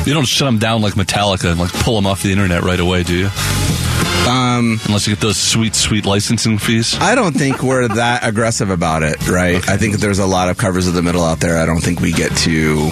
You 0.07 0.15
don't 0.15 0.27
shut 0.27 0.47
them 0.47 0.59
down 0.59 0.81
like 0.81 0.95
Metallica 0.95 1.51
and 1.51 1.61
like 1.61 1.73
pull 1.73 1.95
them 1.95 2.07
off 2.07 2.23
the 2.23 2.33
internet 2.33 2.63
right 2.63 2.81
away, 2.81 3.03
do 3.03 3.17
you? 3.17 3.29
Um, 4.27 4.79
Unless 4.87 5.07
you 5.09 5.15
get 5.15 5.21
those 5.21 5.37
sweet, 5.37 5.75
sweet 5.75 6.07
licensing 6.07 6.59
fees. 6.59 6.97
I 7.01 7.15
don't 7.15 7.33
think 7.33 7.63
we're 7.63 7.89
that 7.97 8.25
aggressive 8.25 8.71
about 8.71 9.03
it, 9.03 9.29
right? 9.29 9.57
I 9.69 9.77
think 9.77 9.97
there's 9.97 10.19
a 10.19 10.27
lot 10.27 10.49
of 10.49 10.57
covers 10.57 10.87
of 10.87 10.95
the 10.95 11.03
middle 11.03 11.23
out 11.23 11.41
there. 11.41 11.59
I 11.59 11.67
don't 11.67 11.81
think 11.81 12.01
we 12.01 12.13
get 12.13 12.37
too, 12.37 12.91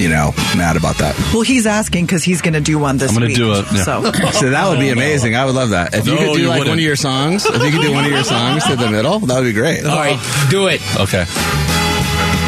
you 0.00 0.08
know, 0.08 0.32
mad 0.56 0.76
about 0.76 0.96
that. 0.98 1.14
Well, 1.32 1.42
he's 1.42 1.66
asking 1.66 2.06
because 2.06 2.24
he's 2.24 2.40
going 2.42 2.54
to 2.54 2.60
do 2.60 2.78
one 2.78 2.96
this 2.96 3.10
week. 3.12 3.16
I'm 3.20 3.22
gonna 3.22 3.34
do 3.34 3.52
it, 3.54 3.66
yeah. 3.72 3.82
So 3.84 4.02
So 4.32 4.50
that 4.50 4.68
would 4.68 4.78
be 4.80 4.88
amazing. 4.90 5.36
I 5.36 5.44
would 5.44 5.54
love 5.54 5.70
that. 5.70 5.94
If 5.94 6.06
you 6.06 6.14
No, 6.14 6.18
could 6.18 6.34
do 6.34 6.40
you 6.42 6.48
like 6.48 6.58
wouldn't. 6.60 6.70
one 6.72 6.78
of 6.78 6.84
your 6.84 6.96
songs, 6.96 7.44
if 7.46 7.62
you 7.62 7.70
could 7.70 7.82
do 7.82 7.92
one 7.92 8.04
of 8.04 8.10
your 8.10 8.24
songs 8.24 8.64
to 8.66 8.76
the 8.76 8.90
middle, 8.90 9.18
that 9.20 9.36
would 9.38 9.44
be 9.44 9.52
great. 9.52 9.84
All 9.84 9.96
right, 9.96 10.18
do 10.50 10.66
it. 10.68 10.80
Okay. 10.98 11.24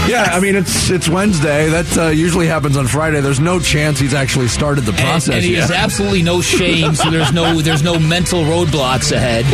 yeah, 0.08 0.30
I 0.32 0.40
mean 0.40 0.56
it's 0.56 0.90
it's 0.90 1.08
Wednesday. 1.08 1.68
That 1.68 1.96
uh, 1.98 2.08
usually 2.08 2.46
happens 2.48 2.76
on 2.76 2.86
Friday. 2.88 3.20
There's 3.20 3.38
no 3.40 3.60
chance 3.60 4.00
he's 4.00 4.14
actually 4.14 4.48
started 4.48 4.82
the 4.84 4.92
And, 4.92 5.00
process 5.00 5.34
and 5.36 5.44
he 5.44 5.52
yet. 5.52 5.60
has 5.62 5.70
absolutely 5.70 6.22
no 6.22 6.40
shame, 6.40 6.94
so 6.94 7.10
there's 7.10 7.32
no 7.32 7.60
there's 7.60 7.82
no 7.84 7.98
mental 7.98 8.42
roadblocks 8.42 9.12
ahead. 9.12 9.44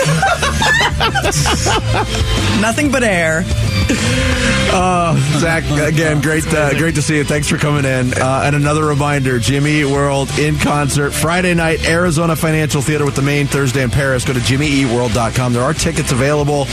nothing 2.60 2.90
but 2.90 3.02
air. 3.02 3.44
Zach, 5.38 5.64
again, 5.70 6.20
great, 6.20 6.46
uh, 6.52 6.76
great 6.76 6.94
to 6.96 7.02
see 7.02 7.16
you. 7.16 7.24
Thanks 7.24 7.48
for 7.48 7.56
coming 7.56 7.84
in. 7.84 8.12
Uh, 8.14 8.42
and 8.44 8.56
another 8.56 8.84
reminder: 8.84 9.38
Jimmy 9.38 9.80
Eat 9.80 9.86
World 9.86 10.30
in 10.38 10.58
concert 10.58 11.12
Friday 11.12 11.54
night, 11.54 11.86
Arizona 11.86 12.36
Financial 12.36 12.82
Theater 12.82 13.04
with 13.04 13.14
the 13.14 13.22
Maine 13.22 13.46
Thursday 13.46 13.82
in 13.82 13.90
Paris. 13.90 14.24
Go 14.24 14.32
to 14.32 14.40
jimmyeatworld.com. 14.40 15.52
There 15.52 15.62
are 15.62 15.74
tickets 15.74 16.12
available. 16.12 16.66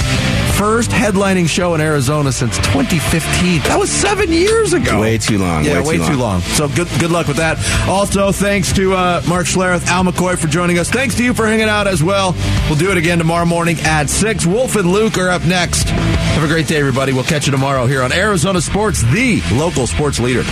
First 0.58 0.92
headlining 0.92 1.50
show 1.50 1.76
in 1.76 1.82
Arizona 1.82 2.32
since 2.32 2.58
2015. 2.58 3.62
That 3.64 3.78
was 3.78 3.92
seven 3.92 4.32
years 4.32 4.74
ago. 4.74 5.02
Way 5.02 5.18
too 5.18 5.38
long. 5.38 5.66
Yeah, 5.66 5.82
way, 5.82 5.88
way 5.88 5.98
too, 5.98 6.06
too 6.06 6.12
long. 6.12 6.20
long. 6.20 6.42
So 6.42 6.68
good, 6.68 6.88
good 7.00 7.12
luck 7.12 7.28
with 7.28 7.38
that. 7.38 7.58
Also, 7.88 8.32
thanks 8.32 8.72
to 8.74 8.94
uh, 8.94 9.22
Mark 9.28 9.48
Schlereth, 9.48 9.86
Al 9.88 10.04
McCoy 10.04 10.38
for 10.38 10.48
joining 10.48 10.80
us. 10.80 10.90
Thanks 10.90 11.16
to 11.16 11.24
you 11.24 11.34
for 11.34 11.46
hanging 11.46 11.70
out 11.70 11.88
as 11.88 12.02
well. 12.02 12.34
We'll 12.70 12.80
do 12.80 12.90
it 12.92 12.98
again 12.98 13.18
tomorrow 13.18 13.46
morning 13.46 13.78
at 13.82 14.10
six. 14.10 14.46
Wolf 14.46 14.76
and 14.76 14.92
Luke 14.92 15.18
are 15.18 15.30
up 15.30 15.44
next. 15.44 15.88
Have 16.36 16.44
a 16.44 16.48
great 16.48 16.68
day, 16.68 16.76
everybody. 16.76 17.14
We'll 17.14 17.24
catch 17.24 17.46
you 17.46 17.52
tomorrow 17.52 17.86
here 17.86 18.04
on 18.04 18.12
Arizona 18.12 18.60
Sports, 18.60 19.04
the 19.04 19.42
local 19.54 19.88
sports 19.88 20.20
leader. 20.20 20.44